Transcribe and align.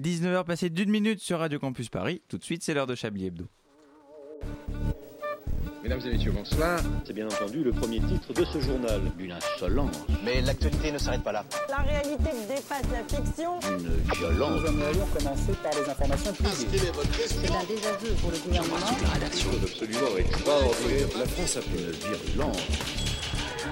19h 0.00 0.44
passé 0.44 0.68
d'une 0.68 0.90
minute 0.90 1.20
sur 1.20 1.38
Radio 1.38 1.58
Campus 1.58 1.88
Paris. 1.88 2.22
Tout 2.28 2.36
de 2.36 2.44
suite, 2.44 2.62
c'est 2.62 2.74
l'heure 2.74 2.86
de 2.86 2.94
Chablis 2.94 3.26
Hebdo. 3.26 3.46
Mesdames 5.82 6.00
et 6.04 6.12
messieurs, 6.12 6.32
bonsoir. 6.32 6.80
C'est 7.04 7.12
bien 7.12 7.26
entendu 7.26 7.62
le 7.62 7.70
premier 7.70 8.00
titre 8.00 8.32
de 8.34 8.44
ce 8.44 8.60
journal. 8.60 9.00
Une 9.18 9.32
insolence. 9.32 10.04
Mais 10.24 10.42
l'actualité 10.42 10.90
ne 10.90 10.98
s'arrête 10.98 11.22
pas 11.22 11.32
là. 11.32 11.44
La 11.70 11.76
réalité 11.76 12.30
dépasse 12.48 12.82
la 12.90 13.04
fiction. 13.16 13.58
Une 13.70 14.16
violence. 14.18 14.62
Nous 14.62 14.66
aimerions 14.66 15.06
commencer 15.16 15.52
par 15.62 15.72
les 15.80 15.88
informations 15.88 16.32
privées. 16.32 16.92
C'est 17.26 17.54
un 17.54 17.64
désaveu 17.64 18.14
pour 18.20 18.32
le 18.32 18.38
gouvernement. 18.38 18.76
Une 19.00 19.06
rédaction 19.14 19.50
absolument 19.62 20.16
extraordinaire. 20.18 21.08
La 21.18 21.26
France 21.26 21.56
a 21.56 21.60
fait 21.62 21.78
une 21.78 21.90
virulence. 21.92 22.95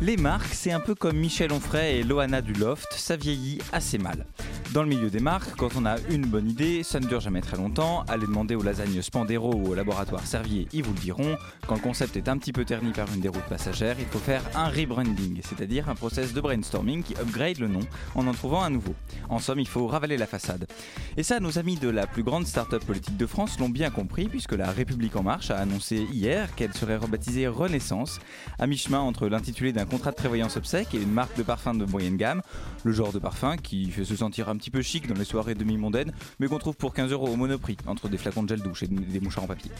Les 0.00 0.16
marques, 0.16 0.54
c'est 0.54 0.70
un 0.70 0.78
peu 0.78 0.94
comme 0.94 1.16
Michel 1.16 1.52
Onfray 1.52 1.96
et 1.96 2.02
Loana 2.04 2.40
du 2.40 2.52
Loft, 2.52 2.86
ça 2.96 3.16
vieillit 3.16 3.58
assez 3.72 3.98
mal. 3.98 4.26
Dans 4.72 4.82
le 4.82 4.88
milieu 4.88 5.08
des 5.08 5.18
marques, 5.18 5.56
quand 5.56 5.70
on 5.76 5.86
a 5.86 5.96
une 6.10 6.26
bonne 6.26 6.48
idée, 6.48 6.82
ça 6.82 7.00
ne 7.00 7.06
dure 7.06 7.20
jamais 7.20 7.40
très 7.40 7.56
longtemps. 7.56 8.04
Allez 8.06 8.26
demander 8.26 8.54
aux 8.54 8.62
lasagnes 8.62 9.00
Spandero 9.00 9.54
ou 9.54 9.70
au 9.70 9.74
laboratoire 9.74 10.26
Servier, 10.26 10.68
ils 10.74 10.82
vous 10.82 10.92
le 10.92 11.00
diront. 11.00 11.36
Quand 11.66 11.76
le 11.76 11.80
concept 11.80 12.18
est 12.18 12.28
un 12.28 12.36
petit 12.36 12.52
peu 12.52 12.66
terni 12.66 12.92
par 12.92 13.08
une 13.14 13.20
déroute 13.20 13.44
passagère, 13.48 13.96
il 13.98 14.04
faut 14.04 14.18
faire 14.18 14.42
un 14.54 14.68
rebranding, 14.68 15.40
c'est-à-dire 15.42 15.88
un 15.88 15.94
process 15.94 16.34
de 16.34 16.40
brainstorming 16.42 17.02
qui 17.02 17.14
upgrade 17.14 17.58
le 17.58 17.68
nom 17.68 17.80
en 18.14 18.26
en 18.26 18.32
trouvant 18.32 18.62
un 18.62 18.68
nouveau. 18.68 18.94
En 19.30 19.38
somme, 19.38 19.58
il 19.58 19.66
faut 19.66 19.86
ravaler 19.86 20.18
la 20.18 20.26
façade. 20.26 20.66
Et 21.16 21.22
ça, 21.22 21.40
nos 21.40 21.58
amis 21.58 21.76
de 21.76 21.88
la 21.88 22.06
plus 22.06 22.22
grande 22.22 22.46
start-up 22.46 22.84
politique 22.84 23.16
de 23.16 23.26
France 23.26 23.58
l'ont 23.58 23.70
bien 23.70 23.88
compris, 23.88 24.28
puisque 24.28 24.52
la 24.52 24.70
République 24.70 25.16
En 25.16 25.22
Marche 25.22 25.50
a 25.50 25.56
annoncé 25.56 26.06
hier 26.12 26.54
qu'elle 26.54 26.74
serait 26.74 26.96
rebaptisée 26.96 27.48
Renaissance, 27.48 28.20
à 28.58 28.66
mi-chemin 28.66 29.00
entre 29.00 29.28
l'intitulé 29.28 29.72
d'un 29.72 29.86
contrat 29.88 30.10
de 30.10 30.16
prévoyance 30.16 30.56
obsèque 30.56 30.94
et 30.94 31.02
une 31.02 31.12
marque 31.12 31.36
de 31.36 31.42
parfum 31.42 31.74
de 31.74 31.84
moyenne 31.84 32.16
gamme, 32.16 32.42
le 32.84 32.92
genre 32.92 33.12
de 33.12 33.18
parfum 33.18 33.56
qui 33.56 33.90
fait 33.90 34.04
se 34.04 34.16
sentir 34.16 34.48
un 34.48 34.56
petit 34.56 34.70
peu 34.70 34.82
chic 34.82 35.06
dans 35.06 35.14
les 35.14 35.24
soirées 35.24 35.54
demi-mondaines, 35.54 36.12
mais 36.38 36.46
qu'on 36.46 36.58
trouve 36.58 36.76
pour 36.76 36.94
15 36.94 37.10
euros 37.12 37.28
au 37.28 37.36
monoprix, 37.36 37.76
entre 37.86 38.08
des 38.08 38.18
flacons 38.18 38.42
de 38.42 38.48
gel 38.48 38.60
douche 38.60 38.82
et 38.82 38.86
des 38.86 39.20
mouchoirs 39.20 39.44
en 39.44 39.48
papier. 39.48 39.70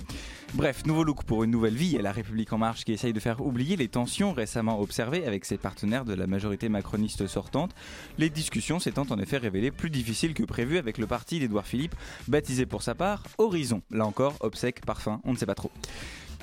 Bref, 0.54 0.84
nouveau 0.86 1.04
look 1.04 1.24
pour 1.24 1.44
une 1.44 1.50
nouvelle 1.50 1.74
vie 1.74 1.96
et 1.96 2.02
la 2.02 2.12
République 2.12 2.52
En 2.52 2.58
Marche 2.58 2.84
qui 2.84 2.92
essaye 2.92 3.12
de 3.12 3.20
faire 3.20 3.44
oublier 3.44 3.76
les 3.76 3.88
tensions 3.88 4.32
récemment 4.32 4.80
observées 4.80 5.26
avec 5.26 5.44
ses 5.44 5.58
partenaires 5.58 6.04
de 6.04 6.14
la 6.14 6.26
majorité 6.26 6.68
macroniste 6.68 7.26
sortante, 7.26 7.74
les 8.18 8.30
discussions 8.30 8.80
s'étant 8.80 9.06
en 9.10 9.18
effet 9.18 9.38
révélées 9.38 9.70
plus 9.70 9.90
difficiles 9.90 10.34
que 10.34 10.42
prévu 10.44 10.78
avec 10.78 10.98
le 10.98 11.06
parti 11.06 11.38
d'Édouard 11.38 11.66
Philippe, 11.66 11.94
baptisé 12.28 12.66
pour 12.66 12.82
sa 12.82 12.94
part 12.94 13.24
Horizon. 13.38 13.82
Là 13.90 14.06
encore, 14.06 14.34
obsèque, 14.40 14.84
parfum, 14.84 15.20
on 15.24 15.32
ne 15.32 15.36
sait 15.36 15.46
pas 15.46 15.54
trop. 15.54 15.70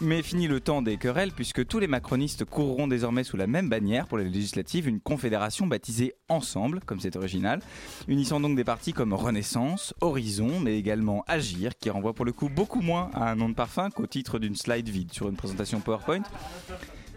Mais 0.01 0.21
fini 0.21 0.47
le 0.47 0.59
temps 0.59 0.81
des 0.81 0.97
querelles 0.97 1.31
puisque 1.31 1.65
tous 1.65 1.79
les 1.79 1.87
macronistes 1.87 2.43
courront 2.43 2.87
désormais 2.87 3.23
sous 3.23 3.37
la 3.37 3.47
même 3.47 3.69
bannière 3.69 4.07
pour 4.07 4.17
les 4.17 4.25
législatives, 4.25 4.89
une 4.89 4.99
confédération 4.99 5.67
baptisée 5.67 6.15
Ensemble, 6.27 6.81
comme 6.85 6.99
c'est 6.99 7.15
original, 7.15 7.61
unissant 8.09 8.41
donc 8.41 8.57
des 8.57 8.65
partis 8.65 8.91
comme 8.91 9.13
Renaissance, 9.13 9.93
Horizon, 10.01 10.59
mais 10.59 10.77
également 10.77 11.23
Agir, 11.27 11.77
qui 11.77 11.89
renvoie 11.89 12.13
pour 12.13 12.25
le 12.25 12.33
coup 12.33 12.49
beaucoup 12.49 12.81
moins 12.81 13.09
à 13.13 13.31
un 13.31 13.35
nom 13.35 13.47
de 13.47 13.53
parfum 13.53 13.89
qu'au 13.89 14.05
titre 14.05 14.37
d'une 14.37 14.55
slide 14.55 14.89
vide 14.89 15.13
sur 15.13 15.29
une 15.29 15.37
présentation 15.37 15.79
PowerPoint 15.79 16.23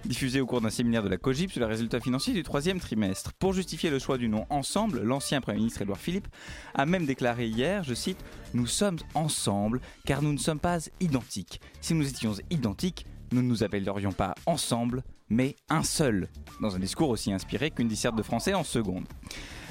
diffusé 0.05 0.41
au 0.41 0.47
cours 0.47 0.61
d'un 0.61 0.71
séminaire 0.71 1.03
de 1.03 1.09
la 1.09 1.17
COGIP 1.17 1.51
sur 1.51 1.61
les 1.61 1.67
résultats 1.67 2.01
financiers 2.01 2.35
du 2.35 2.43
troisième 2.43 2.81
trimestre. 2.81 3.33
Pour 3.35 3.53
justifier 3.53 3.91
le 3.91 3.99
choix 3.99 4.19
du 4.19 4.29
nom 4.29 4.47
Ensemble, 4.51 5.03
l'ancien 5.03 5.41
Premier 5.41 5.59
ministre 5.59 5.83
Édouard 5.83 5.99
Philippe 5.99 6.29
a 6.75 6.87
même 6.87 7.07
déclaré 7.07 7.47
hier, 7.47 7.85
je 7.85 7.95
cite, 7.95 8.19
Nous 8.55 8.67
sommes 8.67 8.99
ensemble 9.15 9.81
car 10.05 10.23
nous 10.23 10.33
ne 10.33 10.39
sommes 10.39 10.61
pas 10.61 10.79
identiques. 11.01 11.61
Si 11.81 11.95
nous 11.95 12.09
étions 12.09 12.35
identiques, 12.51 13.07
nous 13.33 13.43
ne 13.43 13.49
nous 13.49 13.63
appellerions 13.63 14.13
pas 14.13 14.35
ensemble, 14.47 15.03
mais 15.31 15.57
un 15.69 15.83
seul, 15.83 16.29
dans 16.61 16.77
un 16.77 16.79
discours 16.79 17.11
aussi 17.11 17.33
inspiré 17.33 17.71
qu'une 17.71 17.89
disserte 17.89 18.17
de 18.17 18.23
français 18.23 18.55
en 18.55 18.65
seconde. 18.65 19.05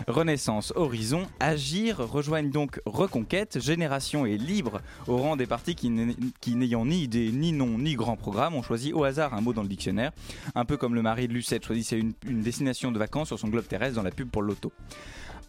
Renaissance, 0.07 0.73
Horizon, 0.75 1.25
Agir 1.39 1.97
rejoignent 1.97 2.51
donc 2.51 2.79
Reconquête, 2.85 3.59
Génération 3.59 4.25
et 4.25 4.37
Libre 4.37 4.81
au 5.07 5.17
rang 5.17 5.35
des 5.35 5.47
partis 5.47 5.75
qui, 5.75 5.89
n'ayant 5.89 6.85
ni 6.85 7.03
idée, 7.03 7.31
ni 7.31 7.51
nom, 7.51 7.77
ni 7.79 7.95
grand 7.95 8.15
programme, 8.15 8.55
ont 8.55 8.61
choisi 8.61 8.93
au 8.93 9.03
hasard 9.03 9.33
un 9.33 9.41
mot 9.41 9.53
dans 9.53 9.63
le 9.63 9.67
dictionnaire, 9.67 10.11
un 10.53 10.65
peu 10.65 10.77
comme 10.77 10.93
le 10.93 11.01
mari 11.01 11.27
de 11.27 11.33
Lucette 11.33 11.65
choisissait 11.65 11.97
une, 11.97 12.13
une 12.27 12.41
destination 12.41 12.91
de 12.91 12.99
vacances 12.99 13.27
sur 13.27 13.39
son 13.39 13.47
globe 13.47 13.67
terrestre 13.67 13.95
dans 13.95 14.03
la 14.03 14.11
pub 14.11 14.29
pour 14.29 14.43
l'auto 14.43 14.71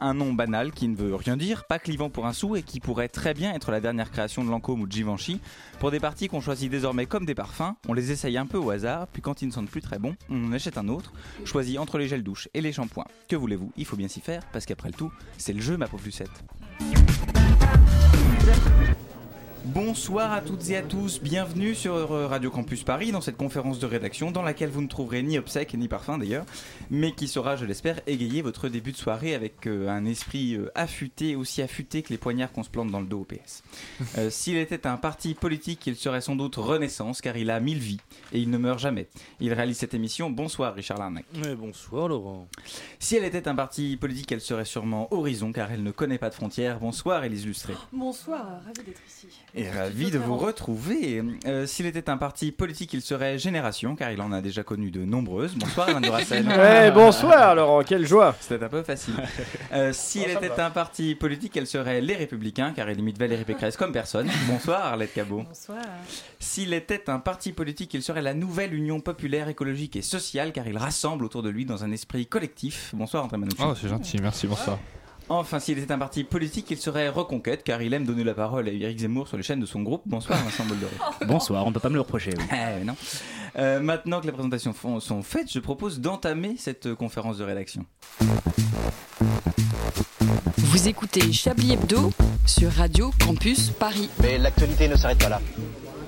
un 0.01 0.15
nom 0.15 0.33
banal 0.33 0.73
qui 0.73 0.89
ne 0.89 0.97
veut 0.97 1.15
rien 1.15 1.37
dire, 1.37 1.65
pas 1.65 1.79
clivant 1.79 2.11
pour 2.11 2.27
un 2.27 2.33
sou 2.33 2.57
et 2.57 2.63
qui 2.63 2.81
pourrait 2.81 3.09
très 3.09 3.35
bien 3.35 3.53
être 3.55 3.71
la 3.71 3.81
dernière 3.81 4.11
création 4.11 4.45
de 4.45 4.51
Lancôme 4.51 4.81
ou 4.81 4.87
de 4.87 4.93
Givenchy. 4.93 5.41
Pour 5.81 5.91
des 5.91 6.01
parties 6.01 6.29
qu'on 6.29 6.41
choisit 6.41 6.71
désormais 6.71 7.07
comme 7.07 7.27
des 7.27 7.35
parfums, 7.35 7.75
on 7.89 7.93
les 7.93 8.11
essaye 8.13 8.37
un 8.39 8.47
peu 8.47 8.59
au 8.59 8.71
hasard, 8.71 9.07
puis 9.09 9.23
quand 9.23 9.43
ils 9.43 9.47
ne 9.47 9.53
sentent 9.53 9.71
plus 9.71 9.83
très 9.83 9.99
bons, 9.99 10.17
on 10.29 10.47
en 10.47 10.53
achète 10.53 10.79
un 10.79 10.89
autre, 10.89 11.13
choisi 11.45 11.79
entre 11.79 11.99
les 11.99 12.09
gels 12.09 12.23
douche 12.23 12.49
et 12.55 12.61
les 12.61 12.73
shampoings. 12.73 13.07
Que 13.29 13.37
voulez-vous? 13.37 13.73
Il 13.77 13.85
faut 13.85 13.97
bien 13.97 14.09
s'y 14.09 14.21
faire, 14.21 14.43
parce 14.53 14.67
qu'après 14.67 14.89
le 14.89 14.95
tout, 14.95 15.13
c'est 15.37 15.53
le 15.53 15.61
jeu, 15.61 15.77
ma 15.77 15.87
pauvre 15.89 16.05
Lucette. 16.05 16.31
Bonsoir 19.75 20.33
à 20.33 20.41
toutes 20.41 20.71
et 20.71 20.79
à 20.79 20.83
tous, 20.83 21.21
bienvenue 21.21 21.75
sur 21.75 22.09
Radio 22.09 22.51
Campus 22.51 22.84
Paris 22.84 23.12
dans 23.12 23.21
cette 23.21 23.37
conférence 23.37 23.79
de 23.79 23.84
rédaction 23.84 24.31
dans 24.31 24.41
laquelle 24.41 24.71
vous 24.71 24.81
ne 24.81 24.89
trouverez 24.89 25.23
ni 25.23 25.37
obsèques 25.37 25.75
ni 25.75 25.89
parfum 25.89 26.17
d'ailleurs, 26.17 26.47
mais 26.91 27.12
qui 27.12 27.29
saura, 27.29 27.55
je 27.55 27.67
l'espère, 27.67 28.01
égayer 28.06 28.41
votre 28.41 28.71
début 28.71 28.93
de 28.93 28.97
soirée 28.97 29.34
avec 29.34 29.67
euh, 29.67 29.91
un 29.91 30.06
esprit 30.06 30.55
euh, 30.55 30.73
affûté, 30.75 31.37
aussi 31.37 31.61
affûté 31.61 32.03
que 32.03 32.09
les 32.09 32.17
poignards 32.17 32.51
qu'on 32.51 32.62
se 32.62 32.71
plante 32.71 32.91
dans 32.91 33.01
le 33.01 33.06
dos 33.06 33.21
au 33.21 33.25
PS. 33.25 33.62
Euh, 34.17 34.31
S'il 34.31 34.56
était 34.56 34.87
un 34.87 34.97
parti 34.97 35.34
politique, 35.34 35.87
il 35.87 35.95
serait 35.95 36.23
sans 36.23 36.35
doute 36.35 36.56
Renaissance 36.56 37.21
car 37.21 37.37
il 37.37 37.50
a 37.50 37.61
mille 37.61 37.79
vies 37.79 38.00
et 38.33 38.39
il 38.39 38.49
ne 38.49 38.56
meurt 38.56 38.79
jamais. 38.79 39.06
Il 39.39 39.53
réalise 39.53 39.77
cette 39.77 39.93
émission. 39.93 40.31
Bonsoir 40.31 40.75
Richard 40.75 40.97
Larnac. 40.99 41.27
Mais 41.35 41.55
bonsoir 41.55 42.09
Laurent. 42.09 42.49
Si 42.99 43.17
elle 43.17 43.25
était 43.25 43.47
un 43.49 43.55
parti 43.55 43.97
politique, 43.99 44.33
elle 44.33 44.41
serait 44.41 44.65
sûrement 44.65 45.12
Horizon 45.12 45.53
car 45.53 45.71
elle 45.71 45.83
ne 45.83 45.91
connaît 45.91 46.17
pas 46.17 46.31
de 46.31 46.35
frontières. 46.35 46.81
Bonsoir 46.81 47.23
Élise 47.23 47.45
Lustré. 47.47 47.75
Bonsoir, 47.93 48.62
ravi 48.65 48.83
d'être 48.87 49.03
ici. 49.06 49.27
Et 49.59 49.69
ravi 49.69 50.13
de 50.13 50.19
vous 50.19 50.37
retrouver. 50.37 51.21
Euh, 51.47 51.67
S'il 51.67 51.87
était 51.87 52.09
un 52.09 52.17
parti 52.17 52.53
politique, 52.53 52.93
il 52.93 53.03
serait 53.03 53.39
Génération, 53.39 53.97
car 53.97 54.13
il 54.13 54.21
en 54.21 54.31
a 54.31 54.41
déjà 54.41 54.63
connu 54.63 54.93
de 54.93 55.05
nombreuses. 55.05 55.57
Bonsoir 55.57 55.89
Alain. 55.89 55.99
Ouais, 56.59 56.93
bonsoir 56.93 57.57
Laurent, 57.57 57.83
quelle 57.83 58.07
joie. 58.07 58.37
C'était 58.41 58.65
un 58.65 58.69
peu 58.69 58.83
facile. 58.85 59.15
Euh, 59.73 59.93
S'il 59.93 60.31
était 60.31 60.61
un 60.61 60.71
parti 60.71 61.15
politique, 61.15 61.57
elle 61.57 61.67
serait 61.67 62.01
Les 62.01 62.15
Républicains, 62.15 62.73
car 62.75 62.89
il 62.91 62.99
imite 63.01 63.19
Valérie 63.19 63.45
Pécresse 63.45 63.77
comme 63.77 63.93
personne. 63.93 64.29
Bonsoir 64.49 64.87
Arlette 64.87 65.13
Cabot. 65.13 65.43
Bonsoir. 65.43 65.83
S'il 66.39 66.73
était 66.73 67.11
un 67.11 67.19
parti 67.19 67.53
politique, 67.53 67.93
il 67.95 68.03
serait 68.03 68.23
la 68.23 68.33
nouvelle 68.35 68.73
Union 68.73 69.01
populaire, 69.01 69.49
écologique 69.49 69.97
et 69.97 70.03
sociale, 70.03 70.53
car 70.53 70.67
il 70.69 70.79
rassemble 70.79 71.25
autour 71.25 71.43
de 71.43 71.51
lui 71.51 71.67
dans 71.67 71.85
un 71.85 71.93
esprit 71.93 72.27
collectif. 72.27 72.93
Bonsoir 72.95 73.25
André 73.25 73.37
Manouchian. 73.37 73.71
Oh, 73.71 73.75
c'est 73.75 73.89
gentil, 73.89 74.19
merci, 74.23 74.47
bonsoir. 74.47 74.79
Enfin, 75.31 75.61
s'il 75.61 75.78
était 75.78 75.93
un 75.93 75.99
parti 75.99 76.25
politique, 76.25 76.71
il 76.71 76.78
serait 76.78 77.09
Reconquête, 77.11 77.62
car 77.62 77.83
il 77.83 77.93
aime 77.93 78.05
donner 78.05 78.25
la 78.25 78.33
parole 78.34 78.66
à 78.66 78.72
Eric 78.72 78.99
Zemmour 79.00 79.28
sur 79.28 79.37
les 79.37 79.43
chaînes 79.43 79.61
de 79.61 79.66
son 79.66 79.83
groupe. 79.83 80.03
Bonsoir, 80.06 80.39
Vincent 80.43 80.65
Boldoré. 80.65 80.93
Bonsoir, 81.27 81.65
on 81.66 81.69
ne 81.69 81.75
peut 81.75 81.81
pas 81.81 81.91
me 81.91 81.94
le 81.94 82.00
reprocher. 82.00 82.33
Oui. 82.37 82.44
Eh, 82.53 82.84
non. 82.84 82.97
Euh, 83.59 83.78
maintenant 83.81 84.21
que 84.21 84.27
les 84.27 84.33
présentations 84.33 84.72
font- 84.72 85.00
sont 85.00 85.22
faites, 85.22 85.53
je 85.53 85.59
propose 85.59 86.00
d'entamer 86.00 86.55
cette 86.59 86.87
euh, 86.87 86.94
conférence 86.94 87.37
de 87.38 87.44
rédaction. 87.44 87.84
Vous 90.56 90.88
écoutez 90.88 91.31
Chablis 91.33 91.72
Hebdo 91.72 92.11
sur 92.47 92.71
Radio 92.72 93.11
Campus 93.22 93.69
Paris. 93.71 94.09
Mais 94.22 94.38
l'actualité 94.38 94.88
ne 94.88 94.97
s'arrête 94.97 95.19
pas 95.19 95.28
là. 95.28 95.41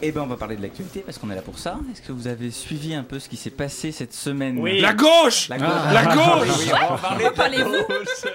Eh 0.03 0.13
ben, 0.13 0.23
on 0.23 0.27
va 0.27 0.37
parler 0.37 0.57
de 0.57 0.63
l'actualité 0.63 1.01
parce 1.01 1.19
qu'on 1.19 1.31
est 1.31 1.35
là 1.35 1.43
pour 1.43 1.59
ça. 1.59 1.79
Est-ce 1.93 2.01
que 2.01 2.13
vous 2.13 2.27
avez 2.27 2.51
suivi 2.51 2.95
un 2.95 3.03
peu 3.03 3.19
ce 3.19 3.29
qui 3.29 3.37
s'est 3.37 3.51
passé 3.51 3.93
cette 3.93 4.15
semaine? 4.15 4.59
Oui. 4.59 4.81
La 4.81 4.95
gauche 4.95 5.51
La 5.51 5.59
gauche. 5.59 5.69
La 5.93 6.05
gauche 6.07 6.49
Oui, 6.59 6.71
on 6.73 7.19
va 7.23 7.31
parler 7.33 7.59
de 7.59 7.63
la 7.65 7.69
gauche. 7.83 8.33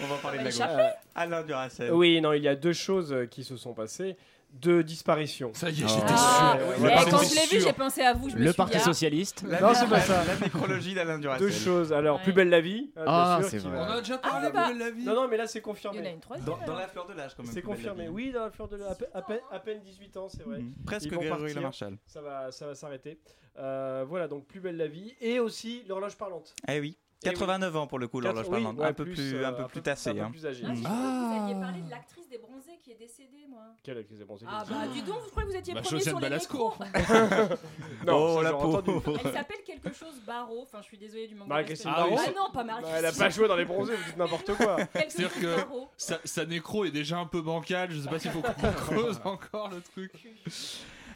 On 0.00 0.06
va 0.06 0.16
parler 0.16 0.38
de 0.38 0.44
la 0.44 0.50
gauche. 0.50 0.60
Euh, 0.60 0.88
Alain 1.14 1.42
Duracell. 1.42 1.92
oui, 1.92 2.20
non, 2.20 2.32
il 2.32 2.42
y 2.42 2.48
a 2.48 2.54
deux 2.56 2.72
choses 2.72 3.12
euh, 3.12 3.26
qui 3.26 3.44
se 3.44 3.56
sont 3.56 3.74
passées. 3.74 4.16
Deux 4.54 4.82
disparitions. 4.84 5.50
Ça 5.54 5.70
y 5.70 5.80
est, 5.80 5.84
Ah. 5.84 5.88
j'étais 5.88 6.06
Ah, 6.10 6.58
sûr. 6.58 6.82
ouais, 6.84 6.90
pardon, 6.94 7.10
quand 7.12 7.18
c'est 7.20 7.30
je 7.30 7.34
l'ai 7.40 7.46
vu, 7.46 7.58
sûr. 7.62 7.68
j'ai 7.68 7.72
pensé 7.72 8.02
à 8.02 8.12
vous. 8.12 8.28
Je 8.28 8.34
me 8.34 8.40
Le 8.40 8.46
suis 8.48 8.56
Parti 8.58 8.72
dit, 8.76 8.82
ah, 8.82 8.84
Socialiste. 8.84 9.44
La, 9.48 9.60
Non, 9.62 9.72
c'est 9.72 9.88
pas 9.88 10.00
ça. 10.02 10.22
La 10.26 10.36
nécrologie 10.36 10.92
d'Alain 10.94 11.18
Duracell. 11.18 11.46
Deux 11.46 11.52
choses. 11.54 11.90
Alors, 11.90 12.18
Ouais. 12.18 12.22
plus 12.22 12.34
belle 12.34 12.50
la 12.50 12.60
vie. 12.60 12.90
bien 12.94 13.04
Ah, 13.06 13.38
sûr, 13.40 13.48
c'est 13.48 13.56
qui 13.60 13.66
vrai. 13.68 13.78
va- 13.78 13.86
On 13.86 13.90
a 13.92 14.00
déjà 14.02 14.20
Ah, 14.22 14.50
parlé 14.52 14.74
de 14.74 14.78
la 14.80 14.90
vie. 14.90 15.04
Non, 15.06 15.14
non, 15.14 15.28
mais 15.28 15.38
là, 15.38 15.46
c'est 15.46 15.60
Il 15.60 15.62
y 15.62 15.64
en 15.64 15.70
a 15.70 15.72
confirmé. 15.72 16.10
une 16.10 16.20
troisième. 16.20 16.46
Dans, 16.66 16.74
la 16.76 16.86
fleur 16.86 17.06
de 17.06 17.14
l'âge, 17.14 17.32
quand 17.34 17.44
même. 17.44 17.52
C'est 17.52 17.62
plus 17.62 17.68
belle 17.70 17.76
confirmé. 17.76 18.02
la 18.04 18.08
vie. 18.10 18.14
Oui, 18.14 18.30
dans 18.32 18.40
la 18.44 18.50
fleur 18.50 18.68
de 18.68 18.76
la... 18.76 18.90
à, 18.90 18.94
peine, 18.94 19.08
à 19.14 19.22
peine- 19.22 19.40
à 19.52 19.58
peine 19.58 19.80
18 19.80 20.16
ans, 20.18 20.28
c'est 20.28 20.42
vrai. 20.42 20.58
Mhm. 20.58 20.74
Presque 20.84 21.06
Ils 21.06 21.14
vont 21.14 21.20
Grégory 21.22 21.54
partir. 21.54 21.88
Ça 22.06 22.20
va, 22.20 22.52
ça 22.52 22.66
va 22.66 22.74
s'arrêter. 22.74 23.18
Euh, 23.58 24.04
voilà, 24.06 24.28
donc 24.28 24.46
plus 24.46 24.60
belle 24.60 24.76
la 24.76 24.86
vie. 24.86 25.14
Et 25.22 25.38
aussi 25.40 25.82
l'horloge 25.88 26.16
parlante. 26.16 26.54
Eh 26.68 26.78
oui. 26.78 26.98
Eh 27.24 27.28
oui. 27.28 27.34
89 27.34 27.76
ans 27.76 27.86
pour 27.86 27.98
le 27.98 28.08
coup, 28.08 28.20
l'horloge 28.20 28.48
parlante. 28.50 28.74
oui, 28.76 28.82
ouais, 28.82 28.88
un 28.88 28.92
peu 28.92 29.04
plus, 29.04 29.34
euh, 29.34 29.46
un 29.46 29.52
peu 29.52 29.64
plus 29.66 29.82
tassé. 29.82 30.10
Un 30.10 30.14
peu 30.14 30.20
hein. 30.22 30.30
plus 30.30 30.46
âgé. 30.46 30.64
Ah, 30.66 30.72
vous 30.72 31.42
aviez 31.44 31.60
parlé 31.60 31.80
de 31.82 31.90
l'actrice 31.90 32.28
des 32.28 32.38
bronzés 32.38 32.78
qui 32.82 32.92
est 32.92 32.98
décédée, 32.98 33.46
moi. 33.48 33.60
Quelle 33.82 33.98
actrice 33.98 34.20
est 34.20 34.24
bronzée 34.24 34.46
Ah 34.48 34.64
bah, 34.68 34.86
du 34.92 35.02
donc, 35.02 35.18
je 35.24 35.30
crois 35.30 35.42
que 35.44 35.48
vous 35.48 35.56
étiez 35.56 35.74
Bah, 35.74 35.82
premier 35.82 36.00
sur 36.00 36.18
les 36.18 36.28
Balasco. 36.28 36.74
Non, 38.06 38.36
Oh, 38.36 38.42
la 38.42 38.56
entendu. 38.56 38.90
Elle 39.24 39.32
s'appelle 39.32 39.62
quelque 39.64 39.92
chose 39.92 40.20
Barreau. 40.26 40.62
Enfin, 40.62 40.78
je 40.80 40.86
suis 40.86 40.98
désolée 40.98 41.28
du 41.28 41.34
manque 41.34 41.48
Marie-Christine 41.48 41.90
de 41.90 41.96
Barrault 41.96 42.16
respect. 42.16 42.34
Ah 42.36 42.40
non, 42.40 42.52
pas 42.52 42.64
Marie. 42.64 42.82
Bah, 42.82 42.88
elle 42.96 43.06
a 43.06 43.12
pas 43.12 43.30
joué 43.30 43.48
dans 43.48 43.56
les 43.56 43.64
bronzés, 43.64 43.94
vous 43.94 44.04
dites 44.04 44.16
n'importe 44.16 44.54
quoi. 44.54 44.76
C'est-à-dire 44.92 45.32
que- 45.34 45.56
Barreau. 45.56 45.88
Sa, 45.96 46.18
sa 46.24 46.44
nécro 46.44 46.84
est 46.84 46.90
déjà 46.90 47.18
un 47.18 47.26
peu 47.26 47.40
bancale, 47.42 47.90
je 47.92 48.00
sais 48.00 48.08
pas 48.08 48.18
s'il 48.18 48.30
faut 48.32 48.42
qu'on 48.42 48.72
creuse 48.72 49.20
encore 49.24 49.68
le 49.70 49.80
truc. 49.80 50.12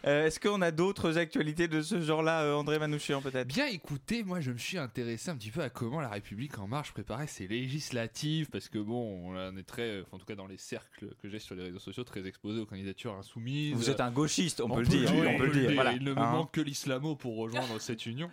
Euh, 0.06 0.26
Est-ce 0.26 0.38
qu'on 0.38 0.62
a 0.62 0.70
d'autres 0.70 1.18
actualités 1.18 1.66
de 1.66 1.82
ce 1.82 2.00
genre-là, 2.00 2.42
euh, 2.42 2.54
André 2.54 2.78
Manouchian 2.78 3.20
peut-être? 3.20 3.48
Bien 3.48 3.66
écoutez, 3.66 4.22
moi 4.22 4.40
je 4.40 4.52
me 4.52 4.58
suis 4.58 4.78
intéressé 4.78 5.30
un 5.30 5.36
petit 5.36 5.50
peu 5.50 5.62
à 5.62 5.68
comment 5.68 6.00
la 6.00 6.08
République 6.08 6.58
en 6.58 6.68
marche 6.68 6.92
préparait 6.92 7.26
ses 7.26 7.48
législatives, 7.48 8.48
parce 8.50 8.68
que 8.68 8.78
bon, 8.78 9.32
on 9.34 9.56
est 9.56 9.64
très, 9.64 10.02
enfin, 10.02 10.10
en 10.12 10.18
tout 10.18 10.26
cas 10.26 10.36
dans 10.36 10.46
les 10.46 10.58
cercles 10.58 11.08
que 11.20 11.28
j'ai 11.28 11.40
sur 11.40 11.56
les 11.56 11.64
réseaux 11.64 11.80
sociaux, 11.80 12.04
très 12.04 12.24
exposés 12.26 12.60
aux 12.60 12.66
candidatures 12.66 13.14
insoumises. 13.14 13.74
Vous 13.74 13.90
êtes 13.90 14.00
un 14.00 14.12
gauchiste, 14.12 14.60
on, 14.60 14.68
peut 14.68 14.82
le 14.82 14.86
dire. 14.86 15.10
on 15.12 15.38
peut 15.38 15.46
le 15.46 15.52
dire. 15.52 15.72
Voilà. 15.74 15.92
Il 15.92 16.04
ne 16.04 16.12
me 16.12 16.20
Hein. 16.20 16.30
manque 16.30 16.52
que 16.52 16.60
l'islamo 16.60 17.16
pour 17.16 17.36
rejoindre 17.36 17.80
cette 17.80 18.06
union. 18.06 18.30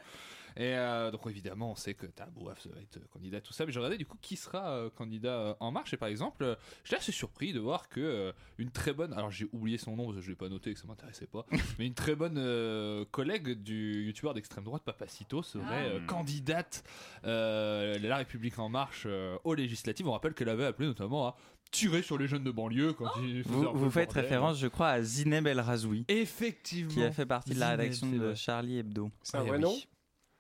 Et 0.56 0.76
euh, 0.76 1.10
donc 1.12 1.22
évidemment, 1.28 1.72
on 1.72 1.76
sait 1.76 1.94
que 1.94 2.06
Tabouaf 2.06 2.68
va 2.68 2.80
être 2.82 3.00
candidat, 3.10 3.42
tout 3.42 3.54
ça. 3.54 3.66
Mais 3.66 3.72
je 3.72 3.80
regardais 3.80 3.98
du 3.98 4.06
coup 4.06 4.18
qui 4.22 4.36
sera 4.36 4.70
euh, 4.72 4.90
candidat 4.90 5.34
euh, 5.40 5.54
en 5.60 5.72
marche. 5.72 5.94
Et 5.94 5.98
par 5.98 6.10
exemple, 6.10 6.44
euh, 6.44 6.56
j'étais 6.84 6.98
assez 6.98 7.12
surpris 7.12 7.54
de 7.54 7.60
voir 7.60 7.90
que 7.90 8.00
euh, 8.02 8.32
une 8.58 8.70
très 8.72 8.94
bonne, 8.94 9.14
alors 9.14 9.32
j'ai 9.32 9.48
oublié 9.52 9.78
son 9.78 9.96
nom 9.96 10.06
parce 10.06 10.18
que 10.18 10.22
je 10.24 10.30
l'ai 10.30 10.36
pas 10.36 10.50
noté 10.50 10.70
et 10.72 10.74
que 10.74 10.80
ça 10.80 10.88
m'intéressait 10.88 11.28
pas, 11.28 11.46
mais 11.80 11.88
une 11.88 11.94
très 11.96 12.16
bonne 12.16 12.38
euh, 12.38 13.04
collègue 13.12 13.62
du 13.64 14.04
youtubeur 14.06 14.34
d'extrême 14.34 14.64
droite, 14.64 14.84
Papacito, 14.84 15.42
serait 15.44 15.64
Ah. 15.70 15.84
euh, 15.86 16.06
candidate 16.06 16.84
euh, 17.26 17.98
de 17.98 18.08
la 18.08 18.18
République 18.18 18.60
en 18.60 18.70
marche 18.70 19.04
euh, 19.06 19.38
aux 19.44 19.54
législatives. 19.56 20.08
On 20.08 20.12
rappelle 20.12 20.34
qu'elle 20.34 20.50
avait 20.50 20.66
appelé 20.66 20.88
notamment 20.88 21.28
à 21.28 21.36
tirer 21.72 22.04
sur 22.04 22.18
les 22.20 22.28
jeunes 22.28 22.44
de 22.44 22.52
banlieue 22.52 22.94
quand 22.94 23.10
ils 23.22 23.44
faisaient 23.44 23.56
Vous, 23.56 23.72
vous 23.74 23.90
faites 23.90 24.06
bordel. 24.10 24.24
référence, 24.24 24.60
je 24.60 24.68
crois, 24.68 24.90
à 24.90 25.02
Zineb 25.02 25.48
El 25.48 25.60
Razoui, 25.60 26.06
Effectivement. 26.08 26.92
qui 26.94 27.04
a 27.04 27.12
fait 27.12 27.26
partie 27.26 27.56
de 27.56 27.60
la 27.60 27.68
Zineb, 27.72 27.80
rédaction 27.80 28.10
de. 28.12 28.34
Charlie 28.36 28.78
Hebdo. 28.78 29.10
C'est 29.24 29.38
un 29.38 29.44
Eh 29.44 29.48
vrai 29.48 29.58
oui. 29.58 29.64
nom? 29.64 29.76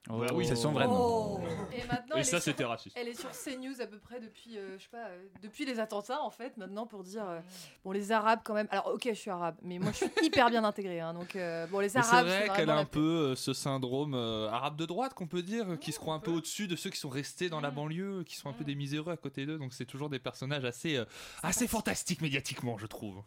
Oh, 0.10 0.22
oui, 0.34 0.46
c'est 0.46 0.58
son 0.58 0.74
vrai 0.74 0.86
nom. 0.86 1.38
Oh. 1.38 1.40
Et 1.74 1.88
maintenant, 1.88 2.18
Et 2.18 2.24
ça, 2.24 2.38
est 2.38 2.40
sur- 2.42 2.42
c'était 2.42 2.66
raciste. 2.66 2.96
Elle 3.00 3.08
est 3.08 3.18
sur 3.20 3.32
CNews 3.32 3.80
à 3.82 3.88
peu 3.88 3.98
près 4.00 4.20
depuis, 4.20 4.58
euh, 4.58 4.78
je 4.78 4.84
sais 4.84 4.90
pas, 4.92 5.06
euh, 5.08 5.24
depuis 5.42 5.66
les 5.66 5.80
attentats 5.80 6.22
en 6.22 6.30
fait, 6.30 6.58
maintenant 6.58 6.86
pour 6.86 7.04
dire, 7.04 7.24
euh, 7.26 7.40
bon 7.86 7.92
les 7.94 8.12
Arabes 8.12 8.42
quand 8.44 8.54
même. 8.54 8.68
Alors 8.70 8.88
ok, 8.94 9.04
je 9.06 9.14
suis 9.14 9.30
arabe, 9.32 9.56
mais 9.62 9.80
moi 9.80 9.92
je 9.94 9.98
suis 9.98 10.08
hyper 10.22 10.50
bien 10.50 10.66
intégrée, 10.66 11.00
hein, 11.00 11.14
donc 11.14 11.38
euh, 11.38 11.66
bon 11.68 11.80
les 11.80 11.86
Mais 11.86 11.90
c'est 11.90 11.98
Arabes. 12.00 12.26
vrai 12.28 12.50
qu'elle 12.54 12.70
a 12.70 12.76
un 12.78 12.84
peu 12.86 13.00
euh, 13.32 13.36
ce 13.36 13.54
syndrome 13.54 14.14
euh, 14.14 14.50
arabe 14.50 14.76
de 14.76 14.86
droite 14.86 15.14
qu'on 15.14 15.28
peut 15.28 15.42
dire, 15.42 15.80
qui 15.80 15.94
se 15.94 16.00
croit 16.00 16.16
un 16.16 16.20
peu 16.20 16.32
au-dessus 16.32 16.68
de 16.68 16.76
ceux 16.76 16.90
qui 16.90 17.00
sont 17.00 17.10
restés 17.10 17.50
dans 17.50 17.62
la 17.62 17.72
banlieue, 17.72 18.24
qui 18.26 18.36
sont 18.36 18.50
un 18.50 18.54
peu 18.54 18.66
des 18.66 18.76
miséreux 18.76 19.14
à 19.14 19.18
côté 19.18 19.46
d'eux. 19.46 19.58
Donc 19.58 19.72
c'est 19.74 19.86
toujours 19.86 20.10
des 20.10 20.20
personnages 20.20 20.66
assez, 20.66 20.98
euh, 20.98 21.06
assez 21.44 21.66
fantastiques 21.68 22.22
médiatiquement, 22.22 22.78
je 22.78 22.88
trouve. 22.88 23.24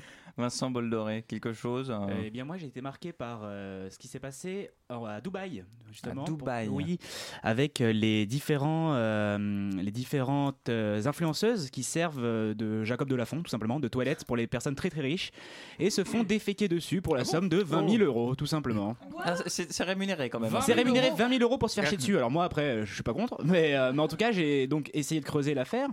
Vincent 0.38 0.70
Boldoré, 0.70 1.24
quelque 1.26 1.54
chose 1.54 1.90
euh, 1.90 2.24
Eh 2.26 2.28
bien, 2.30 2.44
moi, 2.44 2.58
j'ai 2.58 2.66
été 2.66 2.82
marqué 2.82 3.10
par 3.14 3.40
euh, 3.44 3.88
ce 3.88 3.96
qui 3.96 4.06
s'est 4.06 4.20
passé 4.20 4.70
à 4.90 5.18
Dubaï, 5.22 5.64
justement. 5.90 6.24
À 6.24 6.26
Dubaï. 6.26 6.66
Pour- 6.66 6.76
oui, 6.76 6.98
avec 7.42 7.80
euh, 7.80 7.90
les, 7.90 8.26
différents, 8.26 8.92
euh, 8.96 9.70
les 9.80 9.90
différentes 9.90 10.68
influenceuses 10.68 11.70
qui 11.70 11.82
servent 11.82 12.20
de 12.54 12.84
Jacob 12.84 13.08
Delafont, 13.08 13.40
tout 13.42 13.48
simplement, 13.50 13.80
de 13.80 13.88
toilettes 13.88 14.26
pour 14.26 14.36
les 14.36 14.46
personnes 14.46 14.74
très 14.74 14.90
très 14.90 15.00
riches, 15.00 15.30
et 15.78 15.88
se 15.88 16.04
font 16.04 16.22
déféquer 16.22 16.68
dessus 16.68 17.00
pour 17.00 17.16
la 17.16 17.24
somme 17.24 17.48
de 17.48 17.62
20 17.62 17.88
000 17.88 18.02
euros, 18.04 18.34
tout 18.34 18.44
simplement. 18.46 18.94
Ah, 19.24 19.36
c'est 19.46 19.82
rémunéré 19.84 20.28
quand 20.28 20.40
même. 20.40 20.54
hein. 20.54 20.60
C'est 20.60 20.74
rémunéré 20.74 21.10
20 21.16 21.28
000 21.30 21.42
euros 21.42 21.56
pour 21.56 21.70
se 21.70 21.76
faire 21.76 21.88
chier 21.88 21.96
dessus. 21.96 22.16
Alors 22.18 22.30
moi 22.30 22.44
après, 22.44 22.84
je 22.84 22.92
suis 22.92 23.02
pas 23.02 23.14
contre, 23.14 23.42
mais, 23.42 23.74
euh, 23.74 23.92
mais 23.94 24.02
en 24.02 24.08
tout 24.08 24.16
cas 24.16 24.32
j'ai 24.32 24.66
donc 24.66 24.90
essayé 24.92 25.20
de 25.20 25.26
creuser 25.26 25.54
l'affaire. 25.54 25.88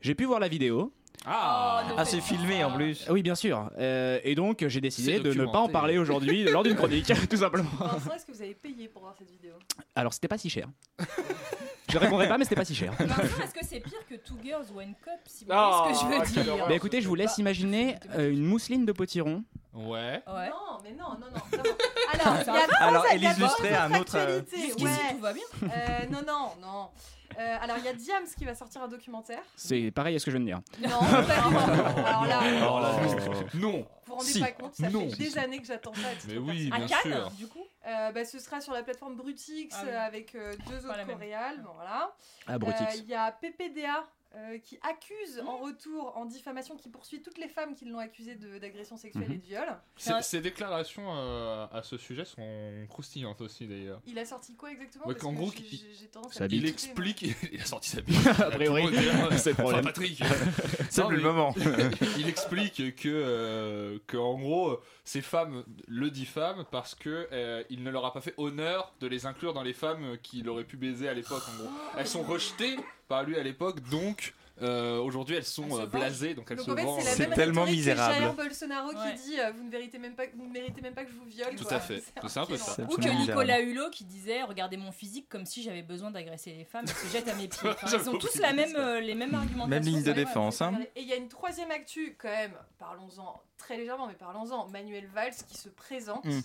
J'ai 0.00 0.14
pu 0.14 0.24
voir 0.24 0.38
la 0.40 0.48
vidéo. 0.48 0.92
Ah, 1.26 1.84
Ah, 1.96 2.04
c'est 2.04 2.20
filmé 2.20 2.64
en 2.64 2.72
plus. 2.72 3.06
Oui, 3.08 3.22
bien 3.22 3.34
sûr. 3.34 3.70
Euh, 3.78 4.18
et 4.24 4.34
donc 4.34 4.66
j'ai 4.66 4.80
décidé 4.80 5.14
C'est 5.18 5.20
de 5.22 5.32
ne 5.34 5.46
pas 5.46 5.60
en 5.60 5.68
parler 5.68 5.98
aujourd'hui 5.98 6.44
lors 6.50 6.62
d'une 6.62 6.74
chronique, 6.76 7.12
tout 7.30 7.36
simplement. 7.36 7.70
Vincent, 7.78 8.14
est-ce 8.14 8.26
que 8.26 8.32
vous 8.32 8.42
avez 8.42 8.54
payé 8.54 8.88
pour 8.88 9.02
voir 9.02 9.14
cette 9.18 9.30
vidéo? 9.30 9.52
Alors 9.94 10.12
c'était 10.12 10.28
pas 10.28 10.38
si 10.38 10.50
cher. 10.50 10.66
Je 11.90 11.98
répondrai 11.98 12.26
pas, 12.26 12.38
mais 12.38 12.44
c'était 12.44 12.56
pas 12.56 12.64
si 12.64 12.74
cher. 12.74 12.94
Est-ce 12.98 13.52
que 13.52 13.64
c'est 13.66 13.80
pire 13.80 13.98
que 14.08 14.14
Two 14.14 14.36
Girls 14.42 14.64
One 14.74 14.94
Cup 15.04 15.20
Si 15.26 15.44
vous 15.44 15.50
Ah, 15.52 15.82
voyez 15.82 15.94
ce 15.94 16.00
que 16.00 16.08
je 16.10 16.14
veux 16.40 16.44
quelle 16.44 16.54
dire? 16.56 16.66
Bah 16.66 16.74
écoutez, 16.74 17.02
je 17.02 17.08
vous 17.08 17.14
laisse 17.14 17.36
imaginer 17.36 17.96
euh, 18.16 18.32
une 18.32 18.44
mousseline 18.46 18.86
de 18.86 18.92
potiron. 18.92 19.44
Ouais. 19.74 20.22
Ouais. 20.26 20.48
Non, 20.48 20.78
mais 20.82 20.92
non, 20.92 21.10
non, 21.20 21.26
non. 21.30 21.62
Alors, 22.14 22.36
il 22.40 22.46
y 22.46 22.50
a 22.50 22.86
Alors, 22.86 23.06
Élise 23.12 23.38
Lustré 23.38 23.74
un 23.74 23.92
autre, 24.00 24.16
euh, 24.16 24.40
ouais. 24.40 24.68
tout 25.10 25.20
va 25.20 25.32
bien. 25.34 25.42
Euh, 25.64 25.68
non, 26.10 26.20
non, 26.26 26.48
non. 26.62 26.88
Euh, 27.38 27.56
alors, 27.60 27.76
il 27.78 27.84
y 27.84 27.88
a 27.88 27.92
Diams 27.92 28.26
qui 28.36 28.44
va 28.44 28.54
sortir 28.54 28.82
un 28.82 28.88
documentaire. 28.88 29.42
C'est 29.56 29.90
pareil 29.90 30.16
à 30.16 30.18
ce 30.18 30.24
que 30.26 30.30
je 30.30 30.36
viens 30.38 30.44
de 30.44 30.50
dire. 30.50 30.60
Non, 30.90 30.98
pas 31.00 31.20
du 31.22 31.26
tout. 31.94 32.06
Alors 32.06 32.26
là, 32.26 32.40
Oh. 32.44 33.56
non. 33.56 33.70
vous 33.72 33.86
vous 34.06 34.14
rendez 34.14 34.26
Si. 34.26 34.40
pas 34.40 34.52
compte, 34.52 34.74
ça 34.74 34.88
Non. 34.90 35.08
fait 35.10 35.16
des 35.16 35.38
années 35.38 35.58
que 35.60 35.66
j'attends 35.66 35.94
ça. 35.94 36.08
à 36.08 36.14
titre 36.14 36.26
Mais 36.32 36.38
oui, 36.38 36.68
personnel. 36.68 36.72
À 36.72 36.78
bien 36.86 36.96
Cannes, 37.02 37.12
sûr. 37.12 37.30
du 37.32 37.46
coup 37.48 37.64
Euh, 37.86 38.12
bah, 38.12 38.24
ce 38.24 38.38
sera 38.38 38.60
sur 38.60 38.72
la 38.72 38.82
plateforme 38.82 39.16
Brutix 39.16 39.74
Ah 39.74 39.80
oui. 39.84 39.88
euh, 39.90 40.00
avec 40.06 40.34
euh, 40.34 40.54
deux 40.68 40.86
autres 40.86 41.04
coréales. 41.06 41.60
Bon, 41.62 41.70
voilà. 41.74 42.12
Ah, 42.46 42.58
Brutix. 42.58 42.98
Il 42.98 43.06
y 43.08 43.14
a 43.14 43.32
PPDA 43.32 44.04
euh, 44.34 44.58
qui 44.58 44.78
accuse 44.82 45.40
Mmh. 45.42 45.48
en 45.48 45.56
retour, 45.58 46.16
en 46.16 46.24
diffamation, 46.26 46.76
qui 46.76 46.88
poursuit 46.88 47.22
toutes 47.22 47.38
les 47.38 47.48
femmes 47.48 47.74
qui 47.74 47.84
l'ont 47.84 47.98
accusé 47.98 48.34
de- 48.34 48.58
d'agression 48.58 48.96
sexuelle 48.96 49.28
Mhm. 49.28 49.34
et 49.34 49.38
de 49.38 49.42
viol. 49.44 49.76
Ces, 49.96 50.12
ces 50.22 50.40
déclarations 50.40 51.04
euh, 51.14 51.66
à 51.72 51.82
ce 51.82 51.96
sujet 51.96 52.24
sont 52.24 52.86
croustillantes 52.88 53.40
aussi 53.40 53.66
d'ailleurs. 53.66 54.00
Il 54.06 54.18
a 54.18 54.24
sorti 54.24 54.54
quoi 54.54 54.70
exactement? 54.72 55.06
Ouais, 55.06 55.14
Parce 55.14 55.24
qu'en 55.24 55.32
que 55.32 55.36
gros, 55.36 55.52
il- 55.56 56.08
tendance 56.10 56.40
à 56.40 56.46
explique, 56.46 57.22
il 57.52 57.60
a 57.60 57.64
sorti 57.64 57.90
sa 57.90 58.00
bite. 58.02 58.26
A 58.40 58.50
priori, 58.50 58.84
c'est 59.38 59.50
le 59.50 59.54
problème. 59.56 59.80
Enfin, 59.80 59.82
Patrick. 59.92 60.22
C'est 60.90 61.08
le 61.08 61.20
moment. 61.20 61.54
il 62.18 62.28
explique 62.28 62.96
que, 62.96 63.08
euh, 63.08 63.98
que 64.06 64.16
en 64.16 64.38
gros, 64.38 64.80
ces 65.04 65.20
femmes 65.22 65.64
le 65.88 66.10
diffament 66.10 66.64
parce 66.70 66.94
que 66.94 67.28
euh, 67.32 67.62
il 67.70 67.82
ne 67.82 67.90
leur 67.90 68.04
a 68.04 68.12
pas 68.12 68.20
fait 68.20 68.34
honneur 68.36 68.92
de 69.00 69.06
les 69.06 69.26
inclure 69.26 69.52
dans 69.52 69.62
les 69.62 69.72
femmes 69.72 70.16
qu'il 70.22 70.48
aurait 70.48 70.64
pu 70.64 70.76
baiser 70.76 71.08
à 71.08 71.14
l'époque. 71.14 71.42
En 71.48 71.62
gros, 71.64 71.70
elles 71.98 72.06
sont 72.06 72.22
rejetées 72.22 72.76
par 73.12 73.24
lui 73.24 73.36
à 73.36 73.42
l'époque, 73.42 73.80
donc 73.90 74.32
euh, 74.62 74.98
aujourd'hui 74.98 75.36
elles 75.36 75.44
sont 75.44 75.66
Elles 75.78 75.84
euh, 75.84 75.86
blasées, 75.86 76.34
donc 76.34 76.46
elles 76.50 76.56
Donc 76.56 76.66
se 76.66 76.70
en 76.70 76.76
fait, 76.76 76.82
vendent. 76.84 77.00
c'est 77.02 77.30
tellement 77.30 77.66
misérable. 77.66 78.14
Jair 78.18 78.34
Bolsonaro 78.34 78.88
Ouais. 78.88 78.94
qui 79.16 79.22
dit 79.28 79.40
euh, 79.40 79.50
vous 79.54 79.64
ne 79.64 79.70
méritez 79.70 79.98
même 79.98 80.14
pas, 80.14 80.22
vous 80.34 80.46
ne 80.46 80.52
méritez 80.52 80.80
même 80.80 80.94
pas 80.94 81.04
que 81.04 81.10
je 81.10 81.16
vous 81.16 81.24
viole. 81.26 81.54
Tout 81.56 81.64
quoi. 81.64 81.76
à 81.76 81.80
fait. 81.80 82.02
C'est 82.26 82.38
un 82.40 82.46
peu 82.46 82.56
ça. 82.56 82.72
C'est 82.76 82.84
Ou 82.84 82.96
que 82.96 83.00
Nicolas 83.08 83.58
misérable. 83.58 83.68
Hulot 83.68 83.90
qui 83.90 84.04
disait 84.04 84.42
Regardez 84.44 84.76
mon 84.78 84.92
physique 84.92 85.28
comme 85.28 85.44
si 85.44 85.62
j'avais 85.62 85.82
besoin 85.82 86.10
d'agresser 86.10 86.52
les 86.54 86.64
femmes 86.64 86.84
et 86.86 86.88
se 87.06 87.12
jette 87.12 87.28
à 87.28 87.34
mes 87.34 87.48
pieds. 87.48 87.68
Enfin, 87.82 87.98
ils 88.02 88.08
ont 88.08 88.18
tous 88.18 88.38
la 88.38 88.52
même, 88.54 88.76
euh, 88.76 89.00
les 89.00 89.14
mêmes 89.14 89.34
argumentations. 89.34 89.68
Même 89.68 89.82
ligne 89.84 90.02
de 90.02 90.12
défense. 90.12 90.62
hein. 90.62 90.78
Et 90.96 91.02
il 91.02 91.08
y 91.08 91.12
a 91.12 91.16
une 91.16 91.28
troisième 91.28 91.70
actu 91.70 92.16
quand 92.18 92.28
même, 92.28 92.54
parlons-en 92.78 93.42
très 93.58 93.76
légèrement, 93.76 94.06
mais 94.06 94.14
parlons-en. 94.14 94.68
Manuel 94.68 95.06
Valls 95.14 95.34
qui 95.48 95.56
se 95.58 95.68
présente 95.68 96.24
Mm. 96.24 96.40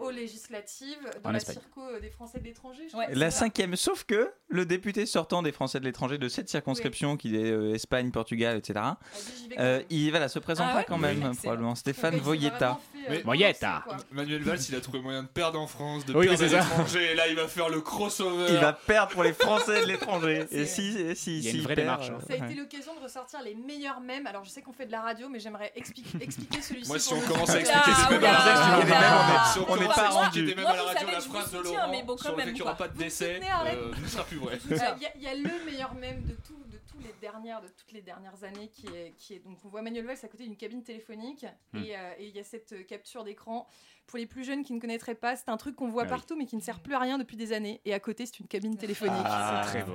Aux 0.00 0.10
législatives 0.10 0.98
dans 1.22 1.30
En 1.30 1.32
la 1.32 1.38
Espagne. 1.38 1.54
circo 1.56 2.00
des 2.00 2.10
Français 2.10 2.38
de 2.40 2.44
l'étranger. 2.44 2.82
Ouais. 2.94 3.06
La 3.14 3.30
cinquième, 3.30 3.76
sauf 3.76 4.04
que 4.04 4.30
le 4.48 4.66
député 4.66 5.06
sortant 5.06 5.40
des 5.42 5.52
Français 5.52 5.78
de 5.80 5.84
l'étranger 5.84 6.18
de 6.18 6.28
cette 6.28 6.48
circonscription, 6.48 7.16
qui 7.16 7.36
est 7.36 7.50
euh, 7.52 7.74
Espagne, 7.74 8.10
Portugal, 8.10 8.56
etc., 8.58 8.80
Elle 8.84 9.48
dit, 9.48 9.54
euh, 9.58 9.82
il 9.90 10.10
voilà, 10.10 10.28
se 10.28 10.38
présentera 10.40 10.74
Ah 10.74 10.78
ouais 10.78 10.84
quand 10.86 10.96
Oui, 10.96 11.02
même, 11.16 11.36
probablement. 11.36 11.74
Stéphane 11.76 12.16
Voyetta. 12.16 12.78
euh, 13.08 13.20
Voyetta. 13.24 13.84
Manuel 14.10 14.42
Valls, 14.42 14.58
il 14.68 14.74
a 14.74 14.80
trouvé 14.80 15.00
moyen 15.00 15.22
de 15.22 15.28
perdre 15.28 15.60
en 15.60 15.66
France, 15.68 16.04
de 16.04 16.12
Oui, 16.14 16.26
perdre 16.26 16.42
à 16.42 16.46
l'étranger, 16.58 17.12
et 17.12 17.14
là 17.14 17.28
il 17.28 17.36
va 17.36 17.46
faire 17.48 17.68
le 17.68 17.80
crossover. 17.80 18.46
Il 18.50 18.58
va 18.58 18.72
perdre 18.72 19.12
pour 19.12 19.22
les 19.22 19.32
Français 19.32 19.80
de 19.82 19.86
l'étranger. 19.86 20.46
Et 20.50 20.66
si, 20.66 20.98
et 20.98 21.14
si, 21.14 21.38
Il 21.38 21.44
y 21.44 21.48
a 21.48 21.50
si 21.52 21.56
une 21.58 21.64
vraie 21.64 21.74
perd, 21.76 21.86
démarche, 21.86 22.10
hein. 22.10 22.18
euh, 22.20 22.26
Ça 22.26 22.32
a 22.34 22.36
été 22.36 22.46
ouais. 22.46 22.54
l'occasion 22.60 22.94
de 22.96 23.00
ressortir 23.00 23.40
les 23.42 23.54
meilleurs 23.54 24.00
mèmes. 24.00 24.26
Alors 24.26 24.44
je 24.44 24.50
sais 24.50 24.60
qu'on 24.62 24.72
fait 24.72 24.86
de 24.86 24.92
la 24.92 25.00
radio, 25.02 25.28
mais 25.28 25.38
j'aimerais 25.38 25.72
expliquer, 25.76 26.18
expliquer 26.22 26.60
celui-ci. 26.60 26.88
Moi, 26.88 26.98
si 26.98 27.12
on 27.14 27.20
commence 27.20 27.50
à 27.50 27.60
expliquer 27.60 27.82
Ah, 27.86 28.06
ces 28.08 28.14
mêmes 28.18 29.63
on 29.68 29.76
n'est 29.76 29.86
pas 29.86 30.08
rendu. 30.10 30.54
Moi, 30.56 30.70
à 30.70 30.76
la 30.76 30.82
radio 30.82 31.08
la 31.10 31.20
phrase 31.20 31.50
de 31.52 31.58
Laurent 31.58 32.16
sur 32.16 32.30
le 32.32 32.36
fait 32.36 32.36
même, 32.36 32.46
qu'il 32.46 32.54
n'y 32.54 32.62
aura 32.62 32.76
pas 32.76 32.88
de 32.88 32.96
décès, 32.98 33.40
euh, 33.42 33.92
ne 34.00 34.06
sera 34.06 34.24
plus 34.24 34.36
vrai. 34.38 34.58
Euh, 34.70 34.78
Il 35.16 35.22
y, 35.22 35.26
a- 35.28 35.34
le 35.34 35.64
meilleur 35.64 35.94
mème 35.94 36.22
de 36.24 36.34
tout, 36.46 36.62
de 36.66 36.78
tous 36.90 36.98
les 37.00 37.14
dernières, 37.20 37.60
de 37.60 37.68
toutes 37.68 37.92
les 37.92 38.02
dernières 38.02 38.42
années 38.44 38.68
qui 38.68 38.86
est, 38.88 39.14
qui 39.18 39.34
est 39.34 39.38
donc 39.40 39.58
on 39.64 39.68
voit 39.68 39.82
Manuel 39.82 40.06
Valls 40.06 40.18
à 40.22 40.28
côté 40.28 40.44
d'une 40.44 40.56
cabine 40.56 40.82
téléphonique 40.82 41.46
Hmm. 41.72 41.82
et 41.82 41.96
euh, 41.96 42.12
et 42.18 42.26
il 42.28 42.36
y 42.36 42.40
a 42.40 42.44
cette 42.44 42.86
capture 42.86 43.24
d'écran. 43.24 43.66
Pour 44.06 44.18
les 44.18 44.26
plus 44.26 44.44
jeunes 44.44 44.62
qui 44.64 44.72
ne 44.74 44.80
connaîtraient 44.80 45.14
pas, 45.14 45.34
c'est 45.36 45.48
un 45.48 45.56
truc 45.56 45.74
qu'on 45.76 45.88
voit 45.88 46.02
Ah 46.02 46.06
oui. 46.06 46.10
partout 46.10 46.36
mais 46.36 46.44
qui 46.46 46.56
ne 46.56 46.60
sert 46.60 46.78
plus 46.80 46.94
à 46.94 46.98
rien 46.98 47.18
depuis 47.18 47.36
des 47.36 47.52
années. 47.52 47.80
Et 47.84 47.94
à 47.94 48.00
côté, 48.00 48.26
c'est 48.26 48.38
une 48.38 48.46
cabine 48.46 48.76
téléphonique. 48.76 49.14
Ah, 49.24 49.62
C'est- 49.64 49.70
très 49.70 49.82
beau. 49.82 49.92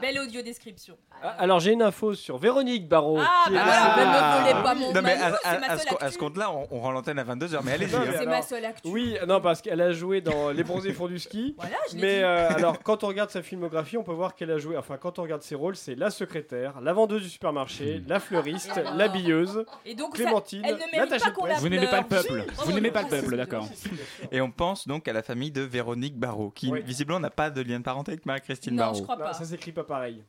Belle 0.00 0.20
audio 0.20 0.40
description. 0.40 0.96
Ah, 1.22 1.30
Alors 1.38 1.58
j'ai 1.60 1.72
une 1.72 1.82
info 1.82 2.14
sur 2.14 2.38
Véronique 2.38 2.88
Barrault. 2.88 3.18
Ah, 3.20 3.44
bah 3.50 3.50
voilà, 3.50 3.96
ne 3.96 4.38
me 4.38 4.40
volez 4.52 4.62
pas 4.62 4.74
mon 4.74 4.92
Non, 4.92 5.02
mais 5.02 5.12
à, 5.14 5.18
Manu, 5.18 5.36
c'est 5.42 5.48
à- 5.48 5.58
ma 5.58 5.66
à 5.66 5.76
ce, 5.76 5.82
seule 5.82 5.88
co- 5.90 5.96
à 5.96 6.00
ce 6.00 6.04
actu. 6.06 6.18
compte-là, 6.18 6.50
on, 6.52 6.68
on 6.70 6.80
rend 6.80 6.92
l'antenne 6.92 7.18
à 7.18 7.24
22h, 7.24 7.60
mais 7.64 7.72
allez-y. 7.72 7.94
Hein. 7.96 8.04
C'est 8.18 8.24
ma 8.26 8.40
seule 8.40 8.64
actu. 8.64 8.88
Oui, 8.88 9.16
non, 9.26 9.40
parce 9.40 9.60
qu'elle 9.60 9.80
a 9.80 9.92
joué 9.92 10.20
dans 10.20 10.50
Les 10.50 10.62
Bronzés 10.62 10.92
font 10.92 11.08
du 11.08 11.18
ski. 11.18 11.54
Voilà, 11.58 11.76
je 11.90 11.96
Mais 11.96 12.18
dit. 12.18 12.22
euh, 12.22 12.48
alors, 12.50 12.78
quand 12.84 13.02
on 13.04 13.08
regarde 13.08 13.30
sa 13.30 13.42
filmographie, 13.42 13.96
on 13.98 14.04
peut 14.04 14.12
voir 14.12 14.34
qu'elle 14.36 14.52
a 14.52 14.58
joué. 14.58 14.76
Enfin, 14.76 14.96
quand 14.96 15.18
on 15.18 15.22
regarde 15.22 15.42
ses 15.42 15.56
rôles, 15.56 15.76
c'est 15.76 15.96
la 15.96 16.10
secrétaire, 16.10 16.80
la 16.80 16.92
vendeuse 16.92 17.22
du 17.22 17.28
supermarché, 17.28 18.00
la 18.06 18.20
fleuriste, 18.20 18.68
Et 18.76 18.80
alors 18.80 18.94
l'habilleuse, 18.94 19.66
Et 19.84 19.94
donc, 19.96 20.16
ça, 20.16 20.22
Clémentine, 20.22 20.62
elle 20.64 20.74
ne 20.74 20.78
mérite 20.78 21.10
l'attachée 21.10 21.32
pas 21.32 21.48
la 21.48 21.54
Vous 21.56 21.68
n'aimez 21.68 21.88
pas 21.88 22.00
le 22.00 22.06
peuple. 22.06 22.44
Vous 22.64 22.72
n'aimez 22.72 22.90
pas 22.92 23.02
le 23.02 23.08
peuple, 23.10 23.36
d'accord. 23.36 23.68
Et 24.32 24.40
on 24.40 24.50
pense 24.50 24.86
donc 24.88 25.06
à 25.08 25.12
la 25.12 25.22
famille 25.22 25.50
de 25.50 25.62
Véronique 25.62 26.16
Barrault, 26.18 26.50
qui 26.50 26.70
Oui. 26.70 26.80
visiblement 26.82 27.20
n'a 27.20 27.30
pas 27.30 27.50
de 27.50 27.60
lien 27.60 27.78
de 27.78 27.84
parenté 27.84 28.12
avec 28.12 28.24
Marie-Christine 28.26 28.72
Non, 28.74 28.78
Barrault. 28.84 28.94
je 28.98 29.02
crois 29.02 29.16
Non, 29.16 29.24
pas. 29.24 29.32
ça 29.34 29.44
s'écrit 29.44 29.72
pas 29.72 29.84
pareil. 29.84 30.24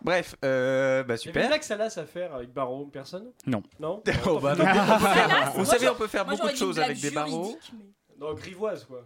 Bref, 0.00 0.36
euh, 0.44 1.02
bah 1.02 1.16
Super. 1.16 1.42
super. 1.42 1.50
Là 1.50 1.58
que 1.58 1.64
ça 1.64 1.76
lasse 1.76 1.98
à 1.98 2.06
faire 2.06 2.32
avec 2.34 2.52
Barreau, 2.52 2.86
personne? 2.86 3.32
Non. 3.46 3.62
Non? 3.80 4.02
Oh, 4.26 4.38
bah, 4.38 4.54
non. 4.54 4.64
Vous 5.56 5.64
savez, 5.64 5.88
on 5.88 5.94
peut 5.96 6.06
faire 6.06 6.24
Moi, 6.24 6.36
beaucoup 6.36 6.48
de 6.52 6.56
choses 6.56 6.78
avec 6.78 7.00
des 7.00 7.10
barreaux. 7.10 7.56
mais- 7.72 7.84
Non, 8.20 8.34
grivoise 8.34 8.84
quoi. 8.84 9.04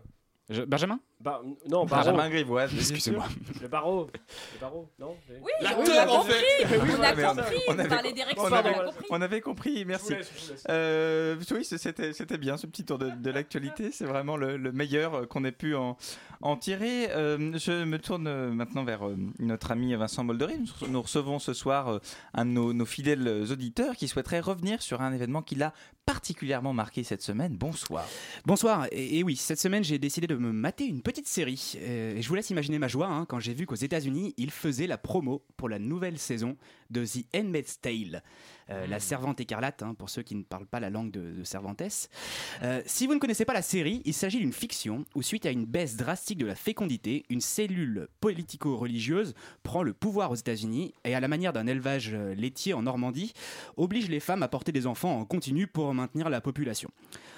Je- 0.50 0.62
Benjamin? 0.62 1.00
Bah, 1.22 1.40
non, 1.68 1.84
Benjamin 1.86 2.16
Barreau. 2.18 2.30
Grivoise. 2.30 2.74
Excusez-moi. 2.74 3.24
Le 3.60 3.68
barreau. 3.68 4.08
Le 4.54 4.60
barreau, 4.60 4.88
non 4.98 5.16
Oui, 5.30 5.50
L'acteur, 5.60 6.06
on 6.08 6.14
a 6.14 6.18
en 6.18 6.22
fait. 6.24 6.66
On 6.88 7.02
a 7.02 7.12
compris. 7.34 7.56
on 7.68 7.78
avait- 7.78 7.88
Par 7.88 8.02
les 8.02 8.12
directions, 8.12 8.42
on 8.44 8.52
avait- 8.52 8.72
compris. 8.74 9.06
On 9.10 9.22
avait 9.22 9.40
compris, 9.40 9.78
Je 9.80 9.84
merci. 9.84 10.06
vous 10.12 10.18
laisse, 10.18 10.30
je 10.36 10.42
vous 10.46 10.52
laisse. 10.52 10.64
Euh, 10.68 11.36
oui, 11.52 11.64
c'était 11.64 12.12
c'était 12.12 12.38
bien 12.38 12.56
ce 12.56 12.66
petit 12.66 12.84
tour 12.84 12.98
de, 12.98 13.10
de 13.10 13.30
l'actualité. 13.30 13.92
C'est 13.92 14.04
vraiment 14.06 14.36
le, 14.36 14.56
le 14.56 14.72
meilleur 14.72 15.14
euh, 15.14 15.26
qu'on 15.26 15.44
ait 15.44 15.52
pu 15.52 15.74
en, 15.76 15.96
en 16.40 16.56
tirer. 16.56 17.10
Euh, 17.10 17.56
je 17.56 17.84
me 17.84 17.98
tourne 17.98 18.50
maintenant 18.52 18.82
vers 18.84 19.06
euh, 19.06 19.16
notre 19.38 19.70
ami 19.70 19.94
Vincent 19.94 20.24
Moldery. 20.24 20.58
Nous, 20.58 20.88
nous 20.88 21.02
recevons 21.02 21.38
ce 21.38 21.52
soir 21.52 22.00
un 22.34 22.44
de 22.44 22.50
nos, 22.50 22.72
nos 22.72 22.86
fidèles 22.86 23.46
auditeurs 23.50 23.94
qui 23.96 24.08
souhaiterait 24.08 24.40
revenir 24.40 24.82
sur 24.82 25.00
un 25.02 25.12
événement 25.12 25.42
qui 25.42 25.54
l'a 25.54 25.72
particulièrement 26.04 26.72
marqué 26.72 27.04
cette 27.04 27.22
semaine. 27.22 27.54
Bonsoir. 27.56 28.04
Bonsoir, 28.44 28.86
et, 28.90 29.18
et 29.18 29.22
oui, 29.22 29.36
cette 29.36 29.60
semaine 29.60 29.84
j'ai 29.84 29.98
décidé 30.00 30.26
de 30.26 30.34
me 30.34 30.50
mater 30.52 30.84
une 30.84 31.00
petite 31.00 31.11
série. 31.24 31.74
Euh, 31.76 32.16
et 32.16 32.22
je 32.22 32.28
vous 32.28 32.34
laisse 32.34 32.50
imaginer 32.50 32.78
ma 32.78 32.88
joie 32.88 33.08
hein, 33.08 33.26
quand 33.26 33.40
j'ai 33.40 33.54
vu 33.54 33.66
qu'aux 33.66 33.74
États-Unis, 33.74 34.34
ils 34.36 34.50
faisaient 34.50 34.86
la 34.86 34.98
promo 34.98 35.44
pour 35.56 35.68
la 35.68 35.78
nouvelle 35.78 36.18
saison 36.18 36.56
de 36.92 37.04
The 37.04 37.24
Handmaid's 37.34 37.80
Tale. 37.80 38.22
Euh, 38.70 38.86
La 38.86 39.00
servante 39.00 39.40
écarlate, 39.40 39.82
hein, 39.82 39.94
pour 39.94 40.08
ceux 40.08 40.22
qui 40.22 40.34
ne 40.34 40.42
parlent 40.42 40.66
pas 40.66 40.80
la 40.80 40.90
langue 40.90 41.10
de, 41.10 41.32
de 41.32 41.44
Cervantes. 41.44 41.82
Euh, 42.62 42.80
si 42.86 43.06
vous 43.06 43.14
ne 43.14 43.18
connaissez 43.18 43.44
pas 43.44 43.52
la 43.52 43.62
série, 43.62 44.02
il 44.04 44.14
s'agit 44.14 44.38
d'une 44.38 44.52
fiction 44.52 45.04
où, 45.14 45.22
suite 45.22 45.46
à 45.46 45.50
une 45.50 45.64
baisse 45.64 45.96
drastique 45.96 46.38
de 46.38 46.46
la 46.46 46.54
fécondité, 46.54 47.24
une 47.28 47.40
cellule 47.40 48.08
politico-religieuse 48.20 49.34
prend 49.62 49.82
le 49.82 49.92
pouvoir 49.92 50.30
aux 50.30 50.36
États-Unis 50.36 50.94
et, 51.04 51.14
à 51.14 51.20
la 51.20 51.28
manière 51.28 51.52
d'un 51.52 51.66
élevage 51.66 52.10
euh, 52.12 52.34
laitier 52.34 52.74
en 52.74 52.82
Normandie, 52.82 53.32
oblige 53.76 54.08
les 54.08 54.20
femmes 54.20 54.42
à 54.42 54.48
porter 54.48 54.70
des 54.72 54.86
enfants 54.86 55.18
en 55.18 55.24
continu 55.24 55.66
pour 55.66 55.92
maintenir 55.94 56.28
la 56.30 56.40
population. 56.40 56.90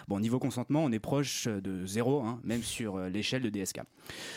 Bon, 0.09 0.21
niveau 0.21 0.39
consentement, 0.39 0.85
on 0.85 0.93
est 0.93 0.99
proche 0.99 1.47
de 1.49 1.87
zéro, 1.87 2.23
hein, 2.23 2.39
même 2.45 2.63
sur 2.63 2.99
l'échelle 2.99 3.41
de 3.43 3.49
DSK. 3.49 3.81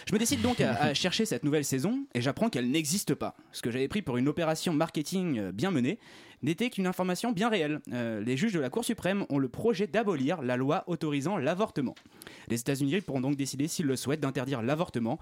Je 0.07 0.13
me 0.13 0.19
décide 0.19 0.41
donc 0.41 0.62
à, 0.62 0.75
à 0.75 0.93
chercher 0.93 1.25
cette 1.25 1.43
nouvelle 1.43 1.65
saison 1.65 2.05
et 2.13 2.21
j'apprends 2.21 2.50
qu'elle 2.50 2.71
n'existe 2.71 3.13
pas. 3.15 3.36
Ce 3.51 3.62
que 3.62 3.71
j'avais 3.71 3.89
pris 3.89 4.01
pour 4.01 4.15
une 4.15 4.29
opération 4.29 4.71
marketing 4.74 5.06
euh, 5.15 5.51
bien 5.51 5.71
menée 5.71 5.99
n'était 6.43 6.69
qu'une 6.69 6.85
information 6.85 7.31
bien 7.31 7.49
réelle. 7.49 7.79
Euh, 7.91 8.21
les 8.21 8.37
juges 8.37 8.53
de 8.53 8.59
la 8.59 8.69
Cour 8.69 8.85
suprême 8.85 9.25
ont 9.29 9.39
le 9.39 9.49
projet 9.49 9.87
d'abolir 9.87 10.43
la 10.43 10.55
loi 10.55 10.83
autorisant 10.87 11.37
l'avortement. 11.37 11.95
Les 12.47 12.59
États-Unis 12.59 13.01
pourront 13.01 13.21
donc 13.21 13.35
décider, 13.35 13.67
s'ils 13.67 13.87
le 13.87 13.95
souhaitent, 13.95 14.19
d'interdire 14.19 14.61
l'avortement 14.61 15.17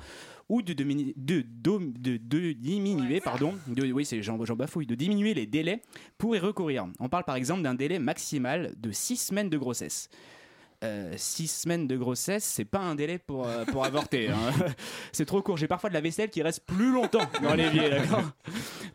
ou 0.50 0.62
de, 0.62 0.74
diminuer, 0.74 3.22
pardon, 3.22 3.54
de, 3.68 3.92
oui 3.92 4.06
c'est 4.06 4.22
Jean, 4.22 4.38
de 4.38 4.96
diminuer 4.96 5.34
les 5.34 5.46
délais 5.46 5.82
pour 6.18 6.36
y 6.36 6.40
recourir. 6.40 6.88
On 7.00 7.08
parle 7.08 7.24
par 7.24 7.36
exemple 7.36 7.62
d'un 7.62 7.76
délai 7.76 8.00
maximal 8.00 8.74
de 8.78 8.92
6 8.92 9.16
semaines 9.16 9.50
de 9.50 9.58
grossesse. 9.58 10.10
6 11.16 11.48
semaines 11.48 11.88
de 11.88 11.98
grossesse, 11.98 12.44
c'est 12.44 12.66
pas 12.66 12.80
un 12.80 12.96
délai 12.96 13.18
pour, 13.18 13.48
euh, 13.48 13.66
pour 13.66 13.86
avorter. 13.86 14.30
hein. 14.30 14.36
c'est 15.12 15.26
trop 15.26 15.42
court. 15.42 15.58
J'ai 15.58 15.68
parfois 15.68 15.90
de 15.90 15.94
la 15.96 16.02
vaisselle 16.02 16.30
qui 16.30 16.42
reste 16.42 16.66
plus 16.66 16.92
longtemps 16.92 17.28
dans 17.42 17.54
l'évier, 17.54 17.90
d'accord? 17.90 18.24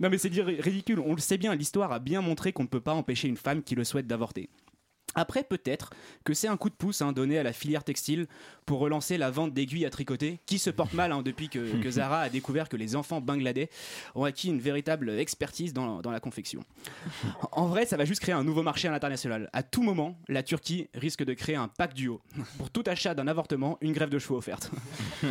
Non, 0.00 0.08
mais 0.10 0.18
c'est 0.18 0.28
ridicule. 0.32 1.00
On 1.04 1.14
le 1.14 1.20
sait 1.20 1.38
bien, 1.38 1.54
l'histoire 1.54 1.92
a 1.92 1.98
bien 1.98 2.20
montré 2.20 2.52
qu'on 2.52 2.62
ne 2.64 2.68
peut 2.68 2.80
pas 2.80 2.94
empêcher 2.94 3.28
une 3.28 3.36
femme 3.36 3.62
qui 3.62 3.74
le 3.74 3.84
souhaite 3.84 4.06
d'avorter. 4.06 4.48
Après, 5.14 5.42
peut-être 5.42 5.90
que 6.24 6.34
c'est 6.34 6.48
un 6.48 6.56
coup 6.56 6.70
de 6.70 6.74
pouce 6.74 7.02
hein, 7.02 7.12
donné 7.12 7.38
à 7.38 7.42
la 7.42 7.52
filière 7.52 7.84
textile 7.84 8.26
pour 8.66 8.78
relancer 8.78 9.18
la 9.18 9.30
vente 9.30 9.52
d'aiguilles 9.52 9.86
à 9.86 9.90
tricoter, 9.90 10.38
qui 10.46 10.58
se 10.58 10.70
porte 10.70 10.92
mal 10.92 11.12
hein, 11.12 11.22
depuis 11.22 11.48
que, 11.48 11.80
que 11.82 11.90
Zara 11.90 12.20
a 12.20 12.28
découvert 12.28 12.68
que 12.68 12.76
les 12.76 12.96
enfants 12.96 13.20
bangladais 13.20 13.68
ont 14.14 14.24
acquis 14.24 14.48
une 14.48 14.60
véritable 14.60 15.10
expertise 15.10 15.72
dans, 15.72 16.00
dans 16.00 16.10
la 16.10 16.20
confection. 16.20 16.62
En 17.52 17.66
vrai, 17.66 17.86
ça 17.86 17.96
va 17.96 18.04
juste 18.04 18.20
créer 18.20 18.34
un 18.34 18.44
nouveau 18.44 18.62
marché 18.62 18.88
à 18.88 18.90
l'international. 18.90 19.50
À 19.52 19.62
tout 19.62 19.82
moment, 19.82 20.16
la 20.28 20.42
Turquie 20.42 20.88
risque 20.94 21.24
de 21.24 21.34
créer 21.34 21.56
un 21.56 21.68
pack 21.68 21.94
duo. 21.94 22.20
Pour 22.58 22.70
tout 22.70 22.84
achat 22.86 23.14
d'un 23.14 23.26
avortement, 23.26 23.78
une 23.80 23.92
grève 23.92 24.10
de 24.10 24.18
chevaux 24.18 24.36
offerte. 24.36 24.70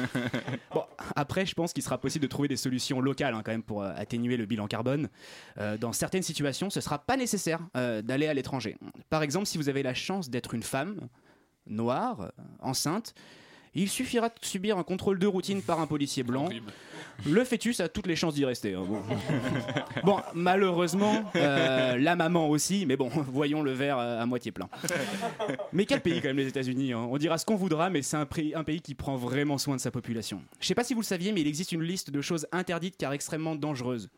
Bon, 0.74 0.84
après, 1.16 1.46
je 1.46 1.56
pense 1.56 1.74
qu'il 1.74 1.82
sera 1.82 1.98
possible 1.98 2.24
de 2.24 2.28
trouver 2.28 2.48
des 2.48 2.58
solutions 2.58 3.02
locales 3.02 3.34
hein, 3.34 3.42
quand 3.44 3.52
même 3.52 3.64
pour 3.64 3.82
euh, 3.82 3.92
atténuer 3.96 4.38
le 4.38 4.46
bilan 4.46 4.68
carbone. 4.68 5.10
Euh, 5.58 5.78
dans 5.78 5.94
certaines 5.94 6.22
situations, 6.22 6.70
ce 6.70 6.82
sera 6.82 7.00
pas 7.00 7.18
nécessaire 7.18 7.60
euh, 7.76 8.02
d'aller 8.02 8.28
à 8.28 8.34
l'étranger. 8.34 8.78
Par 9.10 9.24
exemple, 9.24 9.46
si 9.46 9.58
vous 9.58 9.69
avez 9.70 9.84
la 9.84 9.94
chance 9.94 10.30
d'être 10.30 10.54
une 10.54 10.64
femme 10.64 11.08
noire, 11.68 12.32
enceinte, 12.60 13.14
il 13.76 13.90
suffira 13.90 14.30
de 14.30 14.34
subir 14.42 14.78
un 14.78 14.84
contrôle 14.84 15.20
de 15.20 15.28
routine 15.28 15.62
par 15.62 15.80
un 15.80 15.88
policier 15.88 16.24
blanc. 16.24 16.50
Le 17.26 17.44
fœtus 17.44 17.80
a 17.82 17.90
toutes 17.90 18.08
les 18.08 18.16
chances 18.16 18.34
d'y 18.34 18.46
rester. 18.46 18.74
hein, 18.74 18.84
bon. 18.88 19.02
Bon, 20.04 20.18
malheureusement, 20.34 21.24
euh, 21.36 21.98
la 21.98 22.16
maman 22.16 22.50
aussi, 22.50 22.86
mais 22.86 22.96
bon, 22.96 23.10
voyons 23.28 23.62
le 23.62 23.72
verre 23.72 24.00
euh, 24.00 24.22
à 24.22 24.26
moitié 24.26 24.52
plein. 24.52 24.70
Mais 25.74 25.86
quel 25.86 26.02
pays 26.02 26.22
quand 26.22 26.30
même 26.30 26.38
les 26.38 26.48
États-Unis 26.48 26.94
hein? 26.94 27.08
On 27.10 27.18
dira 27.18 27.38
ce 27.38 27.46
qu'on 27.46 27.56
voudra, 27.56 27.90
mais 27.90 28.02
c'est 28.02 28.18
un, 28.18 28.26
pays 28.26 28.82
qui 28.82 28.96
prend 28.96 29.18
vraiment 29.18 29.58
soin 29.58 29.76
de 29.76 29.82
sa 29.82 29.92
population. 29.92 30.42
Je 30.60 30.68
sais 30.68 30.76
pas 30.76 30.84
si 30.84 30.94
vous 30.94 31.02
le 31.02 31.06
saviez, 31.06 31.32
mais 31.32 31.42
il 31.42 31.48
existe 31.48 31.72
une 31.72 31.84
liste 31.84 32.10
de 32.10 32.22
choses 32.22 32.48
interdites 32.52 32.96
car 32.98 33.14
extrêmement 33.14 33.56
dangereuses. 33.56 34.10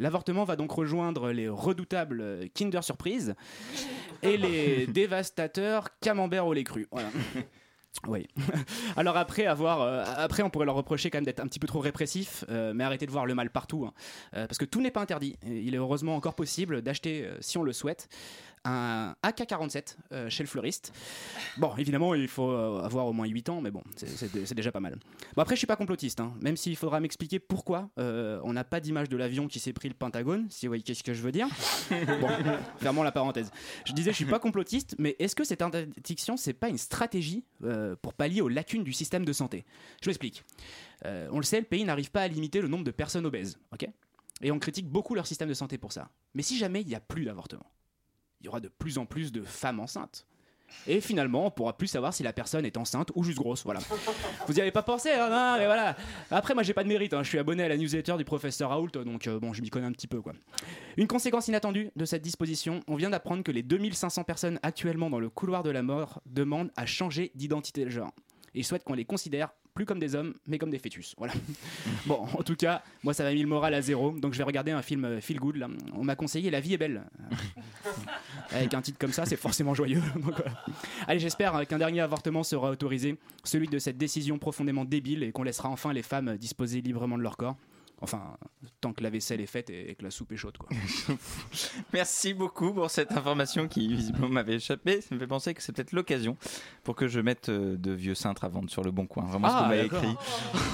L'avortement 0.00 0.44
va 0.44 0.56
donc 0.56 0.72
rejoindre 0.72 1.30
les 1.30 1.48
redoutables 1.48 2.20
euh, 2.20 2.46
Kinder 2.54 2.82
Surprise 2.82 3.34
et 4.22 4.36
les 4.36 4.86
dévastateurs 4.88 5.90
Camembert 6.00 6.46
au 6.46 6.54
lait 6.54 6.64
cru. 6.64 6.88
Voilà. 6.90 7.10
Oui. 8.06 8.26
Alors 8.96 9.16
après 9.16 9.46
avoir, 9.46 9.82
euh, 9.82 10.04
après 10.16 10.42
on 10.42 10.50
pourrait 10.50 10.66
leur 10.66 10.74
reprocher 10.74 11.10
quand 11.10 11.18
même 11.18 11.24
d'être 11.24 11.40
un 11.40 11.46
petit 11.46 11.58
peu 11.58 11.66
trop 11.66 11.80
répressif, 11.80 12.44
euh, 12.48 12.72
mais 12.74 12.84
arrêtez 12.84 13.06
de 13.06 13.10
voir 13.10 13.26
le 13.26 13.34
mal 13.34 13.50
partout, 13.50 13.84
hein. 13.84 13.92
Euh, 14.34 14.46
parce 14.46 14.58
que 14.58 14.64
tout 14.64 14.80
n'est 14.80 14.90
pas 14.90 15.00
interdit. 15.00 15.36
Il 15.44 15.74
est 15.74 15.78
heureusement 15.78 16.16
encore 16.16 16.34
possible 16.34 16.82
d'acheter, 16.82 17.28
si 17.40 17.58
on 17.58 17.62
le 17.62 17.72
souhaite, 17.72 18.08
un 18.64 19.14
AK-47 19.22 19.96
euh, 20.12 20.28
chez 20.28 20.42
le 20.42 20.48
fleuriste. 20.48 20.92
Bon, 21.56 21.74
évidemment, 21.76 22.14
il 22.14 22.28
faut 22.28 22.50
euh, 22.50 22.82
avoir 22.82 23.06
au 23.06 23.12
moins 23.12 23.26
8 23.26 23.48
ans, 23.48 23.60
mais 23.60 23.70
bon, 23.70 23.82
c'est- 23.96 24.54
déjà 24.54 24.70
pas 24.72 24.80
mal. 24.80 24.96
Bon, 25.34 25.42
après, 25.42 25.54
je 25.56 25.58
suis 25.60 25.66
pas 25.66 25.76
complotiste, 25.76 26.20
hein, 26.20 26.34
même 26.40 26.56
s'il 26.56 26.76
faudra 26.76 27.00
m'expliquer 27.00 27.38
pourquoi 27.38 27.90
euh, 27.98 28.40
on 28.44 28.52
n'a 28.52 28.64
pas 28.64 28.80
d'image 28.80 29.08
de 29.08 29.16
l'avion 29.16 29.48
qui 29.48 29.60
s'est 29.60 29.72
pris 29.72 29.88
le 29.88 29.94
Pentagone, 29.94 30.46
si 30.50 30.66
vous 30.66 30.70
voyez 30.70 30.82
qu'est-ce 30.82 31.02
que 31.02 31.14
je 31.14 31.22
veux 31.22 31.32
dire. 31.32 31.46
Bon, 32.20 32.28
fermons 32.78 33.02
la 33.02 33.12
parenthèse. 33.12 33.50
Je 33.86 33.92
disais, 33.92 34.10
je 34.10 34.16
suis 34.16 34.24
pas 34.26 34.38
complotiste, 34.38 34.94
mais 34.98 35.16
est-ce 35.18 35.34
que 35.34 35.44
cette 35.44 35.62
interdiction, 35.62 36.36
c'est 36.36 36.52
pas 36.52 36.68
une 36.68 36.78
stratégie 36.78 37.44
euh, 37.64 37.96
pour 38.02 38.12
pallier 38.14 38.40
aux 38.42 38.48
lacunes 38.48 38.84
du 38.84 38.92
système 38.92 39.24
de 39.24 39.32
santé? 39.32 39.64
Je 40.02 40.08
m'explique. 40.08 40.44
On 41.04 41.38
le 41.38 41.44
sait, 41.44 41.60
le 41.60 41.66
pays 41.66 41.84
n'arrive 41.84 42.10
pas 42.10 42.22
à 42.22 42.28
limiter 42.28 42.60
le 42.60 42.68
nombre 42.68 42.84
de 42.84 42.90
personnes 42.90 43.24
obèses, 43.24 43.58
ok? 43.72 43.88
Et 44.42 44.50
on 44.52 44.58
critique 44.58 44.86
beaucoup 44.88 45.14
leur 45.14 45.26
système 45.26 45.48
de 45.48 45.54
santé 45.54 45.78
pour 45.78 45.92
ça. 45.92 46.10
Mais 46.34 46.42
si 46.42 46.56
jamais 46.58 46.80
il 46.82 46.88
n'y 46.88 46.94
a 46.94 47.00
plus 47.00 47.24
d'avortement, 47.24 47.66
il 48.40 48.46
y 48.46 48.48
aura 48.48 48.60
de 48.60 48.68
plus 48.68 48.98
en 48.98 49.06
plus 49.06 49.32
de 49.32 49.42
femmes 49.42 49.80
enceintes. 49.80 50.26
Et 50.86 51.00
finalement, 51.00 51.46
on 51.46 51.50
pourra 51.50 51.76
plus 51.76 51.88
savoir 51.88 52.14
si 52.14 52.22
la 52.22 52.32
personne 52.32 52.64
est 52.64 52.76
enceinte 52.76 53.10
ou 53.16 53.24
juste 53.24 53.38
grosse. 53.38 53.64
Voilà. 53.64 53.80
Vous 54.46 54.56
y 54.56 54.60
avez 54.60 54.70
pas 54.70 54.84
pensé, 54.84 55.10
hein, 55.10 55.28
non, 55.28 55.56
mais 55.58 55.66
voilà. 55.66 55.96
Après, 56.30 56.54
moi, 56.54 56.62
j'ai 56.62 56.74
pas 56.74 56.84
de 56.84 56.88
mérite. 56.88 57.12
hein. 57.12 57.24
Je 57.24 57.28
suis 57.28 57.38
abonné 57.40 57.64
à 57.64 57.68
la 57.68 57.76
newsletter 57.76 58.16
du 58.16 58.24
professeur 58.24 58.70
Raoult, 58.70 58.90
donc 58.92 59.26
euh, 59.26 59.40
bon, 59.40 59.52
je 59.52 59.62
m'y 59.62 59.68
connais 59.68 59.86
un 59.86 59.92
petit 59.92 60.06
peu, 60.06 60.22
quoi. 60.22 60.32
Une 60.96 61.08
conséquence 61.08 61.48
inattendue 61.48 61.90
de 61.96 62.04
cette 62.04 62.22
disposition, 62.22 62.80
on 62.86 62.94
vient 62.94 63.10
d'apprendre 63.10 63.42
que 63.42 63.50
les 63.50 63.64
2500 63.64 64.22
personnes 64.22 64.60
actuellement 64.62 65.10
dans 65.10 65.18
le 65.18 65.28
couloir 65.28 65.64
de 65.64 65.70
la 65.70 65.82
mort 65.82 66.22
demandent 66.26 66.70
à 66.76 66.86
changer 66.86 67.32
d'identité 67.34 67.84
de 67.84 67.90
genre. 67.90 68.12
Et 68.54 68.60
ils 68.60 68.64
souhaitent 68.64 68.84
qu'on 68.84 68.94
les 68.94 69.04
considère 69.04 69.50
plus 69.74 69.86
comme 69.86 69.98
des 69.98 70.14
hommes, 70.14 70.34
mais 70.46 70.58
comme 70.58 70.70
des 70.70 70.78
fœtus. 70.78 71.14
Voilà. 71.18 71.32
bon, 72.06 72.26
en 72.38 72.42
tout 72.42 72.56
cas, 72.56 72.82
moi, 73.02 73.14
ça 73.14 73.24
m'a 73.24 73.32
mis 73.32 73.42
le 73.42 73.48
moral 73.48 73.74
à 73.74 73.82
zéro. 73.82 74.12
Donc, 74.12 74.32
je 74.32 74.38
vais 74.38 74.44
regarder 74.44 74.72
un 74.72 74.82
film 74.82 75.04
euh, 75.04 75.20
feel 75.20 75.38
good. 75.38 75.56
Là. 75.56 75.68
On 75.94 76.04
m'a 76.04 76.16
conseillé 76.16 76.50
La 76.50 76.60
vie 76.60 76.74
est 76.74 76.78
belle. 76.78 77.02
Avec 78.50 78.74
un 78.74 78.82
titre 78.82 78.98
comme 78.98 79.12
ça, 79.12 79.26
c'est 79.26 79.36
forcément 79.36 79.74
joyeux. 79.74 80.02
Allez, 81.06 81.20
j'espère 81.20 81.56
euh, 81.56 81.64
qu'un 81.64 81.78
dernier 81.78 82.00
avortement 82.00 82.42
sera 82.42 82.70
autorisé, 82.70 83.16
celui 83.44 83.68
de 83.68 83.78
cette 83.78 83.98
décision 83.98 84.38
profondément 84.38 84.84
débile, 84.84 85.22
et 85.22 85.32
qu'on 85.32 85.42
laissera 85.42 85.68
enfin 85.68 85.92
les 85.92 86.02
femmes 86.02 86.36
disposer 86.36 86.80
librement 86.80 87.18
de 87.18 87.22
leur 87.22 87.36
corps. 87.36 87.56
Enfin, 88.02 88.36
tant 88.80 88.92
que 88.94 89.02
la 89.02 89.10
vaisselle 89.10 89.40
est 89.42 89.46
faite 89.46 89.68
et 89.68 89.90
et 89.90 89.94
que 89.94 90.02
la 90.02 90.10
soupe 90.10 90.32
est 90.32 90.36
chaude, 90.36 90.56
quoi. 90.56 90.68
Merci 91.92 92.32
beaucoup 92.34 92.72
pour 92.72 92.90
cette 92.90 93.12
information 93.12 93.68
qui 93.68 93.88
visiblement 93.94 94.28
m'avait 94.30 94.54
échappé. 94.54 95.00
Ça 95.00 95.14
me 95.14 95.20
fait 95.20 95.26
penser 95.26 95.52
que 95.54 95.62
c'est 95.62 95.72
peut-être 95.72 95.92
l'occasion 95.92 96.36
pour 96.84 96.94
que 96.96 97.08
je 97.08 97.20
mette 97.20 97.48
euh, 97.48 97.76
de 97.76 97.92
vieux 97.92 98.14
cintres 98.14 98.44
à 98.44 98.48
vendre 98.48 98.70
sur 98.70 98.82
le 98.82 98.90
bon 98.90 99.06
coin. 99.06 99.24
Vraiment 99.24 99.48
ce 99.48 99.54
Ah, 99.54 99.62
qu'on 99.62 99.68
m'a 99.68 99.76
d'accord. 99.76 100.02
écrit. 100.02 100.16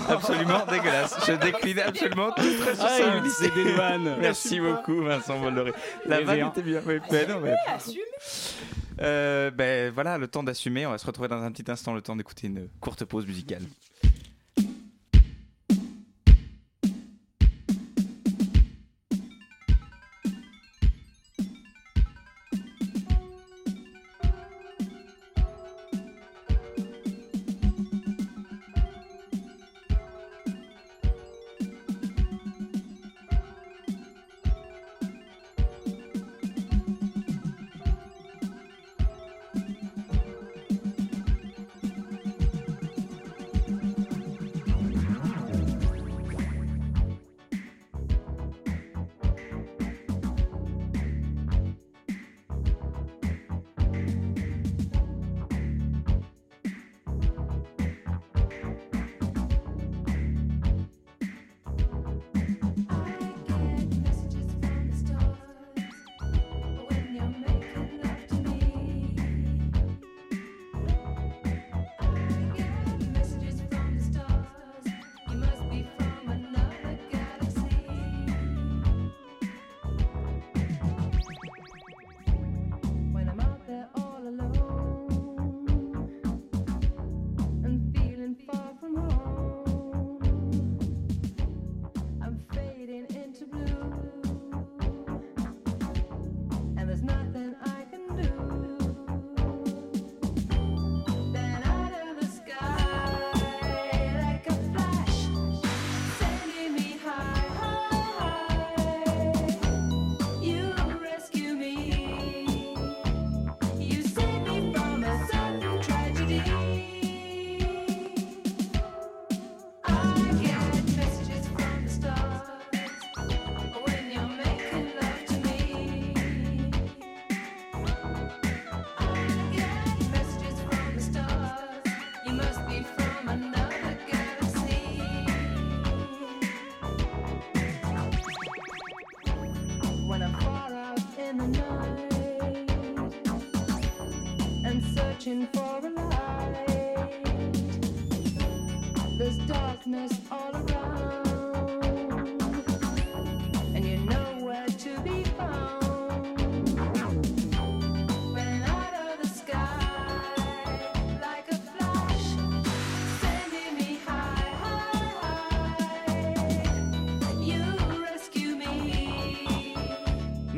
Absolument 0.08 0.66
dégueulasse. 0.70 1.16
Je 1.26 1.32
décline 1.32 1.78
absolument 1.80 2.30
toute 2.32 2.46
Ah, 2.80 3.20
dit 3.20 3.50
des 3.54 3.72
douanes. 3.74 4.16
Merci 4.20 4.60
beaucoup 4.60 5.02
Vincent 5.02 5.40
Bolloré. 5.40 5.72
La 6.06 6.20
vanne 6.22 6.46
était 6.48 6.62
bien. 6.62 6.80
Oui, 6.86 6.98
mais 7.10 7.26
non, 7.26 7.40
mais- 7.40 7.54
Assume. 7.66 7.96
Euh, 9.00 9.50
ben 9.50 9.92
voilà, 9.92 10.16
le 10.16 10.28
temps 10.28 10.42
d'assumer. 10.42 10.86
On 10.86 10.90
va 10.90 10.98
se 10.98 11.06
retrouver 11.06 11.28
dans 11.28 11.42
un 11.42 11.50
petit 11.52 11.70
instant, 11.70 11.92
le 11.92 12.00
temps 12.02 12.16
d'écouter 12.16 12.46
une 12.46 12.68
courte 12.80 13.04
pause 13.04 13.26
musicale. 13.26 13.62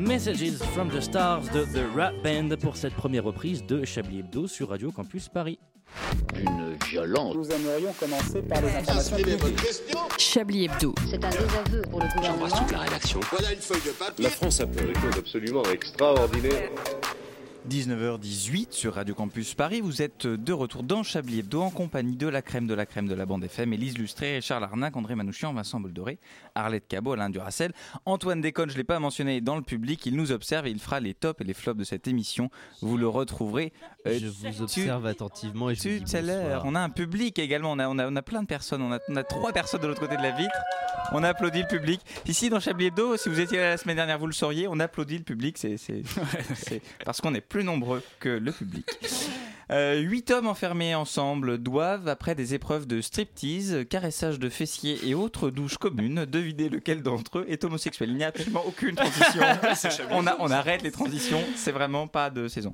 Messages 0.09 0.57
from 0.73 0.89
the 0.89 0.99
Stars 0.99 1.51
de 1.53 1.65
The 1.65 1.85
Rap 1.95 2.15
Band 2.23 2.57
pour 2.59 2.75
cette 2.75 2.95
première 2.95 3.23
reprise 3.23 3.63
de 3.63 3.85
Chablis 3.85 4.21
Hebdo 4.21 4.47
sur 4.47 4.69
Radio 4.69 4.91
Campus 4.91 5.29
Paris. 5.29 5.59
Une 6.35 6.75
violence. 6.89 7.35
Nous 7.35 7.51
aimerions 7.51 7.93
commencer 7.93 8.41
par 8.41 8.59
les 8.59 8.69
informations 8.69 9.17
publiques. 9.17 9.59
Chablis 10.17 10.65
Hebdo. 10.65 10.95
C'est 11.07 11.23
un 11.23 11.29
désaveu 11.29 11.81
pour 11.91 11.99
le 11.99 12.07
gouvernement. 12.15 12.47
la 12.71 12.79
rédaction. 12.79 13.19
Voilà 13.29 13.53
une 13.53 13.59
feuille 13.59 13.81
de 13.85 13.91
papier. 13.91 14.23
La 14.23 14.31
France 14.31 14.59
a 14.59 14.65
fait 14.65 14.87
des 14.87 14.95
choses 14.95 15.19
absolument 15.19 15.63
extraordinaires. 15.71 16.71
19h18 17.67 18.67
sur 18.71 18.95
Radio 18.95 19.13
Campus 19.13 19.53
Paris, 19.53 19.81
vous 19.81 20.01
êtes 20.01 20.25
de 20.25 20.53
retour 20.53 20.81
dans 20.81 21.03
Chablis 21.03 21.39
Hebdo 21.39 21.61
en 21.61 21.69
compagnie 21.69 22.15
de 22.15 22.27
la 22.27 22.41
crème 22.41 22.67
de 22.67 22.73
la 22.73 22.85
crème 22.85 23.07
de 23.07 23.13
la 23.13 23.25
bande 23.25 23.43
FM, 23.43 23.73
Élise 23.73 23.97
Lustré, 23.97 24.39
Charles 24.41 24.63
Arnac, 24.63 24.95
André 24.95 25.13
Manouchian, 25.15 25.53
Vincent 25.53 25.79
Boldoré, 25.81 26.19
Arlette 26.55 26.87
Cabot, 26.87 27.11
Alain 27.13 27.29
Duracel, 27.29 27.73
Antoine 28.05 28.39
Déconne, 28.39 28.69
je 28.69 28.75
ne 28.75 28.77
l'ai 28.77 28.83
pas 28.85 28.99
mentionné 28.99 29.41
dans 29.41 29.55
le 29.57 29.61
public, 29.61 30.05
il 30.05 30.15
nous 30.15 30.31
observe 30.31 30.67
et 30.67 30.71
il 30.71 30.79
fera 30.79 30.99
les 31.01 31.13
tops 31.13 31.41
et 31.41 31.43
les 31.43 31.53
flops 31.53 31.77
de 31.77 31.83
cette 31.83 32.07
émission. 32.07 32.49
Vous 32.81 32.97
le 32.97 33.07
retrouverez 33.09 33.73
euh, 34.07 34.17
Je 34.19 34.27
vous 34.27 34.61
observe 34.61 35.05
attentivement 35.05 35.69
et 35.69 35.75
je 35.75 35.89
vous 35.89 35.99
dis 36.05 36.15
à 36.15 36.21
l'heure. 36.21 36.63
On 36.65 36.75
a 36.75 36.79
un 36.79 36.89
public 36.89 37.39
également, 37.39 37.73
on 37.73 37.79
a, 37.79 37.89
on 37.89 37.99
a, 37.99 38.07
on 38.09 38.15
a 38.15 38.21
plein 38.21 38.41
de 38.41 38.47
personnes, 38.47 38.81
on 38.81 38.93
a, 38.93 38.99
on 39.09 39.15
a 39.17 39.23
trois 39.23 39.51
personnes 39.51 39.81
de 39.81 39.87
l'autre 39.87 39.99
côté 39.99 40.15
de 40.15 40.23
la 40.23 40.31
vitre. 40.31 40.55
On 41.11 41.23
applaudit 41.23 41.61
le 41.61 41.67
public. 41.67 42.01
Ici 42.27 42.49
dans 42.49 42.59
Chablis 42.59 42.87
Hebdo, 42.87 43.17
si 43.17 43.29
vous 43.29 43.39
étiez 43.39 43.57
là 43.57 43.69
la 43.71 43.77
semaine 43.77 43.95
dernière, 43.95 44.19
vous 44.19 44.27
le 44.27 44.33
sauriez, 44.33 44.67
on 44.67 44.79
applaudit 44.79 45.17
le 45.17 45.23
public, 45.23 45.57
c'est 45.57 45.77
c'est- 45.77 46.03
c'est 46.55 46.81
parce 47.03 47.19
qu'on 47.19 47.33
est 47.33 47.41
plus 47.41 47.58
nombreux 47.63 48.03
que 48.19 48.29
le 48.29 48.51
public. 48.51 48.85
Euh, 49.71 49.99
Huit 49.99 50.31
hommes 50.31 50.47
enfermés 50.47 50.95
ensemble 50.95 51.59
doivent, 51.59 52.07
après 52.07 52.33
des 52.33 52.55
épreuves 52.55 52.87
de 52.87 53.01
striptease, 53.01 53.85
caressage 53.87 54.39
de 54.39 54.49
fessiers 54.49 54.97
et 55.07 55.13
autres 55.13 55.51
douches 55.51 55.77
communes, 55.77 56.25
deviner 56.25 56.69
lequel 56.69 57.03
d'entre 57.03 57.37
eux 57.39 57.45
est 57.47 57.63
homosexuel. 57.63 58.09
Il 58.09 58.15
n'y 58.15 58.23
a 58.23 58.29
absolument 58.29 58.63
aucune 58.65 58.95
transition. 58.95 59.43
On, 60.09 60.25
a- 60.25 60.55
arrête 60.55 60.81
les 60.81 60.89
transitions, 60.89 61.39
c'est 61.55 61.71
vraiment 61.71 62.07
pas 62.07 62.31
de 62.31 62.47
saison. 62.47 62.73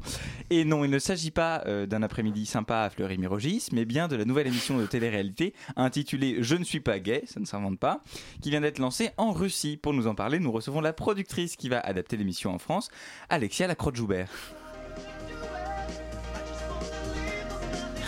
Et 0.50 0.64
non, 0.64 0.86
il 0.86 0.90
ne 0.90 1.00
s'agit 1.00 1.32
pas 1.32 1.64
euh, 1.66 1.86
d'un 1.86 2.02
après-midi 2.02 2.46
sympa 2.46 2.84
à 2.84 2.90
Fleury-Mérogis, 2.90 3.68
mais 3.74 3.84
bien 3.84 4.08
de 4.08 4.16
la 4.16 4.24
nouvelle 4.24 4.48
émission 4.48 4.78
de 4.78 4.86
télé-réalité 4.86 5.54
intitulée 5.76 6.38
Je 6.44 6.56
ne 6.56 6.64
suis 6.64 6.80
pas 6.80 7.00
gay, 7.00 7.24
ça 7.26 7.42
ne 7.42 7.46
s'invente 7.46 7.78
pas, 7.78 8.04
qui 8.42 8.52
vient 8.52 8.62
d'être 8.62 8.80
lancée 8.80 9.10
en 9.18 9.34
Russie. 9.34 9.76
Pour 9.76 9.92
nous 9.94 10.08
en 10.08 10.16
parler, 10.16 10.40
nous 10.40 10.52
recevons 10.54 10.80
la 10.80 10.94
productrice 10.94 11.58
qui 11.58 11.68
va 11.68 11.82
adapter 11.82 12.16
l'émission 12.16 12.54
en 12.54 12.58
France, 12.58 12.88
Alexia 13.28 13.68
Lacroix-Joubert. 13.68 14.30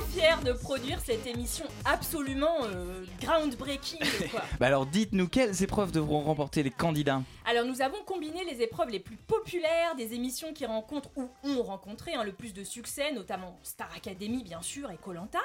très 0.00 0.44
de 0.44 0.52
produire 0.52 0.98
cette 1.00 1.26
émission 1.26 1.66
absolument 1.84 2.64
euh, 2.64 3.04
groundbreaking. 3.20 3.98
Quoi. 4.30 4.42
Bah 4.58 4.66
alors 4.66 4.86
dites-nous 4.86 5.28
quelles 5.28 5.62
épreuves 5.62 5.92
devront 5.92 6.20
remporter 6.20 6.62
les 6.62 6.70
candidats? 6.70 7.22
Alors 7.44 7.64
nous 7.64 7.82
avons 7.82 8.02
combiné 8.04 8.44
les 8.44 8.62
épreuves 8.62 8.88
les 8.88 9.00
plus 9.00 9.16
populaires 9.16 9.94
des 9.96 10.14
émissions 10.14 10.52
qui 10.52 10.64
rencontrent 10.64 11.10
ou 11.16 11.28
ont 11.44 11.62
rencontré 11.62 12.14
hein, 12.14 12.24
le 12.24 12.32
plus 12.32 12.54
de 12.54 12.64
succès, 12.64 13.12
notamment 13.12 13.58
Star 13.62 13.90
Academy 13.94 14.42
bien 14.42 14.62
sûr 14.62 14.90
et 14.90 14.96
Colanta. 14.96 15.40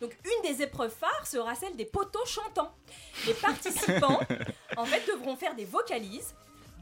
Donc 0.00 0.16
une 0.24 0.50
des 0.50 0.62
épreuves 0.62 0.94
phares 0.94 1.26
sera 1.26 1.54
celle 1.54 1.76
des 1.76 1.86
poteaux 1.86 2.26
chantants. 2.26 2.72
Les 3.26 3.34
participants 3.34 4.20
en 4.76 4.84
fait 4.84 5.06
devront 5.06 5.36
faire 5.36 5.54
des 5.54 5.66
vocalises 5.66 6.34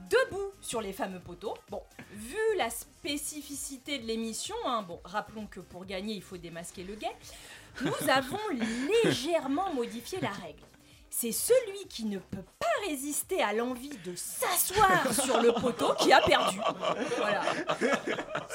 debout 0.08 0.52
sur 0.60 0.80
les 0.80 0.92
fameux 0.92 1.20
poteaux. 1.20 1.54
Bon, 1.70 1.82
vu 2.12 2.36
la 2.56 2.70
spécificité 2.70 3.98
de 3.98 4.06
l'émission, 4.06 4.56
hein, 4.66 4.82
bon, 4.82 5.00
rappelons 5.04 5.46
que 5.46 5.60
pour 5.60 5.84
gagner, 5.84 6.14
il 6.14 6.22
faut 6.22 6.36
démasquer 6.36 6.84
le 6.84 6.94
gay, 6.94 7.14
nous 7.82 7.92
avons 8.08 8.38
légèrement 9.04 9.72
modifié 9.74 10.20
la 10.20 10.30
règle. 10.30 10.62
C'est 11.10 11.32
celui 11.32 11.86
qui 11.88 12.04
ne 12.04 12.18
peut 12.18 12.44
pas 12.58 12.66
résister 12.86 13.42
à 13.42 13.52
l'envie 13.52 13.96
de 14.04 14.14
s'asseoir 14.14 15.12
sur 15.12 15.40
le 15.40 15.52
poteau 15.52 15.94
qui 15.94 16.12
a 16.12 16.20
perdu. 16.20 16.58
Voilà. 17.16 17.42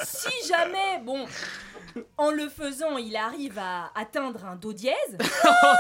Si 0.04 0.48
jamais, 0.48 1.00
bon, 1.04 1.26
en 2.18 2.32
le 2.32 2.50
faisant, 2.50 2.98
il 2.98 3.16
arrive 3.16 3.60
à 3.60 3.92
atteindre 3.96 4.46
un 4.46 4.56
do 4.56 4.74
dièse, 4.74 5.18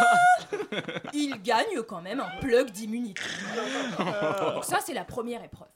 il 1.13 1.41
gagne 1.41 1.81
quand 1.87 2.01
même 2.01 2.19
un 2.19 2.39
plug 2.41 2.71
d'immunité. 2.71 3.21
Donc 4.53 4.65
ça, 4.65 4.79
c'est 4.85 4.93
la 4.93 5.05
première 5.05 5.43
épreuve. 5.43 5.67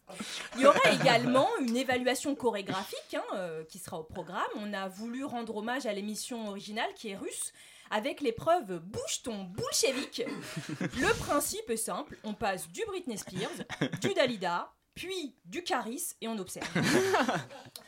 Il 0.56 0.62
y 0.62 0.66
aura 0.66 0.92
également 0.92 1.48
une 1.62 1.76
évaluation 1.76 2.36
chorégraphique 2.36 3.16
hein, 3.16 3.24
euh, 3.36 3.64
qui 3.66 3.80
sera 3.80 4.00
au 4.00 4.04
programme. 4.04 4.42
On 4.58 4.74
a 4.74 4.88
voulu 4.88 5.26
rendre 5.26 5.58
hommage 5.58 5.86
à 5.86 5.94
l'émission 5.94 6.48
originale 6.50 6.90
qui 6.96 7.10
est 7.10 7.18
russe 7.18 7.54
avec 7.90 8.22
l'épreuve 8.22 8.80
Bouge 8.80 9.24
ton 9.24 9.44
bolchevique. 9.44 10.24
Le 10.80 11.18
principe 11.20 11.70
est 11.70 11.78
simple, 11.78 12.18
on 12.24 12.34
passe 12.34 12.68
du 12.70 12.82
Britney 12.86 13.18
Spears, 13.18 13.66
du 14.02 14.14
Dalida, 14.14 14.74
puis 14.94 15.36
du 15.46 15.64
Caris 15.64 16.16
et 16.22 16.28
on 16.28 16.38
observe. 16.38 16.68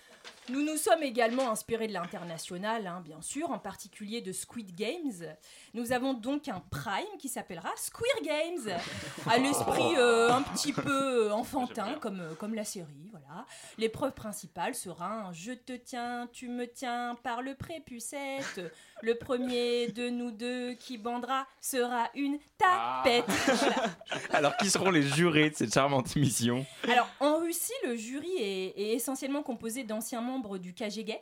Nous 0.51 0.63
nous 0.63 0.77
sommes 0.77 1.03
également 1.03 1.51
inspirés 1.51 1.87
de 1.87 1.93
l'international, 1.93 2.87
hein, 2.87 3.01
bien 3.05 3.21
sûr, 3.21 3.51
en 3.51 3.59
particulier 3.59 4.21
de 4.21 4.31
Squid 4.31 4.75
Games. 4.75 5.35
Nous 5.75 5.91
avons 5.91 6.13
donc 6.13 6.47
un 6.47 6.63
prime 6.71 7.17
qui 7.19 7.29
s'appellera 7.29 7.69
Squid 7.75 8.23
Games, 8.23 8.79
à 9.27 9.37
l'esprit 9.37 9.95
euh, 9.97 10.31
un 10.31 10.41
petit 10.41 10.73
peu 10.73 11.31
enfantin, 11.31 11.95
comme, 11.99 12.21
euh, 12.21 12.33
comme 12.33 12.55
la 12.55 12.63
série. 12.63 13.09
Voilà. 13.11 13.45
L'épreuve 13.77 14.13
principale 14.13 14.73
sera 14.73 15.27
un 15.27 15.33
Je 15.33 15.51
te 15.51 15.73
tiens, 15.73 16.27
tu 16.31 16.47
me 16.47 16.65
tiens 16.65 17.15
par 17.21 17.41
le 17.43 17.53
prépucette. 17.53 18.61
Le 19.01 19.15
premier 19.15 19.87
de 19.91 20.09
nous 20.09 20.31
deux 20.31 20.73
qui 20.73 20.97
bandera 20.97 21.47
sera 21.61 22.09
une 22.15 22.37
tapette. 22.57 23.25
Voilà. 23.27 23.89
Alors 24.33 24.57
qui 24.57 24.69
seront 24.69 24.91
les 24.91 25.03
jurés 25.03 25.51
de 25.51 25.55
cette 25.55 25.73
charmante 25.73 26.17
émission? 26.17 26.65
Alors, 26.83 27.07
en 27.19 27.37
Russie, 27.37 27.71
le 27.85 27.95
jury 27.95 28.31
est, 28.39 28.73
est 28.77 28.93
essentiellement 28.95 29.41
composé 29.41 29.83
d'anciens 29.83 30.21
membres 30.21 30.38
du 30.59 30.73
KGB. 30.73 31.19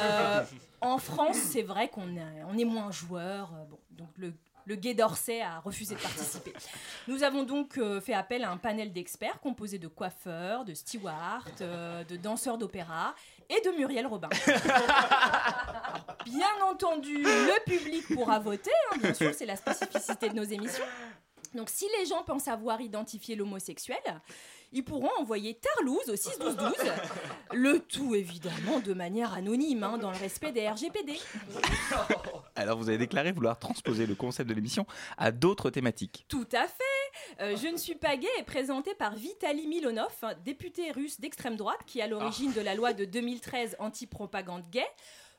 Euh, 0.00 0.44
en 0.80 0.98
France, 0.98 1.36
c'est 1.36 1.62
vrai 1.62 1.88
qu'on 1.88 2.16
est, 2.16 2.64
moins 2.64 2.90
joueurs. 2.90 3.52
euh, 3.54 3.64
Bon, 3.70 3.78
donc 3.90 4.08
le, 4.16 4.32
le 4.66 4.74
Guet 4.76 4.94
d'Orsay 4.94 5.40
a 5.40 5.60
refusé 5.60 5.94
de 5.94 6.00
participer. 6.00 6.52
Nous 7.08 7.22
avons 7.22 7.42
donc 7.44 7.78
euh, 7.78 8.00
fait 8.00 8.14
appel 8.14 8.44
à 8.44 8.50
un 8.50 8.56
panel 8.56 8.92
d'experts 8.92 9.40
composé 9.40 9.78
de 9.78 9.88
coiffeurs, 9.88 10.64
de 10.64 10.74
stewards, 10.74 11.46
euh, 11.60 12.04
de 12.04 12.16
danseurs 12.16 12.58
d'opéra 12.58 13.14
et 13.48 13.60
de 13.66 13.70
Muriel 13.76 14.06
Robin. 14.06 14.28
Bien 16.24 16.46
entendu, 16.70 17.22
le 17.22 17.64
public 17.64 18.06
pourra 18.14 18.38
voter, 18.38 18.70
hein, 18.92 18.98
bien 18.98 19.14
sûr, 19.14 19.34
c'est 19.34 19.46
la 19.46 19.56
spécificité 19.56 20.28
de 20.28 20.34
nos 20.34 20.44
émissions. 20.44 20.84
Donc 21.54 21.68
si 21.68 21.86
les 21.98 22.06
gens 22.06 22.22
pensent 22.22 22.46
avoir 22.48 22.80
identifié 22.80 23.34
l'homosexuel, 23.34 23.98
ils 24.72 24.84
pourront 24.84 25.10
envoyer 25.18 25.54
Tarlouse 25.54 26.08
au 26.08 26.16
61212. 26.16 26.72
Le 27.52 27.80
tout 27.80 28.14
évidemment 28.14 28.78
de 28.80 28.92
manière 28.94 29.32
anonyme, 29.34 29.82
hein, 29.82 29.98
dans 29.98 30.10
le 30.12 30.16
respect 30.16 30.52
des 30.52 30.68
RGPD. 30.68 31.18
Alors 32.56 32.78
vous 32.78 32.88
avez 32.88 32.98
déclaré 32.98 33.32
vouloir 33.32 33.58
transposer 33.58 34.06
le 34.06 34.14
concept 34.14 34.48
de 34.48 34.54
l'émission 34.54 34.86
à 35.18 35.32
d'autres 35.32 35.70
thématiques. 35.70 36.24
Tout 36.28 36.46
à 36.52 36.66
fait. 36.66 37.40
Euh, 37.40 37.56
Je 37.56 37.68
ne 37.68 37.76
suis 37.76 37.94
pas 37.96 38.16
gay 38.16 38.28
est 38.38 38.42
présenté 38.44 38.94
par 38.94 39.14
Vitaly 39.14 39.66
Milonov, 39.66 40.14
député 40.44 40.92
russe 40.92 41.20
d'extrême 41.20 41.56
droite 41.56 41.80
qui 41.86 41.98
est 41.98 42.02
à 42.02 42.06
l'origine 42.06 42.52
de 42.52 42.60
la 42.60 42.74
loi 42.74 42.92
de 42.92 43.04
2013 43.04 43.76
anti-propagande 43.80 44.68
gay. 44.70 44.86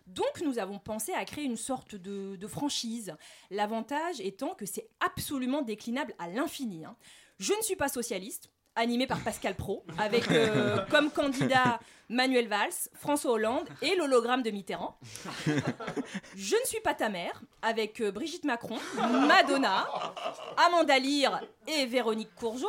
Donc 0.07 0.41
nous 0.43 0.57
avons 0.59 0.79
pensé 0.79 1.13
à 1.13 1.23
créer 1.25 1.45
une 1.45 1.57
sorte 1.57 1.95
de, 1.95 2.35
de 2.35 2.47
franchise. 2.47 3.15
L'avantage 3.51 4.19
étant 4.19 4.55
que 4.55 4.65
c'est 4.65 4.87
absolument 4.99 5.61
déclinable 5.61 6.13
à 6.19 6.27
l'infini. 6.27 6.83
hein. 6.85 6.95
Je 7.39 7.53
ne 7.53 7.61
suis 7.61 7.75
pas 7.75 7.87
socialiste, 7.87 8.49
animé 8.75 9.07
par 9.07 9.19
Pascal 9.19 9.55
Pro, 9.55 9.83
avec 9.97 10.31
euh, 10.31 10.85
comme 10.89 11.11
candidat 11.11 11.79
Manuel 12.09 12.47
Valls, 12.47 12.89
François 12.93 13.31
Hollande 13.31 13.67
et 13.81 13.95
l'hologramme 13.95 14.43
de 14.43 14.51
Mitterrand. 14.51 14.97
Je 16.35 16.55
ne 16.55 16.65
suis 16.65 16.81
pas 16.81 16.93
ta 16.93 17.09
mère, 17.09 17.41
avec 17.61 18.01
euh, 18.01 18.11
Brigitte 18.11 18.45
Macron, 18.45 18.77
Madonna, 18.95 19.87
Amanda 20.57 20.99
Lear 20.99 21.41
et 21.67 21.85
Véronique 21.85 22.33
Courgeot. 22.35 22.67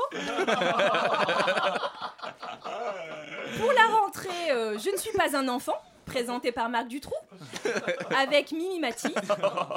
Pour 3.61 3.73
la 3.73 3.87
rentrée, 3.87 4.51
euh, 4.51 4.79
je 4.79 4.91
ne 4.91 4.97
suis 4.97 5.13
pas 5.13 5.37
un 5.37 5.49
enfant, 5.49 5.81
présenté 6.13 6.53
par 6.53 6.69
Marc 6.69 6.89
Dutroux, 6.89 7.15
avec 8.15 8.53
Mimi 8.53 8.79
Mati, 8.81 9.15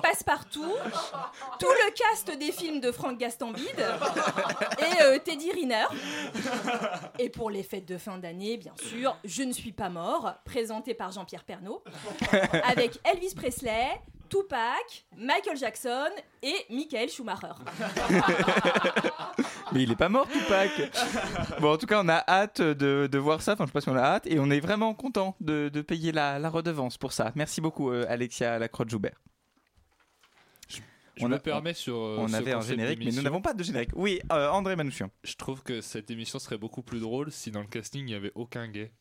Passepartout, 0.04 0.76
tout 1.60 1.70
le 1.70 1.92
cast 1.94 2.38
des 2.38 2.52
films 2.52 2.82
de 2.82 2.92
Franck 2.92 3.18
Gastambide 3.18 3.86
et 4.80 5.02
euh, 5.04 5.18
Teddy 5.20 5.52
Riner. 5.52 5.86
Et 7.20 7.30
pour 7.30 7.50
les 7.50 7.64
fêtes 7.64 7.88
de 7.88 7.98
fin 7.98 8.18
d'année, 8.18 8.58
bien 8.58 8.74
sûr, 8.76 9.16
Je 9.24 9.44
ne 9.44 9.54
suis 9.54 9.72
pas 9.72 9.88
mort, 9.88 10.34
présenté 10.44 10.94
par 10.94 11.12
Jean-Pierre 11.14 11.46
Pernaut, 11.46 11.82
avec 12.64 13.00
Elvis 13.06 13.34
Presley, 13.34 13.88
Tupac, 14.30 15.06
Michael 15.18 15.58
Jackson 15.58 16.10
et 16.42 16.56
Michael 16.70 17.10
Schumacher. 17.10 17.54
Mais 19.72 19.84
il 19.84 19.92
est 19.92 19.96
pas 19.96 20.10
mort, 20.10 20.28
Tupac. 20.30 20.70
bon, 21.60 21.74
en 21.74 21.78
tout 21.78 21.86
cas, 21.88 22.02
on 22.04 22.08
a 22.10 22.24
hâte 22.28 22.62
de, 22.62 23.08
de 23.12 23.18
voir 23.18 23.42
ça. 23.42 23.54
Enfin, 23.54 23.66
je 23.66 23.70
sais 23.70 23.74
pas 23.74 23.82
si 23.82 23.90
on 23.90 23.96
a 23.96 24.02
hâte. 24.02 24.28
Et 24.28 24.40
on 24.40 24.50
est 24.50 24.60
vraiment 24.60 24.94
content 24.94 25.36
de, 25.42 25.70
de 25.70 25.82
payer 25.82 26.12
la, 26.12 26.40
la 26.40 26.50
redevance 26.50 26.98
pour 26.98 27.14
ça. 27.14 27.32
Merci 27.36 27.62
beaucoup, 27.62 27.92
euh, 27.92 28.06
Alexia 28.08 28.60
Lacroix-Joubert. 28.60 29.20
Je 30.70 30.82
On 31.26 31.30
me 31.30 31.36
a- 31.36 31.40
permets 31.40 31.74
sur. 31.74 31.96
euh, 31.96 32.18
On 32.20 32.28
ce 32.28 32.36
avait 32.36 32.54
un 32.54 32.62
générique, 32.62 33.00
mais 33.04 33.12
nous 33.12 33.22
n'avons 33.22 33.42
pas 33.42 33.54
de 33.54 33.64
générique. 33.64 33.92
Oui, 33.96 34.20
euh, 34.32 34.50
André 34.50 34.76
Manouchian. 34.76 35.10
Je 35.24 35.36
trouve 35.36 35.64
que 35.64 35.82
cette 35.82 36.12
émission 36.12 36.40
serait 36.40 36.58
beaucoup 36.58 36.84
plus 36.84 37.00
drôle 37.00 37.32
si 37.32 37.52
dans 37.52 37.62
le 37.62 37.68
casting 37.68 38.02
il 38.02 38.06
n'y 38.06 38.16
avait 38.16 38.32
aucun 38.36 38.68
gay. 38.68 38.92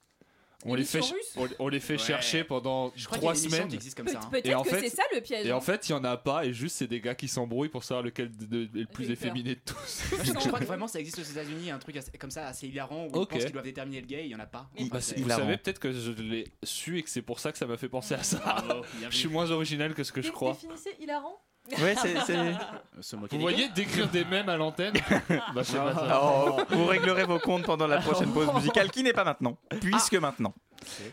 On 0.67 0.75
les, 0.75 0.85
fait, 0.85 0.99
L'émission 0.99 1.17
russe 1.17 1.51
on, 1.59 1.65
on 1.67 1.69
les 1.69 1.79
fait 1.81 1.93
Ouais. 1.95 1.99
chercher 1.99 2.43
pendant 2.45 2.91
Je 2.97 3.05
crois 3.07 3.19
trois 3.19 3.35
semaines. 3.35 3.69
comme 3.95 4.07
Peut- 4.07 4.13
ça. 4.13 4.21
hein. 4.23 4.29
Peut-être 4.31 4.47
Et 4.47 4.55
en 4.55 4.63
que 4.63 4.71
fait- 4.71 4.81
c'est 4.89 4.97
ça 4.97 5.03
le 5.15 5.21
piège. 5.21 5.47
Et 5.47 5.53
en 5.53 5.61
fait, 5.61 5.89
il 5.89 5.93
y 5.93 5.95
en 5.95 6.05
a 6.05 6.17
pas, 6.17 6.47
et 6.47 6.53
juste 6.55 6.77
c'est 6.77 6.87
des 6.87 7.01
gars 7.01 7.15
qui 7.15 7.29
s'embrouillent 7.29 7.69
pour 7.69 7.85
savoir 7.85 8.03
lequel 8.03 8.31
de- 8.35 8.47
de- 8.65 8.79
est 8.79 8.81
le 8.83 8.87
plus 8.87 9.11
efféminé 9.11 9.57
de 9.57 9.61
tous. 9.61 9.75
Je, 10.25 10.33
je 10.33 10.49
crois 10.49 10.59
que 10.61 10.65
vraiment 10.65 10.87
ça 10.89 11.01
existe 11.01 11.19
aux 11.19 11.23
États-Unis, 11.23 11.71
un 11.71 11.79
truc 11.79 11.97
assez- 11.97 12.11
comme 12.19 12.31
ça 12.31 12.47
assez 12.47 12.67
hilarant 12.67 13.05
où 13.07 13.09
Ok. 13.09 13.29
ils 13.31 13.35
pensent 13.35 13.43
qu'ils 13.45 13.53
doivent 13.53 13.65
déterminer 13.65 14.01
le 14.01 14.07
gay, 14.07 14.23
il 14.25 14.31
y 14.31 14.35
en 14.35 14.41
a 14.41 14.47
pas. 14.47 14.71
Enfin, 14.79 14.89
bah, 14.91 14.99
Vous 15.17 15.29
savez 15.29 15.57
peut-être 15.59 15.79
que 15.79 15.93
je 15.93 16.13
l'ai 16.13 16.47
su 16.63 16.99
et 16.99 17.03
que 17.03 17.11
c'est 17.11 17.23
pour 17.23 17.41
ça 17.41 17.53
que 17.53 17.59
ça 17.59 17.67
m'a 17.67 17.77
fait 17.77 17.89
penser 17.91 18.15
à 18.15 18.23
ça. 18.23 18.39
Bravo, 18.39 18.85
bien 18.99 19.09
Je 19.11 19.17
suis 19.17 19.29
moins 19.29 19.51
original 19.51 19.95
que 19.95 20.03
ce 20.03 20.13
que 20.13 20.23
je 20.23 20.31
crois. 20.31 20.53
Définissez 20.55 20.91
hilarant? 21.01 21.41
Ouais, 21.81 21.95
c'est. 22.01 22.15
c'est- 22.27 22.55
Se 23.01 23.17
moquer 23.17 23.37
Vous 23.37 23.43
voyez 23.43 23.69
d'écrire 23.71 24.09
des 24.09 24.25
mèmes 24.25 24.49
à 24.49 24.57
l'antenne 24.57 24.95
Bah, 25.29 25.39
pas 25.55 25.65
ça. 25.65 26.21
Oh, 26.23 26.59
vous 26.71 26.87
réglerez 26.87 27.25
vos 27.25 27.39
comptes 27.39 27.65
pendant 27.65 27.87
la 27.87 27.99
prochaine 27.99 28.33
pause 28.33 28.53
musicale 28.55 28.91
qui 28.91 29.03
n'est 29.03 29.13
pas 29.13 29.25
maintenant, 29.25 29.57
puisque 29.81 30.15
maintenant. 30.15 30.55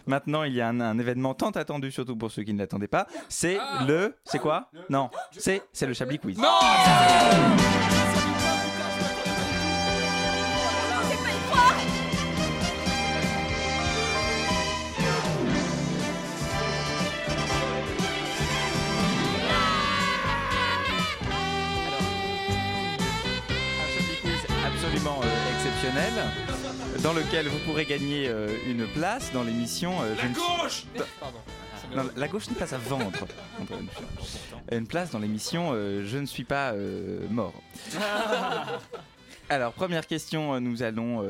Maintenant, 0.06 0.44
il 0.44 0.54
y 0.54 0.62
a 0.62 0.68
un, 0.68 0.80
un 0.82 1.00
événement 1.00 1.34
tant 1.34 1.52
attendu, 1.52 1.92
surtout 1.92 2.16
pour 2.18 2.30
ceux 2.32 2.44
qui 2.44 2.54
ne 2.54 2.60
l'attendaient 2.60 2.88
pas. 2.90 3.08
C'est 3.30 3.58
le. 3.88 4.16
C'est 4.26 4.40
quoi? 4.40 4.70
Non, 4.90 5.10
c'est 5.32 5.64
c'est 5.72 5.88
le 5.88 5.94
Chablis 5.94 6.20
Quiz. 6.20 6.38
Un 6.40 6.44
dans 27.04 27.14
lequel 27.14 27.48
vous 27.48 27.58
pourrez 27.60 27.86
gagner 27.86 28.28
euh, 28.28 28.48
une 28.68 28.86
place 28.88 29.32
dans 29.34 29.44
l'émission. 29.44 30.02
euh, 30.02 30.16
je 30.22 30.28
ne 30.28 30.34
suis- 30.34 30.42
gauche 30.42 30.86
Pardon. 31.20 31.38
Non, 31.96 32.10
la 32.16 32.28
gauche 32.28 32.48
n'est 32.50 32.56
pas 32.56 32.74
à 32.74 32.78
vendre. 32.78 33.12
Une 34.72 34.88
place 34.88 35.12
dans 35.12 35.20
l'émission 35.20 35.72
euh, 35.74 36.04
Je 36.06 36.18
ne 36.20 36.26
suis 36.26 36.46
pas 36.46 36.74
mort. 37.30 37.54
Alors, 39.50 39.74
première 39.74 40.08
question, 40.08 40.62
nous 40.62 40.84
allons 40.84 41.22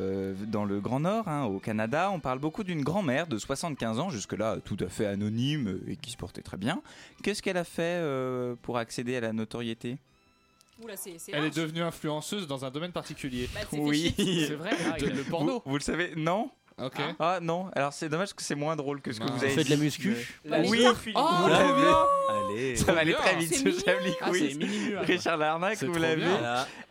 dans 0.48 0.64
le 0.66 0.80
Grand 0.80 1.00
Nord, 1.00 1.28
hein, 1.28 1.46
au 1.46 1.58
Canada. 1.58 2.12
On 2.14 2.20
parle 2.20 2.38
beaucoup 2.38 2.64
d'une 2.64 2.84
grand-mère 2.84 3.26
de 3.26 3.40
75 3.40 3.98
ans, 4.00 4.10
jusque-là 4.12 4.58
tout 4.64 4.78
à 4.82 4.88
fait 4.88 5.08
anonyme 5.08 5.80
et 5.88 5.96
qui 5.96 6.12
se 6.12 6.18
portait 6.18 6.44
très 6.44 6.58
bien. 6.58 6.84
Qu'est-ce 7.24 7.42
qu'elle 7.42 7.58
a 7.58 7.64
fait 7.64 8.00
pour 8.62 8.78
accéder 8.78 9.16
à 9.16 9.22
la 9.22 9.34
notoriété? 9.34 9.98
Oula, 10.84 10.96
c'est 10.98 11.16
c'est 11.18 11.32
Elle 11.34 11.46
est 11.46 11.56
devenue 11.56 11.82
influenceuse 11.82 12.48
dans 12.48 12.66
un 12.66 12.72
domaine 12.72 12.92
particulier. 12.92 13.50
Bah, 13.54 13.62
c'est 13.70 13.78
Oui. 13.80 14.14
C'est 14.18 14.56
vrai 14.56 14.72
ah, 14.94 14.98
De- 15.00 15.06
le 15.08 15.24
porno. 15.24 15.62
Vous, 15.66 15.72
vous 15.72 15.78
le 15.78 15.82
savez 15.84 16.14
Non 16.16 16.50
Ok. 16.82 16.96
Ah 17.20 17.40
non, 17.42 17.70
alors 17.76 17.94
c'est 17.94 18.10
dommage 18.10 18.34
que 18.34 18.42
c'est 18.42 18.56
moins 18.56 18.76
drôle 18.76 19.02
que 19.02 19.12
ce 19.12 19.20
que 19.20 19.26
vous 19.30 19.44
avez 19.44 19.50
fait 19.54 19.66
de 19.66 19.70
la 19.70 19.76
muscu 19.76 20.16
les 20.46 20.68
Oui, 20.70 20.84
Oh, 21.14 21.28
vous 21.44 21.48
l'avez. 21.50 21.94
Allez. 22.56 22.76
Ça 22.76 22.92
va 22.94 23.02
aller 23.02 23.14
très 23.14 23.36
vite 23.36 23.54
C'est 23.54 23.72
ce. 23.72 23.84
Chablis 23.86 24.14
Ah, 24.22 24.30
Quiz. 24.30 24.58
Richard 25.02 25.38
Larnac, 25.38 25.78
C'est 25.78 25.86
vous 25.86 26.00
l'avez. 26.00 26.24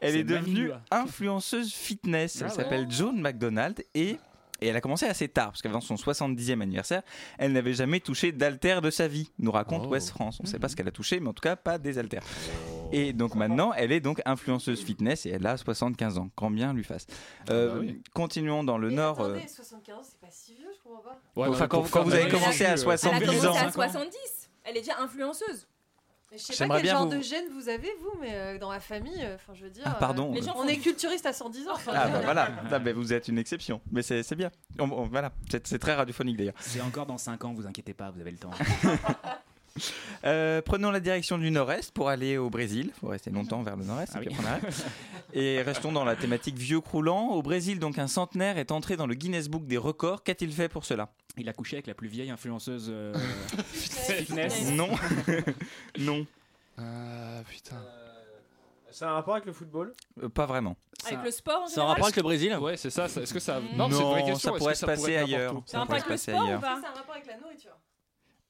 Elle 0.00 0.12
C'est 0.12 0.18
est 0.20 0.24
devenue 0.24 0.70
influenceuse 0.92 1.72
fitness. 1.72 2.36
Elle 2.36 2.42
Ah 2.42 2.50
ouais. 2.50 2.54
s'appelle 2.62 2.86
Joan 2.88 3.20
McDonald 3.20 3.82
et, 3.94 4.18
et 4.60 4.66
elle 4.68 4.76
a 4.76 4.80
commencé 4.80 5.06
assez 5.06 5.26
tard, 5.26 5.48
parce 5.50 5.62
qu'avant 5.62 5.80
son 5.80 5.96
70e 5.96 6.60
anniversaire, 6.60 7.02
elle 7.38 7.52
n'avait 7.52 7.74
jamais 7.74 7.98
touché 7.98 8.30
d'haltère 8.30 8.82
de 8.82 8.90
sa 8.90 9.08
vie, 9.08 9.32
nous 9.40 9.50
raconte 9.50 9.84
Oh. 9.86 9.90
West 9.90 10.10
France. 10.10 10.38
On 10.40 10.44
ne 10.44 10.48
sait 10.48 10.60
pas 10.60 10.68
ce 10.68 10.76
qu'elle 10.76 10.88
a 10.88 10.92
touché, 10.92 11.18
mais 11.18 11.30
en 11.30 11.32
tout 11.32 11.42
cas, 11.42 11.56
pas 11.56 11.78
des 11.78 11.98
haltères. 11.98 12.22
Et 12.92 13.12
donc 13.12 13.34
maintenant, 13.34 13.72
elle 13.74 13.92
est 13.92 14.00
donc 14.00 14.20
influenceuse 14.24 14.82
fitness 14.82 15.26
et 15.26 15.30
elle 15.30 15.46
a 15.46 15.56
75 15.56 16.18
ans. 16.18 16.28
Grand 16.36 16.50
bien 16.50 16.72
lui 16.72 16.84
fasse. 16.84 17.06
Euh, 17.50 17.74
bah 17.74 17.78
oui. 17.80 18.02
Continuons 18.14 18.64
dans 18.64 18.78
le 18.78 18.88
Mais 18.88 18.94
nord. 18.96 19.20
euh, 19.20 19.34
Attendez, 19.36 19.48
75 19.48 19.94
ans, 19.94 20.00
c'est 20.02 20.20
pas 20.20 20.26
si 20.30 20.54
vieux, 20.54 20.68
je 20.76 20.82
comprends 20.82 21.02
pas. 21.02 21.20
Ouais, 21.36 21.48
Enfin, 21.48 21.64
mais 21.64 21.68
quand- 21.68 22.02
vous 22.02 22.10
la 22.10 22.16
avez 22.16 22.28
commencé 22.28 22.64
à 22.64 22.72
muscu, 22.72 22.88
euh, 22.88 22.96
60 22.96 23.12
Elle 23.16 23.22
a 23.22 23.26
70 23.26 23.40
commencé 23.46 23.58
ans. 23.64 23.66
à 23.68 23.72
70. 23.72 24.16
Elle 24.64 24.76
est 24.76 24.80
déjà 24.80 24.98
influenceuse. 25.00 25.66
Je 26.32 26.36
sais 26.38 26.68
pas 26.68 26.80
quel 26.80 26.90
genre 26.90 27.08
vous- 27.08 27.16
de 27.16 27.20
gène 27.22 27.46
vous 27.52 27.68
avez, 27.68 27.90
vous, 28.00 28.12
mais 28.20 28.30
euh, 28.34 28.56
dans 28.58 28.68
ma 28.68 28.78
famille, 28.78 29.20
euh, 29.20 29.34
enfin, 29.34 29.52
je 29.52 29.64
veux 29.64 29.70
dire. 29.70 29.82
Ah, 29.84 29.96
pardon. 29.98 30.30
euh, 30.30 30.34
Les 30.36 30.42
gens 30.42 30.54
on 30.56 30.68
est 30.68 30.76
culturiste 30.76 31.26
à 31.26 31.32
110 31.32 31.66
ans. 31.66 31.72
Ah 31.88 32.06
bah 32.08 32.20
voilà, 32.22 32.48
Ah, 32.70 32.78
bah, 32.78 32.92
vous 32.92 33.12
êtes 33.12 33.26
une 33.26 33.38
exception, 33.38 33.80
mais 33.90 34.02
c'est 34.02 34.34
bien. 34.36 34.50
On- 34.78 34.84
on- 34.92 35.08
voilà, 35.08 35.32
c'est 35.50 35.66
c'est 35.66 35.80
très 35.80 35.94
radiophonique 35.94 36.36
d'ailleurs. 36.36 36.54
C'est 36.60 36.80
encore 36.82 37.06
dans 37.06 37.18
5 37.18 37.44
ans, 37.44 37.52
vous 37.52 37.66
inquiétez 37.66 37.94
pas, 37.94 38.12
vous 38.12 38.20
avez 38.20 38.30
le 38.30 38.36
temps. 38.38 38.50
Euh, 40.24 40.60
prenons 40.60 40.90
la 40.90 41.00
direction 41.00 41.38
du 41.38 41.50
nord-est 41.50 41.92
pour 41.92 42.10
aller 42.10 42.36
au 42.36 42.50
Brésil. 42.50 42.90
Il 42.94 43.00
faut 43.00 43.06
rester 43.08 43.30
longtemps 43.30 43.62
vers 43.62 43.76
le 43.76 43.84
nord-est. 43.84 44.12
Ah 44.14 44.20
et 45.32 45.56
oui. 45.56 45.62
restons 45.62 45.92
dans 45.92 46.04
la 46.04 46.14
thématique 46.14 46.58
vieux 46.58 46.80
croulant. 46.82 47.28
Au 47.28 47.40
Brésil, 47.42 47.78
donc 47.78 47.98
un 47.98 48.06
centenaire 48.06 48.58
est 48.58 48.70
entré 48.70 48.96
dans 48.98 49.06
le 49.06 49.14
Guinness 49.14 49.48
Book 49.48 49.64
des 49.66 49.78
records. 49.78 50.22
Qu'a-t-il 50.22 50.52
fait 50.52 50.68
pour 50.68 50.84
cela? 50.84 51.08
Il 51.38 51.48
a 51.48 51.54
couché 51.54 51.76
avec 51.76 51.86
la 51.86 51.94
plus 51.94 52.08
vieille 52.08 52.28
influenceuse 52.30 52.88
euh, 52.92 53.14
fitness. 53.72 54.70
Non. 54.72 54.90
non. 55.98 56.26
Ah 56.76 57.40
putain. 57.48 57.76
C'est 58.90 59.04
un 59.04 59.12
rapport 59.12 59.34
avec 59.34 59.46
le 59.46 59.52
football? 59.52 59.94
Euh, 60.22 60.28
pas 60.28 60.46
vraiment. 60.46 60.76
Avec 61.06 61.24
le 61.24 61.30
sport 61.30 61.62
en 61.62 61.66
C'est 61.66 61.72
en 61.74 61.74
général 61.74 61.88
rapport 61.92 62.06
avec 62.06 62.16
le 62.16 62.22
Brésil? 62.22 62.56
Ouais, 62.60 62.76
c'est 62.76 62.90
ça. 62.90 63.08
ça- 63.08 63.22
Est-ce 63.22 63.32
que 63.32 63.40
ça. 63.40 63.60
Non, 63.76 63.88
c'est 63.90 63.96
une 64.02 64.02
vraie 64.10 64.24
question. 64.24 64.38
ça 64.38 64.50
est-ce 64.50 64.58
pourrait 64.58 64.72
que 64.72 64.78
se 64.78 64.86
passer 64.86 65.16
ailleurs. 65.16 65.52
un 65.52 65.60
pourrait 65.60 65.78
rapport 65.78 65.94
avec 65.94 66.08
le 66.08 66.16
se 66.16 66.26
passer 66.26 66.32
ailleurs. 66.32 66.64
un 66.64 66.70
rapport 66.94 67.14
avec 67.14 67.26
la 67.26 67.36
nourriture. 67.38 67.72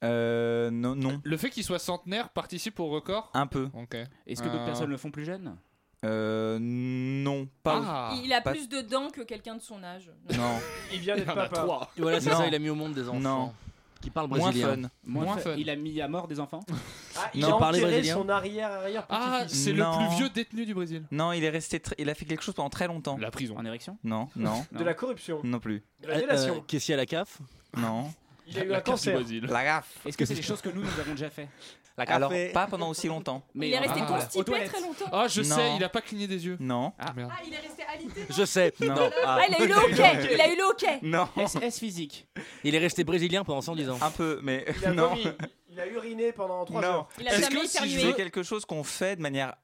Euh, 0.02 0.70
non, 0.70 0.94
non. 0.96 1.20
Le 1.24 1.36
fait 1.36 1.50
qu'il 1.50 1.64
soit 1.64 1.78
centenaire 1.78 2.30
participe 2.30 2.80
au 2.80 2.88
record 2.88 3.30
Un 3.34 3.46
peu. 3.46 3.68
Ok. 3.74 3.96
Est-ce 4.26 4.42
que 4.42 4.48
d'autres 4.48 4.62
Euh, 4.62 4.66
personnes 4.66 4.90
le 4.90 4.96
font 4.96 5.10
plus 5.10 5.24
jeune? 5.24 5.56
Euh, 6.04 6.58
non, 6.60 7.46
pas. 7.62 7.82
Ah 7.84 8.14
Il 8.24 8.32
a 8.32 8.40
pas- 8.40 8.52
plus 8.52 8.68
de 8.70 8.80
dents 8.80 9.10
que 9.10 9.20
quelqu'un 9.20 9.56
de 9.56 9.60
son 9.60 9.82
âge. 9.84 10.10
Non, 10.36 10.58
Il 10.92 11.00
vient 11.00 11.14
Il 11.16 11.18
y 11.22 11.24
d'être 11.26 11.28
en 11.36 11.40
a 11.40 11.46
papa. 11.48 11.56
trois. 11.62 11.90
Voilà, 11.98 12.20
c'est 12.20 12.30
Non. 12.30 12.38
ça, 12.38 12.46
il 12.46 12.54
a 12.54 12.58
mis 12.58 12.70
au 12.70 12.74
monde 12.74 12.94
des 12.94 13.06
enfants. 13.08 13.20
Non. 13.20 13.52
Qui 14.00 14.08
parlent 14.08 14.28
moins 14.30 14.38
brésilien. 14.38 14.76
fun. 14.84 14.90
Moins 15.04 15.36
fun. 15.36 15.54
Il 15.58 15.68
a 15.68 15.76
mis 15.76 16.00
à 16.00 16.08
mort 16.08 16.26
des 16.26 16.40
enfants 16.40 16.60
Ah, 17.18 17.30
il 17.34 17.42
Non. 17.42 17.56
a 17.56 17.58
Parler 17.58 17.80
enterré 17.80 17.92
brésilien. 17.96 18.14
son 18.14 18.28
arrière-arrière 18.30 19.04
Ah, 19.10 19.40
petit-fils. 19.42 19.62
c'est 19.64 19.72
le 19.74 19.82
Non. 19.82 19.98
plus 20.08 20.16
vieux 20.16 20.30
détenu 20.30 20.64
du 20.64 20.72
Brésil. 20.72 21.04
Non, 21.10 21.32
il 21.32 21.44
est 21.44 21.50
resté. 21.50 21.76
tr- 21.80 21.92
Il 21.98 22.08
a 22.08 22.14
fait 22.14 22.24
quelque 22.24 22.42
chose 22.42 22.54
pendant 22.54 22.70
très 22.70 22.86
longtemps. 22.86 23.18
La 23.18 23.30
prison. 23.30 23.56
en 23.58 23.64
érection? 23.66 23.98
Non, 24.02 24.30
non, 24.36 24.64
De 24.72 24.82
la 24.82 24.94
corruption. 24.94 25.40
non 25.44 25.58
plus. 25.60 25.82
De 26.00 26.06
la 26.08 26.14
Euh, 26.14 26.20
délation. 26.20 26.54
euh, 26.54 26.60
Qu'est-ce 26.66 26.86
qu'il 26.86 26.92
y 26.92 26.94
a 26.94 26.96
à 26.96 27.02
la 27.02 27.04
CAF? 27.06 27.40
Non. 27.76 28.10
Il 28.50 28.58
a 28.58 28.64
eu 28.64 28.68
La 28.68 28.78
un 28.78 28.80
cancer. 28.80 29.20
Gaffe. 29.24 29.86
Est-ce 30.06 30.16
que 30.18 30.24
c'est 30.24 30.34
des 30.34 30.42
choses 30.42 30.60
que 30.60 30.68
nous, 30.70 30.82
nous 30.82 31.00
avons 31.00 31.12
déjà 31.12 31.30
fait 31.30 31.48
La 31.96 32.04
Alors, 32.04 32.30
café. 32.30 32.48
pas 32.52 32.66
pendant 32.66 32.88
aussi 32.90 33.06
longtemps. 33.08 33.42
il 33.54 33.72
est 33.72 33.78
resté 33.78 34.00
ah, 34.02 34.06
constipé 34.06 34.64
très 34.64 34.80
longtemps. 34.80 35.04
Ah, 35.12 35.26
je 35.28 35.42
Non. 35.42 35.56
sais, 35.56 35.76
il 35.76 35.84
a 35.84 35.88
pas 35.88 36.00
cligné 36.00 36.26
des 36.26 36.44
yeux. 36.46 36.56
Non. 36.60 36.92
Ah. 36.98 37.12
Merde. 37.14 37.30
Ah, 37.32 37.40
il 37.46 37.52
est 37.54 37.58
resté 37.58 37.82
alité. 37.92 38.26
Je 38.30 38.44
sais. 38.44 38.72
Non. 38.80 38.94
Non. 38.94 39.10
Ah. 39.24 39.38
Ah, 39.40 39.44
il 39.48 39.54
a 39.54 39.64
eu 39.64 39.68
le 39.68 39.74
hockey. 39.76 40.28
Il 40.34 40.40
a 40.40 40.52
eu 40.52 40.56
le 40.56 40.64
hockey. 40.64 40.98
Non. 41.02 41.28
SS 41.36 41.78
physique. 41.78 42.26
Il 42.64 42.74
est 42.74 42.78
resté 42.78 43.04
brésilien 43.04 43.44
pendant 43.44 43.60
110 43.60 43.90
ans. 43.90 43.98
Un 44.00 44.10
peu, 44.10 44.40
mais 44.42 44.64
Il 44.80 44.86
a 44.86 44.90
non. 44.94 45.08
vomi. 45.10 45.26
Il 45.72 45.78
a 45.78 45.86
uriné 45.86 46.32
pendant 46.32 46.64
3 46.64 46.80
Non. 46.80 46.88
heures. 46.88 47.08
Il 47.20 47.28
a 47.28 47.38
jamais 47.40 47.60
que 47.60 47.66
si 47.68 47.76
éternué. 47.76 48.00
c'est 48.00 48.14
quelque 48.16 48.42
chose 48.42 48.64
qu'on 48.64 48.82
fait 48.82 49.14
de 49.16 49.22
manière 49.22 49.54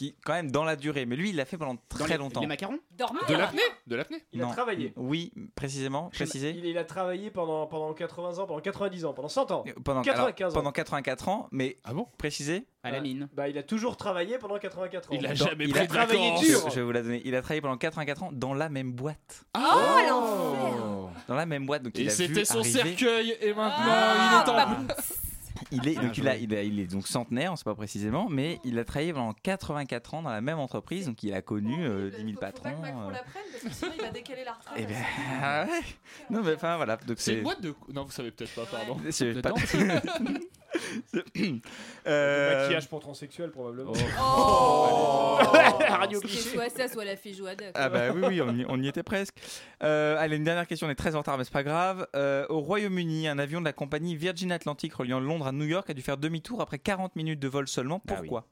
qui, 0.00 0.14
quand 0.24 0.32
même, 0.32 0.50
dans 0.50 0.64
la 0.64 0.76
durée. 0.76 1.04
Mais 1.04 1.14
lui, 1.16 1.30
il 1.30 1.36
l'a 1.36 1.44
fait 1.44 1.58
pendant 1.58 1.74
Dans 1.74 1.80
très 1.90 2.08
les, 2.08 2.16
longtemps. 2.16 2.40
Les 2.40 2.46
macarons 2.46 2.78
Dormir. 2.96 3.22
De 3.28 3.34
l'apnée 3.34 3.60
De 3.86 3.96
l'apnée 3.96 4.24
Il 4.32 4.42
a 4.42 4.46
travaillé. 4.46 4.92
Oui, 4.96 5.32
précisément, 5.54 6.08
précisé. 6.10 6.54
Il, 6.56 6.64
il 6.64 6.78
a 6.78 6.84
travaillé 6.84 7.30
pendant, 7.30 7.66
pendant 7.66 7.92
80 7.92 8.38
ans, 8.38 8.46
pendant 8.46 8.60
90 8.60 9.04
ans, 9.04 9.12
pendant 9.12 9.28
100 9.28 9.50
ans. 9.50 9.64
Pendant, 9.84 10.00
95 10.02 10.40
alors, 10.44 10.52
ans. 10.52 10.54
pendant 10.60 10.72
84 10.72 11.28
ans, 11.28 11.48
mais 11.52 11.76
Ah 11.84 11.92
bon 11.92 12.06
précisé. 12.18 12.66
à 12.82 12.90
la 12.90 13.00
mine. 13.00 13.28
Bah, 13.34 13.48
il 13.48 13.58
a 13.58 13.62
toujours 13.62 13.96
travaillé 13.98 14.38
pendant 14.38 14.58
84 14.58 15.10
ans. 15.12 15.14
Il 15.14 15.26
a 15.26 15.34
Dans- 15.34 15.46
jamais 15.46 15.64
il 15.66 15.70
pris 15.70 15.80
a 15.80 15.86
de 15.86 15.88
travaillé 15.92 16.30
vacances. 16.30 16.44
dur. 16.46 16.70
Je 16.70 16.74
vais 16.76 16.82
vous 16.82 16.92
la 16.92 17.02
donner. 17.02 17.20
Il 17.26 17.34
a 17.34 17.42
travaillé 17.42 17.60
pendant 17.60 17.76
84 17.76 18.22
ans 18.22 18.30
dans 18.32 18.54
la 18.54 18.68
même 18.70 18.92
boîte. 18.92 19.44
Oh, 19.54 19.60
l'enfer. 19.60 21.22
Dans 21.28 21.34
la 21.34 21.46
même 21.46 21.66
boîte. 21.66 21.82
Donc 21.82 21.92
il 21.98 22.06
Et 22.06 22.08
a 22.08 22.10
vu 22.10 22.16
c'était 22.16 22.44
son 22.46 22.60
arriver- 22.60 22.96
cercueil 22.96 23.36
et 23.40 23.52
maintenant 23.52 23.74
Ah, 23.86 24.42
il 24.44 24.48
est 24.48 24.50
en 24.50 24.54
bah, 24.86 24.94
Il 25.72 25.86
est, 25.86 25.92
Bien 25.92 26.02
donc 26.02 26.18
il, 26.18 26.28
a, 26.28 26.32
joué. 26.34 26.42
il, 26.42 26.54
a- 26.54 26.62
il 26.62 26.80
est 26.80 26.86
donc 26.86 27.06
centenaire, 27.06 27.50
on 27.50 27.54
ne 27.54 27.58
sait 27.58 27.64
pas 27.64 27.74
précisément, 27.74 28.28
mais 28.30 28.58
il 28.64 28.78
a 28.78 28.84
travaillé 28.84 29.12
pendant 29.12 29.32
84 29.32 30.14
ans 30.14 30.22
dans 30.22 30.30
la 30.30 30.40
même 30.40 30.58
entreprise, 30.58 31.06
donc 31.06 31.22
il 31.22 31.32
a 31.34 31.42
connu 31.42 31.84
euh, 31.86 32.10
10 32.10 32.24
000 32.24 32.38
patrons. 32.40 32.70
Macron 32.80 33.08
euh. 33.08 33.12
l'apprenne 33.12 33.42
parce 33.52 33.64
que 33.64 33.70
sinon 33.72 33.92
il 33.96 34.02
va 34.02 34.10
décaler 34.10 34.44
la 34.44 34.52
retraite. 34.52 34.76
Eh 34.78 34.86
ben, 34.86 34.96
ah 35.42 35.64
ouais. 35.66 35.80
Non, 36.30 36.42
mais 36.42 36.54
enfin 36.54 36.76
voilà. 36.76 36.96
Donc 36.96 37.16
C'est 37.18 37.34
une 37.34 37.42
boîte 37.42 37.60
de. 37.60 37.74
Non, 37.92 38.04
vous 38.04 38.10
savez 38.10 38.30
peut-être 38.30 38.54
pas, 38.54 38.64
pardon. 38.66 38.96
Pas- 39.42 39.52
Euh, 42.06 42.60
Maquillage 42.62 42.88
pour 42.88 43.00
transsexuel, 43.00 43.50
probablement. 43.50 43.92
Oh 44.20 45.38
Radio 45.88 46.20
C'est 46.20 46.28
cliché. 46.28 46.50
soit 46.50 46.68
ça, 46.68 46.88
soit 46.88 47.04
la 47.04 47.16
fée 47.16 47.32
Joada. 47.32 47.66
Ah 47.74 47.88
bah 47.88 48.12
oui, 48.12 48.20
oui, 48.28 48.40
on 48.42 48.54
y, 48.56 48.64
on 48.68 48.80
y 48.82 48.88
était 48.88 49.02
presque. 49.02 49.36
Euh, 49.82 50.16
allez, 50.18 50.36
une 50.36 50.44
dernière 50.44 50.66
question, 50.66 50.86
on 50.86 50.90
est 50.90 50.94
très 50.94 51.14
en 51.14 51.18
retard, 51.18 51.38
mais 51.38 51.44
c'est 51.44 51.52
pas 51.52 51.62
grave. 51.62 52.06
Euh, 52.14 52.46
au 52.48 52.60
Royaume-Uni, 52.60 53.26
un 53.28 53.38
avion 53.38 53.60
de 53.60 53.64
la 53.64 53.72
compagnie 53.72 54.16
Virgin 54.16 54.52
Atlantic 54.52 54.92
reliant 54.94 55.20
Londres 55.20 55.46
à 55.46 55.52
New 55.52 55.64
York 55.64 55.88
a 55.90 55.94
dû 55.94 56.02
faire 56.02 56.16
demi-tour 56.18 56.60
après 56.60 56.78
40 56.78 57.16
minutes 57.16 57.40
de 57.40 57.48
vol 57.48 57.66
seulement. 57.68 58.02
Ah 58.08 58.12
oui. 58.12 58.16
Pourquoi? 58.28 58.46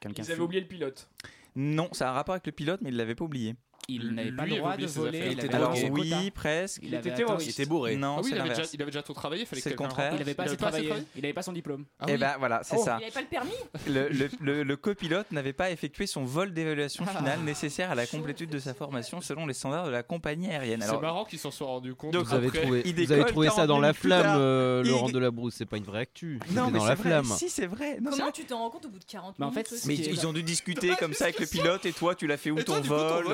Quelqu'un 0.00 0.22
Ils 0.22 0.26
avaient 0.26 0.34
fut- 0.36 0.40
oublié 0.42 0.60
le 0.60 0.68
pilote. 0.68 1.08
Non, 1.56 1.88
ça 1.92 2.08
a 2.08 2.10
un 2.10 2.14
rapport 2.14 2.34
avec 2.34 2.46
le 2.46 2.52
pilote, 2.52 2.80
mais 2.82 2.90
il 2.90 2.96
l'avait 2.96 3.14
pas 3.14 3.24
oublié. 3.24 3.54
Il 3.88 4.14
n'avait 4.14 4.32
pas 4.32 4.46
le 4.46 4.56
droit 4.56 4.76
de 4.76 4.86
voler. 4.86 5.28
Il 5.32 5.32
était 5.44 5.54
Alors 5.54 5.74
oui, 5.90 6.30
presque. 6.30 6.80
Il 6.82 6.94
était 6.94 7.10
atteint- 7.10 7.16
terroriste. 7.16 7.46
Il 7.46 7.62
était 7.62 7.66
bourré. 7.68 7.96
Non, 7.96 8.16
Ah 8.16 8.20
oui, 8.22 8.30
c'est 8.30 8.36
il 8.36 8.40
avait, 8.40 8.48
déjà, 8.50 8.62
il 8.72 8.82
avait 8.82 8.90
déjà 8.90 9.02
trop 9.02 9.12
travaillé, 9.14 9.44
fallait 9.44 9.60
C'est 9.62 9.70
le 9.70 9.76
contraire. 9.76 10.12
Il 10.14 10.20
avait 10.22 10.34
pas 10.34 10.44
assez 10.44 10.56
pas 10.56 10.70
travaillé. 10.70 10.92
Il 11.16 11.34
son 11.42 11.52
diplôme. 11.52 11.84
Ah 12.00 12.06
Et 12.08 12.12
oui. 12.12 12.18
ben 12.18 12.34
voilà, 12.38 12.60
c'est 12.62 12.76
Oh. 12.78 12.84
ça. 12.84 12.96
Il 13.00 13.04
avait 13.04 13.12
pas 13.12 13.20
le 13.20 13.26
permis 13.26 13.50
Le, 13.86 14.08
le, 14.08 14.28
le- 14.40 14.62
le 14.62 14.76
copilote 14.76 15.30
n'avait 15.32 15.52
pas 15.52 15.70
effectué 15.70 16.06
son 16.06 16.24
vol 16.24 16.52
d'évaluation 16.54 17.04
Ah. 17.08 17.18
finale 17.18 17.40
nécessaire 17.40 17.90
à 17.90 17.94
la 17.94 18.06
complétude 18.06 18.50
de 18.50 18.58
sa 18.58 18.72
formation 18.74 19.20
selon 19.20 19.46
les 19.46 19.54
standards 19.54 19.86
de 19.86 19.90
la 19.90 20.02
compagnie 20.02 20.48
aérienne. 20.50 20.80
C'est 20.82 21.00
marrant 21.00 21.24
qu'ils 21.24 21.38
s'en 21.38 21.50
soient 21.50 21.66
rendus 21.66 21.94
compte. 21.94 22.12
Donc, 22.12 22.24
Vous 22.26 22.34
avez 22.34 22.46
après. 22.48 22.62
trouvé, 22.62 22.82
il 22.84 22.94
vous 22.94 23.00
avez 23.12 23.16
décolle 23.16 23.30
trouvé 23.32 23.48
ça 23.48 23.54
40 23.56 23.68
dans 23.68 23.80
la 23.80 23.92
flamme, 23.92 24.36
euh, 24.38 24.82
Laurent 24.84 25.08
Delabrousse. 25.08 25.54
C'est 25.56 25.66
pas 25.66 25.76
une 25.76 25.84
vraie 25.84 26.00
actu. 26.00 26.38
non, 26.52 26.66
mais 26.70 26.78
dans 26.78 26.84
c'est 26.84 26.88
la 26.88 26.94
vrai. 26.94 27.02
flamme. 27.10 27.24
Si, 27.24 27.48
c'est 27.50 27.66
vrai. 27.66 27.98
Comment 28.02 28.30
tu 28.30 28.44
t'en 28.44 28.58
rends 28.58 28.70
compte 28.70 28.86
au 28.86 28.88
bout 28.88 28.98
de 28.98 29.04
40 29.04 29.38
Mais 29.38 29.44
en 29.44 29.50
minutes 29.50 29.70
Mais 29.86 29.94
ils 29.96 30.26
ont 30.26 30.32
dû 30.32 30.42
discuter 30.42 30.90
comme 30.98 31.12
ça 31.12 31.24
avec 31.24 31.38
le 31.40 31.46
pilote 31.46 31.84
et 31.86 31.92
toi 31.92 32.14
tu 32.14 32.26
l'as 32.26 32.36
fait 32.36 32.50
où 32.50 32.62
ton 32.62 32.80
vol, 32.80 33.26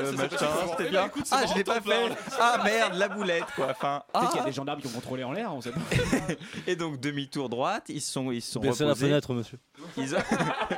c'était 0.46 0.74
eh 0.80 0.84
ben, 0.84 0.90
bien. 0.90 1.06
écoute, 1.06 1.26
Ah 1.30 1.44
je 1.46 1.54
l'ai 1.54 1.64
pas 1.64 1.80
fait. 1.80 2.16
Ah 2.40 2.60
merde, 2.64 2.94
la 2.94 3.08
boulette 3.08 3.44
quoi. 3.56 3.68
Enfin, 3.70 4.02
Peut-être 4.12 4.28
qu'il 4.30 4.36
y 4.36 4.40
ah. 4.40 4.42
a 4.42 4.46
des 4.46 4.52
gendarmes 4.52 4.80
qui 4.80 4.86
ont 4.86 4.90
contrôlé 4.90 5.24
en 5.24 5.32
l'air, 5.32 5.54
on 5.54 5.60
sait 5.60 5.70
pas. 5.72 5.78
Et 6.66 6.76
donc 6.76 7.00
demi-tour 7.00 7.48
droite, 7.48 7.84
ils 7.88 8.00
se 8.00 8.12
sont 8.12 8.30
ils 8.32 8.42
sont 8.42 8.60
Baissez 8.60 8.84
la 8.84 8.90
reposés. 8.90 9.06
fenêtre, 9.08 9.34
monsieur. 9.34 9.58
Ils 9.96 10.14
ont- 10.14 10.18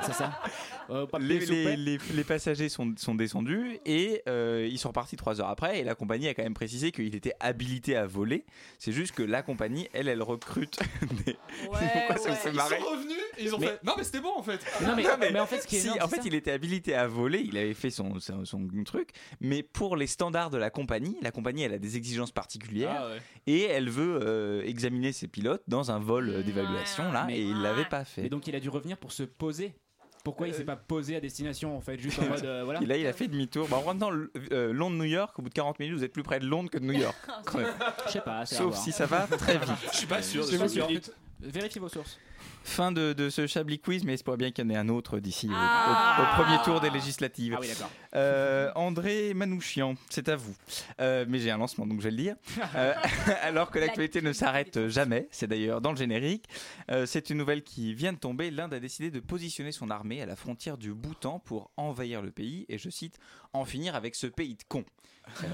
C'est 0.07 0.15
ça. 0.15 0.31
Euh, 0.91 1.07
les, 1.21 2.25
passagers 2.25 2.69
sont, 2.69 2.95
sont 2.97 3.15
descendus 3.15 3.79
et 3.87 4.23
euh, 4.29 4.69
ils 4.71 4.79
sont 4.79 4.89
repartis 4.89 5.17
trois 5.17 5.41
heures 5.41 5.49
après 5.49 5.81
et 5.81 5.85
la 5.85 5.95
compagnie 5.95 6.29
a 6.29 6.35
quand 6.35 6.43
même 6.43 6.55
précisé 6.55 6.93
qu'il 6.93 7.15
était 7.15 7.35
habilité 7.41 7.97
à 7.97 8.07
voler. 8.07 8.45
C'est 8.79 8.93
juste 8.93 9.13
que 9.13 9.23
la 9.23 9.43
compagnie, 9.43 9.89
elle, 9.93 10.09
elle 10.09 10.23
recrute 10.23 10.79
des... 11.27 11.37
Pourquoi 11.65 12.17
ça 12.19 12.31
me 12.31 12.35
fait 12.35 12.51
Ils 12.53 12.59
sont 12.59 12.91
revenus 12.91 13.17
et 13.39 13.45
ils 13.45 13.55
ont 13.55 13.59
Mais- 13.59 13.67
fait. 13.69 13.81
Non, 13.85 13.95
mais 13.97 14.05
c'était 14.05 14.21
bon 14.21 14.33
en 14.37 14.43
fait. 14.43 14.61
Non, 14.83 14.95
mais, 14.97 15.03
Non, 15.03 15.11
mais 15.19 15.31
mais 15.33 15.41
en 15.41 15.47
fait, 15.47 15.61
ce 15.61 15.67
qui 15.67 15.77
est 15.77 15.81
Si, 15.81 15.87
énorme, 15.87 16.01
en 16.03 16.09
c'est 16.09 16.17
fait, 16.17 16.23
ça. 16.23 16.29
il 16.29 16.35
était 16.35 16.51
habilité 16.53 16.95
à 16.95 17.07
voler, 17.07 17.41
il 17.41 17.57
avait 17.57 17.75
fait 17.75 17.91
son, 17.91 18.19
son, 18.21 18.45
son 18.45 18.69
truc, 18.85 19.11
mais 19.41 19.63
pour 19.63 19.97
les 19.97 20.07
standards 20.07 20.51
de 20.51 20.59
la 20.59 20.71
compagnie, 20.71 21.17
la 21.23 21.31
compagnie, 21.31 21.63
elle 21.63 21.75
a 21.75 21.79
des 21.79 21.97
exigences 21.97 22.33
particulières 22.33 22.95
Ah 22.97 23.09
ouais. 23.09 23.19
et 23.47 23.63
elle 23.63 23.89
veut 23.89 24.19
euh, 24.23 24.63
examiner 24.65 25.13
ses 25.13 25.29
pilotes 25.29 25.63
dans 25.69 25.91
un 25.91 25.99
vol 25.99 26.43
d'évaluation 26.45 27.11
là, 27.13 27.25
Mais- 27.27 27.39
et 27.39 27.43
il 27.43 27.61
l'avait 27.63 27.85
pas 27.85 28.05
fait. 28.05 28.23
Mais 28.23 28.29
donc 28.29 28.47
il 28.47 28.55
a 28.57 28.61
dû 28.61 28.69
revenir 28.69 28.97
pour 28.99 29.13
se 29.13 29.23
poser. 29.23 29.73
Pourquoi 30.25 30.49
il 30.49 30.55
s'est 30.55 30.65
pas 30.65 30.77
posé 30.77 31.17
à 31.17 31.21
destination 31.21 31.77
en 31.77 31.81
fait, 31.81 31.99
juste 31.99 32.19
en 32.21 32.27
mode 32.27 32.45
euh, 32.45 32.63
voilà. 32.65 32.81
Et 32.83 32.87
là, 32.87 32.97
il 32.97 33.07
a 33.07 33.13
fait 33.13 33.29
demi-tour. 33.29 33.67
Bah, 33.69 33.79
en 33.79 33.81
rentrant 33.81 34.11
euh, 34.53 34.73
Londres-New 34.73 35.05
York, 35.05 35.37
au 35.39 35.43
bout 35.43 35.49
de 35.49 35.55
40 35.55 35.79
minutes, 35.81 35.97
vous 35.97 36.05
êtes 36.05 36.13
plus 36.13 36.23
près 36.23 36.39
de 36.39 36.47
Londres 36.47 36.71
que 36.71 36.79
de 36.79 36.85
New 36.85 36.93
York. 36.93 37.17
Je 38.07 38.13
sais 38.13 38.21
pas. 38.21 38.47
Sauf 38.47 38.77
si 38.77 38.93
ça 38.93 39.07
va 39.07 39.27
très 39.27 39.59
vite. 39.59 39.71
Je 39.93 39.97
suis 39.97 40.07
pas 40.07 40.23
sûr 40.23 40.45
de 40.45 40.51
C'est 40.51 40.57
ça. 40.59 40.63
pas 40.63 40.69
sûr. 40.69 40.89
Vérifiez 41.43 41.81
vos 41.81 41.89
sources. 41.89 42.19
Fin 42.65 42.93
de, 42.93 43.13
de 43.13 43.29
ce 43.31 43.47
Chablis 43.47 43.79
Quiz, 43.81 44.05
mais 44.05 44.15
espère 44.15 44.37
bien 44.37 44.51
qu'il 44.53 44.65
y 44.65 44.69
en 44.69 44.71
ait 44.71 44.77
un 44.77 44.89
autre 44.89 45.19
d'ici 45.19 45.49
au- 45.49 45.53
au, 45.53 45.55
Ah. 45.57 46.19
au 46.39 46.43
premier 46.43 46.59
tour 46.63 46.81
des 46.81 46.91
législatives. 46.91 47.55
Ah 47.57 47.61
oui 47.61 47.69
d'accord. 47.69 47.91
Euh, 48.15 48.71
André 48.75 49.33
Manouchian, 49.35 49.95
c'est 50.11 50.29
à 50.29 50.37
vous. 50.37 50.55
Euh, 51.01 51.25
mais 51.29 51.39
j'ai 51.39 51.51
un 51.51 51.59
lancement, 51.59 51.87
donc 51.87 51.99
je 51.99 52.05
vais 52.05 52.11
le 52.11 52.17
dire. 52.17 52.37
Euh, 52.77 52.95
alors 53.43 53.71
que 53.71 53.79
l'actualité 53.79 54.23
ne 54.23 54.33
s'arrête 54.33 54.89
jamais, 54.89 55.29
c'est 55.31 55.47
d'ailleurs 55.47 55.81
dans 55.81 55.91
le 55.91 55.97
générique. 55.97 56.47
Euh, 56.91 57.07
c'est 57.07 57.31
une 57.31 57.39
nouvelle 57.39 57.63
qui 57.63 57.95
vient 57.95 58.13
de 58.13 58.19
tomber. 58.19 58.51
L'Inde 58.51 58.75
a 58.75 58.81
décidé 58.81 59.11
de 59.11 59.21
positionner 59.21 59.73
son 59.73 59.91
armée 59.91 60.23
à 60.23 60.27
la 60.27 60.37
frontière 60.37 60.79
du 60.79 60.93
Bhoutan 60.95 61.39
pour 61.41 61.71
envahir 61.77 62.23
le 62.23 62.31
pays 62.31 62.65
et, 62.69 62.79
je 62.79 62.89
cite, 62.91 63.19
en 63.53 63.65
finir 63.65 63.95
avec 63.95 64.15
ce 64.15 64.27
pays 64.27 64.55
de 64.55 64.63
cons. 64.69 64.85
Euh, 65.45 65.47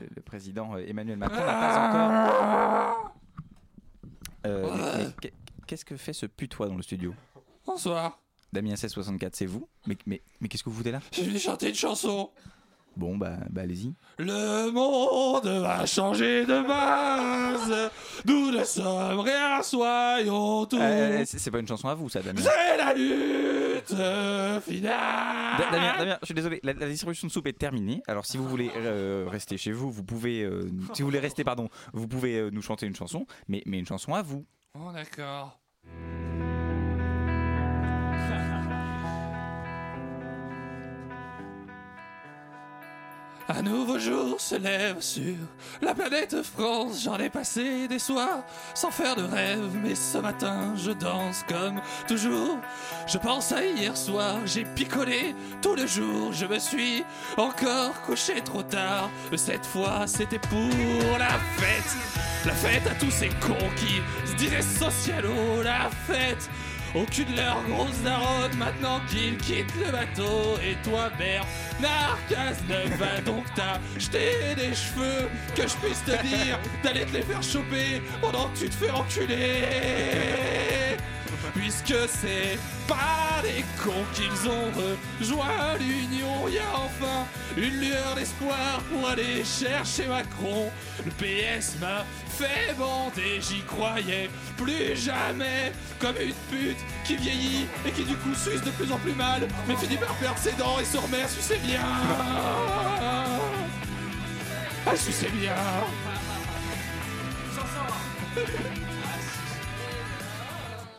le, 0.00 0.06
le 0.16 0.22
président 0.22 0.76
Emmanuel 0.76 1.16
Macron 1.18 1.36
n'a 1.38 1.44
pas 1.44 1.88
encore. 1.88 3.14
Euh, 4.46 5.08
mais 5.22 5.32
Qu'est-ce 5.66 5.84
que 5.84 5.96
fait 5.96 6.12
ce 6.12 6.26
putois 6.26 6.68
dans 6.68 6.76
le 6.76 6.82
studio? 6.82 7.12
Bonsoir. 7.66 8.20
Damien 8.52 8.70
1664, 8.70 9.34
c'est 9.34 9.46
vous 9.46 9.68
Mais, 9.86 9.96
mais, 10.06 10.22
mais 10.40 10.48
qu'est-ce 10.48 10.62
que 10.62 10.70
vous 10.70 10.76
foutez 10.76 10.92
là? 10.92 11.00
Je 11.12 11.22
vais 11.22 11.38
chanter 11.38 11.70
une 11.70 11.74
chanson. 11.74 12.30
Bon, 12.96 13.16
bah, 13.16 13.36
bah 13.50 13.62
allez-y. 13.62 13.92
Le 14.18 14.70
monde 14.70 15.46
va 15.46 15.84
changer 15.84 16.46
de 16.46 16.66
base. 16.66 17.90
Nous 18.24 18.52
ne 18.52 18.64
sommes 18.64 19.20
rien, 19.20 19.62
soyons 19.62 20.64
tous. 20.66 20.78
Euh, 20.80 21.24
c'est 21.26 21.38
c'est 21.38 21.50
pas 21.50 21.58
une 21.58 21.68
chanson 21.68 21.88
à 21.88 21.94
vous, 21.94 22.08
ça, 22.08 22.22
Damien. 22.22 22.40
C'est 22.40 22.76
la 22.78 22.94
lutte 22.94 23.65
finale. 23.88 25.58
Da- 25.58 25.70
Damien, 25.70 25.94
Damien, 25.98 26.18
je 26.20 26.26
suis 26.26 26.34
désolé, 26.34 26.60
la, 26.62 26.72
la 26.72 26.88
distribution 26.88 27.26
de 27.28 27.32
soupe 27.32 27.46
est 27.46 27.58
terminée. 27.58 28.02
Alors, 28.06 28.26
si 28.26 28.36
vous 28.36 28.48
voulez 28.48 28.70
euh, 28.76 29.26
rester 29.28 29.56
chez 29.56 29.72
vous, 29.72 29.90
vous 29.90 30.04
pouvez. 30.04 30.42
euh, 30.42 30.68
si 30.94 31.02
vous 31.02 31.08
voulez 31.08 31.18
rester, 31.20 31.44
pardon, 31.44 31.68
vous 31.92 32.08
pouvez 32.08 32.36
euh, 32.38 32.50
nous 32.50 32.62
chanter 32.62 32.86
une 32.86 32.96
chanson, 32.96 33.26
mais, 33.48 33.62
mais 33.66 33.78
une 33.78 33.86
chanson 33.86 34.14
à 34.14 34.22
vous. 34.22 34.44
Oh, 34.78 34.90
d'accord. 34.92 35.58
Un 43.48 43.62
nouveau 43.62 43.96
jour 43.96 44.40
se 44.40 44.56
lève 44.56 45.00
sur 45.00 45.36
la 45.80 45.94
planète 45.94 46.42
France. 46.42 47.04
J'en 47.04 47.16
ai 47.18 47.30
passé 47.30 47.86
des 47.86 48.00
soirs 48.00 48.42
sans 48.74 48.90
faire 48.90 49.14
de 49.14 49.22
rêve, 49.22 49.70
mais 49.84 49.94
ce 49.94 50.18
matin 50.18 50.74
je 50.74 50.90
danse 50.90 51.44
comme 51.48 51.80
toujours. 52.08 52.58
Je 53.06 53.18
pense 53.18 53.52
à 53.52 53.64
hier 53.64 53.96
soir, 53.96 54.38
j'ai 54.46 54.64
picolé 54.64 55.36
tout 55.62 55.76
le 55.76 55.86
jour. 55.86 56.32
Je 56.32 56.46
me 56.46 56.58
suis 56.58 57.04
encore 57.36 58.00
couché 58.02 58.40
trop 58.44 58.64
tard, 58.64 59.10
cette 59.36 59.66
fois 59.66 60.08
c'était 60.08 60.40
pour 60.40 61.18
la 61.18 61.38
fête. 61.56 61.96
La 62.44 62.52
fête 62.52 62.86
à 62.88 62.94
tous 62.96 63.10
ces 63.12 63.28
cons 63.28 63.70
qui 63.76 64.00
se 64.28 64.34
disaient 64.34 64.62
socialo, 64.62 65.62
la 65.62 65.88
fête. 66.08 66.50
Aucune 66.96 67.30
de 67.30 67.36
leurs 67.36 67.62
grosses 67.68 68.00
daronnes 68.02 68.56
maintenant 68.56 69.00
qu'ils 69.10 69.36
quittent 69.36 69.74
le 69.84 69.92
bateau. 69.92 70.58
Et 70.64 70.76
toi, 70.82 71.10
Bernard 71.18 72.18
Cazeneuve, 72.26 72.96
va 72.98 73.20
donc 73.20 73.44
t'acheter 73.54 74.54
des 74.56 74.74
cheveux 74.74 75.28
que 75.54 75.68
je 75.68 75.76
puisse 75.76 76.02
te 76.04 76.22
dire 76.26 76.58
d'aller 76.82 77.04
te 77.04 77.12
les 77.12 77.22
faire 77.22 77.42
choper 77.42 78.00
pendant 78.22 78.48
que 78.48 78.60
tu 78.60 78.68
te 78.70 78.74
fais 78.74 78.90
enculer. 78.90 80.85
Puisque 81.56 81.94
c'est 82.08 82.58
pas 82.86 83.40
des 83.42 83.64
cons 83.82 84.04
qu'ils 84.12 84.48
ont 84.48 84.70
rejoint 84.76 85.76
l'Union, 85.78 86.48
y 86.48 86.58
a 86.58 86.70
enfin 86.74 87.26
une 87.56 87.80
lueur 87.80 88.14
d'espoir 88.14 88.82
pour 88.90 89.08
aller 89.08 89.42
chercher 89.42 90.06
Macron. 90.06 90.70
Le 91.04 91.10
PS 91.12 91.76
m'a 91.80 92.04
fait 92.28 92.74
bander, 92.78 93.40
j'y 93.40 93.62
croyais 93.62 94.28
plus 94.56 94.96
jamais. 94.96 95.72
Comme 95.98 96.16
une 96.20 96.34
pute 96.50 96.78
qui 97.04 97.16
vieillit 97.16 97.66
et 97.86 97.90
qui 97.90 98.04
du 98.04 98.16
coup 98.16 98.34
suce 98.34 98.62
de 98.62 98.70
plus 98.70 98.92
en 98.92 98.98
plus 98.98 99.14
mal, 99.14 99.48
mais 99.66 99.76
finit 99.76 99.96
par 99.96 100.14
perdre 100.16 100.38
ses 100.38 100.52
dents 100.52 100.78
et 100.78 100.84
se 100.84 100.98
remet 100.98 101.22
à 101.22 101.28
sucer 101.28 101.58
bien. 101.64 101.80
À 104.86 104.94
sucer 104.94 105.30
bien. 105.40 105.54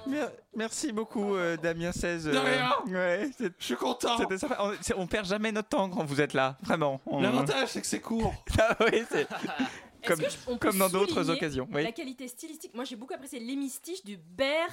Mer- 0.07 0.31
Merci 0.55 0.91
beaucoup, 0.91 1.35
euh, 1.35 1.57
Damien 1.57 1.91
16. 1.91 2.25
De 2.25 2.37
rien. 2.37 2.71
Ouais, 2.87 3.29
c'est- 3.37 3.53
Je 3.59 3.63
suis 3.65 3.75
content. 3.75 4.17
On, 4.59 4.73
on 5.01 5.07
perd 5.07 5.25
jamais 5.27 5.51
notre 5.51 5.69
temps 5.69 5.89
quand 5.89 6.03
vous 6.03 6.19
êtes 6.21 6.33
là, 6.33 6.57
vraiment. 6.63 6.99
On- 7.05 7.21
L'avantage, 7.21 7.69
c'est 7.69 7.81
que 7.81 7.87
c'est 7.87 7.99
court. 8.01 8.33
Ah 8.59 8.75
oui, 8.91 9.03
c'est. 9.09 9.27
Est-ce 10.03 10.55
Comme, 10.59 10.77
dans 10.77 10.87
d'autres 10.89 11.29
occasions. 11.29 11.67
Oui. 11.73 11.83
La 11.83 11.91
qualité 11.91 12.27
stylistique, 12.27 12.73
moi 12.73 12.85
j'ai 12.85 12.95
beaucoup 12.95 13.13
apprécié 13.13 13.39
l'hémistiche 13.39 14.03
du 14.05 14.15
Bernard 14.17 14.69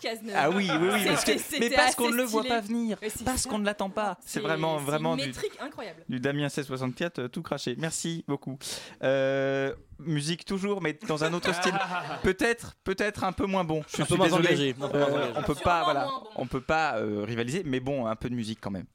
Cazeneuve. 0.00 0.34
Ah 0.36 0.50
oui, 0.50 0.68
oui, 0.70 0.88
oui, 0.92 1.04
parce 1.06 1.24
que- 1.24 1.58
mais 1.60 1.70
parce 1.70 1.94
qu'on 1.94 2.10
ne 2.10 2.16
le 2.16 2.22
voit 2.24 2.44
pas 2.44 2.60
venir, 2.60 2.98
parce 3.24 3.46
qu'on 3.46 3.58
ne 3.58 3.64
l'attend 3.66 3.90
pas. 3.90 4.18
C'est 4.24 4.40
vraiment, 4.40 4.76
vraiment 4.78 5.16
une 5.16 5.30
du, 5.30 5.38
incroyable. 5.60 6.02
du 6.08 6.18
Damien 6.20 6.44
1664, 6.48 7.18
euh, 7.18 7.28
tout 7.28 7.42
craché. 7.42 7.74
Merci 7.78 8.24
beaucoup. 8.26 8.58
Euh, 9.02 9.74
musique 9.98 10.44
toujours, 10.44 10.80
mais 10.80 10.98
dans 11.06 11.24
un 11.24 11.32
autre 11.34 11.54
style. 11.54 11.74
Peut-être, 12.22 12.74
peut-être 12.84 13.24
un 13.24 13.32
peu 13.32 13.46
moins 13.46 13.64
bon. 13.64 13.82
Je 13.88 13.96
Un 13.96 14.04
peu 14.04 14.04
suis 14.06 14.16
moins 14.16 14.26
désolé. 14.26 14.48
engagé, 14.48 14.70
un 14.80 14.88
peu 14.88 14.98
moins 14.98 15.08
Euh, 15.08 15.12
engagé. 15.14 15.32
on 15.36 15.42
peut 15.42 15.54
pas, 15.54 15.84
voilà, 15.84 16.08
on 16.36 16.46
peut 16.46 16.60
pas 16.62 16.96
euh, 16.98 17.24
rivaliser, 17.24 17.62
mais 17.64 17.80
bon, 17.80 18.06
un 18.06 18.16
peu 18.16 18.30
de 18.30 18.34
musique 18.34 18.58
quand 18.60 18.70
même. 18.70 18.86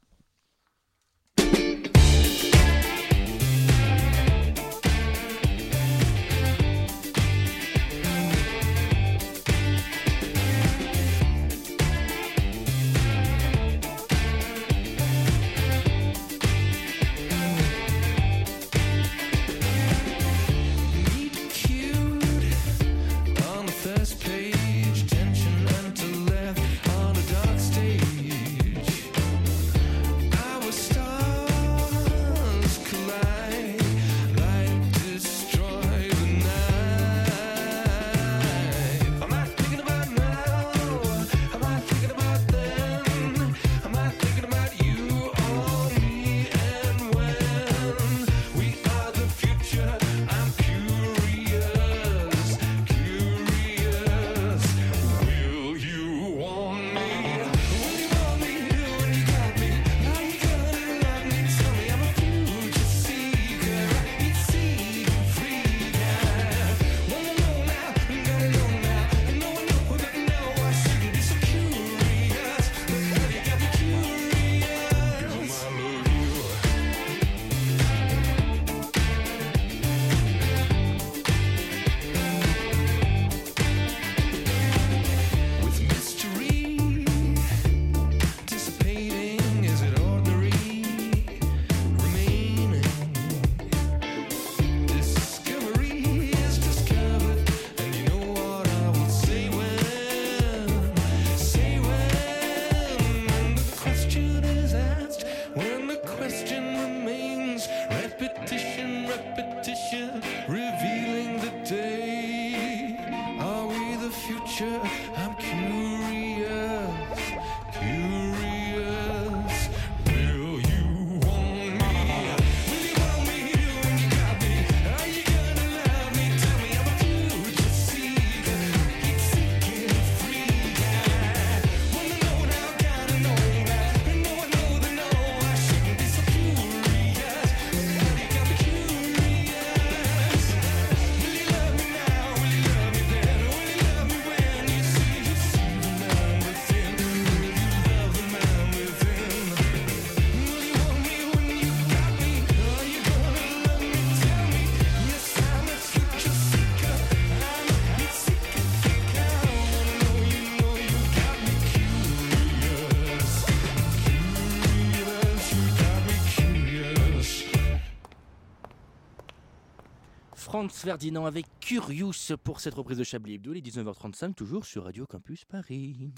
Franz 170.66 170.80
Ferdinand 170.82 171.26
avec 171.28 171.46
Curious 171.60 172.36
pour 172.44 172.60
cette 172.60 172.74
reprise 172.74 172.98
de 172.98 173.04
Chablis 173.04 173.36
Hebdo, 173.36 173.54
les 173.54 173.62
19h35, 173.62 174.34
toujours 174.34 174.66
sur 174.66 174.86
Radio 174.86 175.06
Campus 175.06 175.46
Paris. 175.46 176.10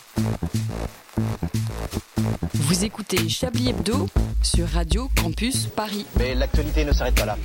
Vous 2.54 2.86
écoutez 2.86 3.28
Chablis 3.28 3.70
Hebdo 3.70 4.08
sur 4.42 4.70
Radio 4.70 5.10
Campus 5.22 5.66
Paris. 5.66 6.06
Mais 6.18 6.34
l'actualité 6.34 6.86
ne 6.86 6.94
s'arrête 6.94 7.16
pas 7.16 7.26
là. 7.26 7.38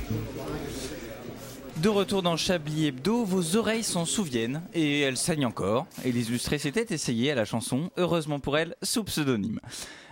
De 1.77 1.89
retour 1.89 2.21
dans 2.21 2.37
Chablis 2.37 2.87
Hebdo, 2.87 3.25
vos 3.25 3.57
oreilles 3.57 3.83
s'en 3.83 4.05
souviennent 4.05 4.61
et 4.73 5.01
elles 5.01 5.17
saignent 5.17 5.47
encore. 5.47 5.87
Et 6.05 6.13
les 6.13 6.29
illustrés 6.29 6.57
s'étaient 6.57 6.93
essayés 6.93 7.31
à 7.31 7.35
la 7.35 7.43
chanson, 7.43 7.91
heureusement 7.97 8.39
pour 8.39 8.57
elle, 8.57 8.75
sous 8.81 9.03
pseudonyme. 9.03 9.59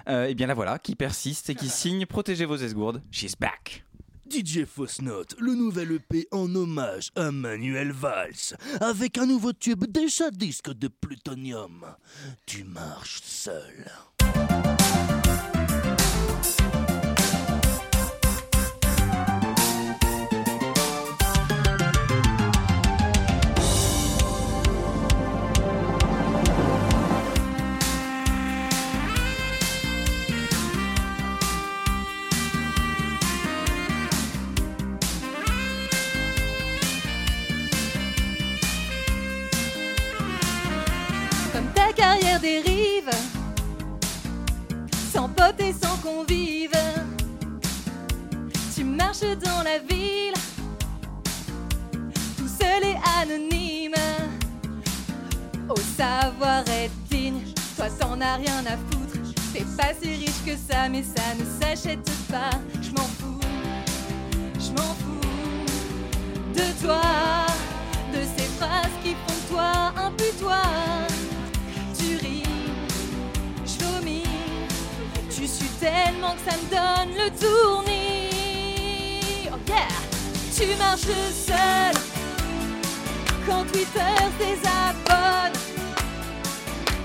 Euh, 0.09 0.25
et 0.25 0.35
bien 0.35 0.47
la 0.47 0.55
voilà, 0.55 0.77
qui 0.77 0.95
persiste 0.95 1.49
et 1.49 1.55
qui 1.55 1.69
signe 1.69 2.05
Protégez 2.05 2.43
vos 2.43 2.57
esgourdes, 2.57 3.01
she's 3.11 3.37
back. 3.37 3.85
DJ 4.31 4.63
Fosnote, 4.63 5.35
le 5.39 5.55
nouvel 5.55 5.91
EP 5.91 6.25
en 6.31 6.55
hommage 6.55 7.09
à 7.17 7.31
Manuel 7.31 7.91
Valls, 7.91 8.55
avec 8.79 9.17
un 9.17 9.25
nouveau 9.25 9.51
tube 9.51 9.83
déjà 9.89 10.31
disque 10.31 10.71
de 10.71 10.87
plutonium. 10.87 11.85
Tu 12.45 12.63
marches 12.63 13.21
seul. 13.23 13.91
Carrière 42.01 42.39
dérive, 42.39 43.11
sans 45.13 45.29
pote 45.29 45.59
et 45.59 45.71
sans 45.71 45.97
convive. 45.97 46.71
Tu 48.75 48.83
marches 48.83 49.37
dans 49.45 49.61
la 49.61 49.77
ville, 49.77 50.33
tout 52.37 52.47
seul 52.47 52.83
et 52.83 52.97
anonyme. 53.21 53.93
Au 55.69 55.75
savoir 55.95 56.63
être 56.69 56.97
digne, 57.11 57.43
toi 57.75 57.85
t'en 57.99 58.19
as 58.19 58.37
rien 58.37 58.63
à 58.65 58.77
foutre. 58.77 59.19
T'es 59.53 59.65
pas 59.77 59.93
si 60.01 60.09
riche 60.09 60.43
que 60.43 60.55
ça, 60.55 60.89
mais 60.89 61.03
ça 61.03 61.27
ne 61.37 61.45
s'achète 61.59 62.09
pas. 62.31 62.49
Je 62.81 62.89
m'en 62.89 63.09
fous, 63.19 63.39
je 64.59 64.71
m'en 64.71 64.95
fous 65.01 65.21
de 66.55 66.83
toi, 66.83 67.01
tellement 75.91 76.33
que 76.35 76.43
ça 76.49 76.55
me 76.57 76.65
donne 76.69 77.11
le 77.17 77.29
tournis. 77.41 78.29
Oh 79.51 79.59
yeah, 79.67 79.93
tu 80.55 80.65
marches 80.77 81.17
seul 81.47 81.95
quand 83.45 83.63
Twitter 83.71 84.15
désabonne 84.39 85.55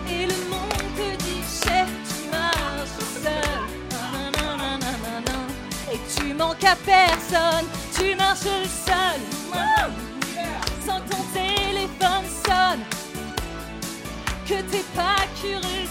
et 0.09 0.27
le 0.27 0.39
monde 0.51 0.89
te 0.97 1.09
dit 1.25 1.43
chef, 1.63 1.89
tu 2.09 2.19
marches 2.31 3.03
seul. 3.25 3.63
Et 5.93 6.01
tu 6.17 6.35
manques 6.35 6.65
à 6.65 6.77
personne, 6.77 7.67
tu 7.97 8.15
marches 8.15 8.59
seul. 8.87 9.21
Sans 10.87 11.01
ton 11.01 11.23
téléphone 11.33 12.27
sonne, 12.45 12.83
que 14.47 14.59
t'es 14.71 14.85
pas 14.95 15.23
curieux, 15.41 15.89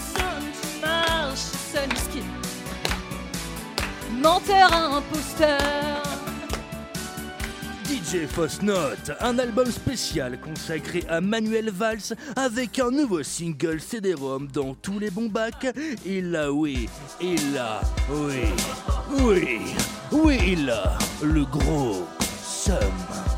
Menteur 4.22 4.72
imposteur. 4.72 6.02
DJ 7.84 8.26
Fosnote, 8.26 9.12
un 9.20 9.38
album 9.38 9.70
spécial 9.70 10.38
consacré 10.40 11.04
à 11.08 11.20
Manuel 11.20 11.70
Valls 11.70 12.14
avec 12.34 12.78
un 12.78 12.90
nouveau 12.90 13.22
single 13.22 13.80
CD-ROM 13.80 14.48
dans 14.52 14.74
tous 14.74 14.98
les 14.98 15.10
bons 15.10 15.28
bacs. 15.28 15.66
Il 16.04 16.34
a, 16.34 16.50
oui, 16.50 16.88
il 17.20 17.58
a, 17.58 17.80
oui, 18.10 18.44
oui, 19.20 19.58
oui, 20.12 20.38
il 20.46 20.70
a 20.70 20.96
le 21.22 21.44
gros 21.44 22.06
somme. 22.42 23.35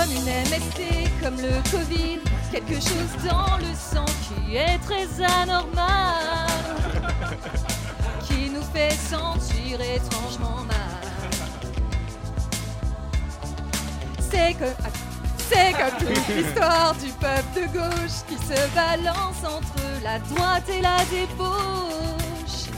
Comme 0.00 0.12
une 0.12 0.24
MST, 0.24 1.10
comme 1.22 1.36
le 1.36 1.70
Covid, 1.70 2.20
quelque 2.50 2.74
chose 2.74 3.12
dans 3.28 3.58
le 3.58 3.74
sang 3.74 4.06
qui 4.26 4.56
est 4.56 4.78
très 4.78 5.06
anormal, 5.42 6.46
qui 8.26 8.48
nous 8.48 8.62
fait 8.72 8.92
sentir 8.92 9.80
étrangement 9.80 10.64
mal. 10.66 11.10
C'est 14.30 14.54
que. 14.54 14.64
C'est 15.52 15.72
comme 15.72 15.98
toute 15.98 16.28
l'histoire 16.28 16.94
du 16.94 17.10
peuple 17.10 17.54
de 17.56 17.66
gauche 17.76 18.22
qui 18.28 18.36
se 18.36 18.74
balance 18.74 19.42
entre 19.44 19.82
la 20.04 20.20
droite 20.20 20.68
et 20.68 20.80
la 20.80 20.98
débauche. 21.10 22.70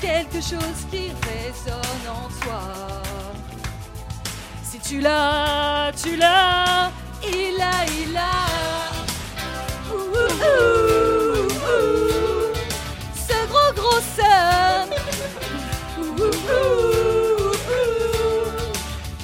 Quelque 0.00 0.40
chose 0.40 0.86
qui 0.90 1.10
résonne 1.28 2.08
en 2.08 2.28
toi. 2.42 3.11
Tu 4.84 5.00
l'as, 5.00 5.90
tu 6.02 6.16
l'as, 6.16 6.90
il 7.22 7.60
a, 7.60 7.84
il 7.86 8.16
a. 8.16 8.20
Ouh, 9.90 9.96
ouh, 9.96 11.48
ouh. 11.68 12.52
Ce 13.14 13.38
gros 13.48 13.72
gros 13.74 14.02
ouh. 14.28 15.02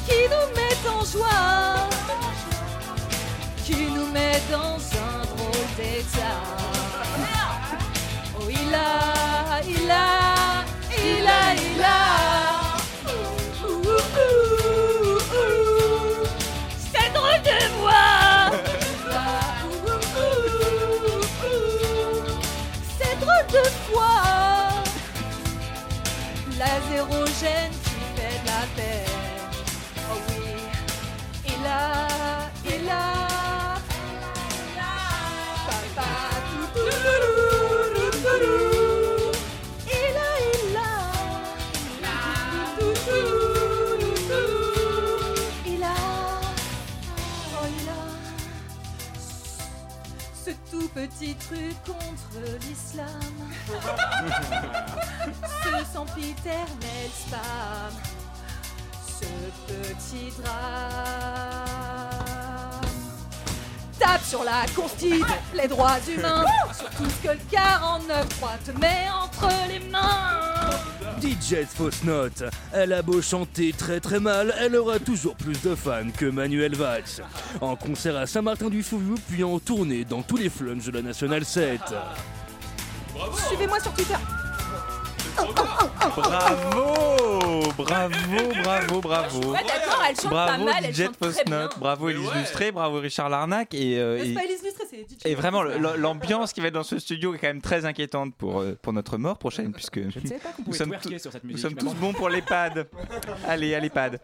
Qui 0.07 0.21
nous 0.33 0.49
met 0.57 0.79
en 0.89 1.05
joie. 1.05 1.89
Qui 3.65 3.91
nous 3.91 4.07
met 4.07 4.41
dans 4.51 4.79
un 4.79 5.25
drôle 5.27 5.69
d'état. 5.77 6.41
Oh, 8.41 8.49
il 8.49 8.75
a, 8.75 9.61
il 9.67 9.91
a, 9.91 10.28
La 27.11 27.25
zérogène 27.25 27.68
petit 51.07 51.35
truc 51.37 51.77
contre 51.87 52.41
l'islam. 52.67 53.07
Ce 55.63 55.85
sempiternel 55.93 57.11
spam. 57.15 57.95
Ce 59.07 59.73
petit 59.73 60.33
drame. 60.43 61.88
Tape 63.99 64.23
sur 64.23 64.45
la 64.45 64.65
constite, 64.75 65.27
les 65.55 65.67
droits 65.67 65.99
humains. 66.09 66.45
Surtout 66.73 67.05
ce 67.11 67.27
que 67.27 67.33
le 67.33 67.41
49.3 67.51 68.73
te 68.73 68.79
met 68.79 69.07
entre 69.13 69.49
les 69.69 69.81
mains. 69.91 70.71
DJ 71.21 71.67
Fosnote, 71.67 72.45
elle 72.73 72.93
a 72.93 73.03
beau 73.03 73.21
chanter 73.21 73.73
très 73.73 73.99
très 73.99 74.21
mal, 74.21 74.55
elle 74.61 74.77
aura 74.77 75.01
toujours 75.01 75.35
plus 75.35 75.61
de 75.63 75.75
fans 75.75 76.11
que 76.17 76.27
Manuel 76.27 76.77
Valls. 76.77 77.23
En 77.61 77.75
concert 77.75 78.17
à 78.17 78.27
Saint-Martin-du-Fouillou, 78.27 79.17
puis 79.29 79.43
en 79.43 79.59
tournée 79.59 80.05
dans 80.05 80.23
tous 80.23 80.37
les 80.37 80.49
flunch 80.49 80.85
de 80.85 80.93
la 80.93 81.03
National 81.03 81.45
7. 81.45 81.81
Suivez-moi 83.49 83.81
sur 83.81 83.93
Twitter. 83.95 84.15
Bravo 86.17 87.73
Bravo, 87.77 88.15
bravo, 88.63 89.01
bravo. 89.01 89.53
Ouais, 89.53 89.59
d'accord, 89.63 90.03
elle 90.09 90.17
chante 90.17 90.31
bravo 90.31 90.65
pas 90.65 90.73
mal, 90.73 90.85
elle 90.85 90.95
DJ 90.95 91.05
chante 91.05 91.19
très 91.33 91.45
bien. 91.45 91.69
bravo 91.79 92.09
Elise 92.09 92.33
Lustré, 92.35 92.73
bravo 92.73 92.99
Richard 92.99 93.29
Larnac 93.29 93.73
et, 93.75 93.99
euh, 93.99 94.19
C'est 94.25 94.33
pas 94.35 94.45
Elise 94.45 94.63
Lustré. 94.65 94.85
Et 95.25 95.35
vraiment 95.35 95.63
l'ambiance 95.63 96.53
qui 96.53 96.61
va 96.61 96.69
être 96.69 96.75
dans 96.75 96.83
ce 96.83 96.99
studio 96.99 97.35
est 97.35 97.39
quand 97.39 97.47
même 97.49 97.61
très 97.63 97.85
inquiétante 97.85 98.35
pour, 98.35 98.61
euh, 98.61 98.77
pour 98.81 98.93
notre 98.93 99.19
mort 99.19 99.39
prochaine 99.39 99.73
puisque 99.73 100.01
Je 100.11 100.19
ne 100.21 100.27
savais 100.27 100.41
pas 100.41 100.51
qu'on 100.53 100.63
nous 100.67 100.73
sommes, 100.73 100.95
tous- 101.03 101.19
sur 101.19 101.33
cette 101.33 101.45
nous 101.45 101.51
musique. 101.51 101.63
sommes 101.63 101.75
mais 101.75 101.81
tous 101.81 101.95
bon. 101.95 102.09
bons 102.09 102.13
pour 102.13 102.29
l'EHPAD. 102.29 102.89
Allez, 103.47 103.75
à 103.75 103.81
l'EHPAD. 103.81 104.21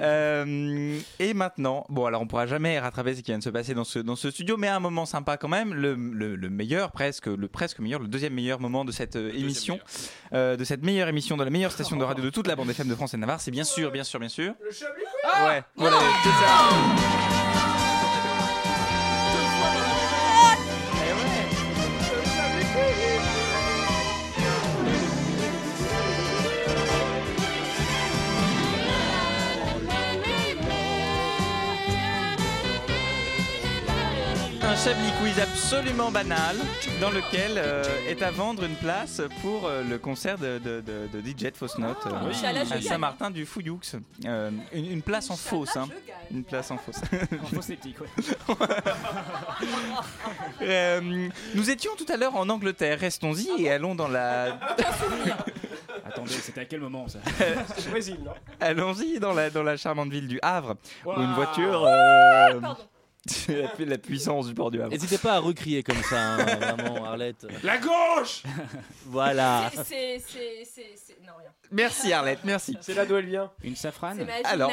Euh, 0.00 0.98
et 1.18 1.34
maintenant, 1.34 1.84
bon 1.88 2.06
alors 2.06 2.22
on 2.22 2.26
pourra 2.26 2.46
jamais 2.46 2.78
rattraper 2.78 3.14
ce 3.14 3.20
qui 3.20 3.30
vient 3.30 3.38
de 3.38 3.42
se 3.44 3.50
passer 3.50 3.74
dans 3.74 3.84
ce, 3.84 3.98
dans 3.98 4.16
ce 4.16 4.30
studio, 4.30 4.56
mais 4.56 4.68
un 4.68 4.80
moment 4.80 5.06
sympa 5.06 5.36
quand 5.36 5.48
même, 5.48 5.74
le, 5.74 5.94
le- 5.94 6.36
le 6.36 6.50
meilleur 6.50 6.92
presque, 6.92 7.26
le 7.26 7.48
presque 7.48 7.78
meilleur, 7.78 8.00
le 8.00 8.08
deuxième 8.08 8.34
meilleur 8.34 8.60
moment 8.60 8.84
de 8.84 8.92
cette 8.92 9.16
euh, 9.16 9.30
émission, 9.34 9.78
euh, 10.32 10.56
de 10.56 10.64
cette 10.64 10.82
meilleure 10.82 11.08
émission 11.08 11.36
de 11.36 11.44
la 11.44 11.50
meilleure 11.50 11.72
station 11.72 11.96
de 11.96 12.04
radio 12.04 12.24
de 12.24 12.30
toute 12.30 12.46
la 12.46 12.56
bande 12.56 12.70
FM 12.70 12.88
de 12.88 12.94
France 12.94 13.14
et 13.14 13.16
de 13.16 13.20
Navarre, 13.20 13.40
c'est 13.40 13.50
bien 13.50 13.64
sûr, 13.64 13.90
bien 13.90 14.04
sûr, 14.04 14.18
bien 14.20 14.28
sûr. 14.28 14.54
Le 14.64 14.70
Chablis 14.72 15.02
Ouais, 15.46 15.62
voilà, 15.76 15.96
c'est 16.22 16.30
ça. 16.30 17.51
Chablis 34.84 35.12
Quiz 35.20 35.38
absolument 35.38 36.10
banal 36.10 36.56
dans 37.00 37.10
lequel 37.10 37.52
euh, 37.56 37.84
est 38.08 38.20
à 38.22 38.30
vendre 38.32 38.64
une 38.64 38.74
place 38.74 39.20
pour 39.40 39.66
euh, 39.66 39.82
le 39.88 39.96
concert 39.98 40.38
de, 40.38 40.58
de, 40.58 40.80
de- 40.80 41.08
de 41.12 41.20
DJ 41.20 41.52
Fausse 41.54 41.78
Note 41.78 41.98
euh, 42.06 42.30
à. 42.72 42.80
Saint-Martin 42.80 43.30
du 43.30 43.46
Fouilloux. 43.46 43.80
Euh, 44.24 44.50
une, 44.72 44.90
une 44.90 45.02
place 45.02 45.30
en 45.30 45.36
fausse. 45.36 45.76
Hein. 45.76 45.88
Une 46.32 46.42
place 46.42 46.70
en 46.72 46.78
fausse. 46.78 47.00
En 47.42 47.46
faux 47.46 47.62
sceptique, 47.62 47.96
ouais. 48.00 48.08
Nous 51.54 51.70
étions 51.70 51.92
tout 51.96 52.06
à 52.12 52.16
l'heure 52.16 52.34
en 52.34 52.48
Angleterre. 52.48 52.98
Restons-y 52.98 53.48
et 53.62 53.70
allons 53.70 53.94
dans 53.94 54.08
la. 54.08 54.58
Attendez, 56.04 56.32
c'était 56.32 56.62
à 56.62 56.64
quel 56.64 56.80
moment 56.80 57.06
ça 57.08 57.20
Au 57.86 57.90
Brésil, 57.90 58.18
non? 58.24 58.32
Allons-y 58.60 59.20
dans 59.20 59.32
la, 59.32 59.48
dans 59.50 59.62
la 59.62 59.76
charmante 59.76 60.10
ville 60.10 60.26
du 60.28 60.38
Havre 60.42 60.74
où 61.06 61.12
une 61.20 61.34
voiture. 61.34 61.84
euh, 61.86 62.50
c'est 62.52 62.60
la, 63.48 63.84
la 63.86 63.98
puissance 63.98 64.46
du 64.48 64.54
port 64.54 64.70
du 64.70 64.80
Havre. 64.80 64.90
N'hésitez 64.92 65.18
pas 65.18 65.34
à 65.34 65.38
recrier 65.38 65.82
comme 65.82 66.02
ça, 66.02 66.34
hein, 66.34 66.56
vraiment, 66.56 67.04
Arlette. 67.04 67.46
La 67.62 67.78
gauche 67.78 68.42
Voilà. 69.06 69.70
C'est- 69.84 70.20
Merci 71.72 72.12
Arlette, 72.12 72.40
merci. 72.44 72.76
C'est 72.80 72.94
là 72.94 73.06
d'où 73.06 73.16
elle 73.16 73.26
vient. 73.26 73.50
Une 73.64 73.76
safrane 73.76 74.26
Alors, 74.44 74.70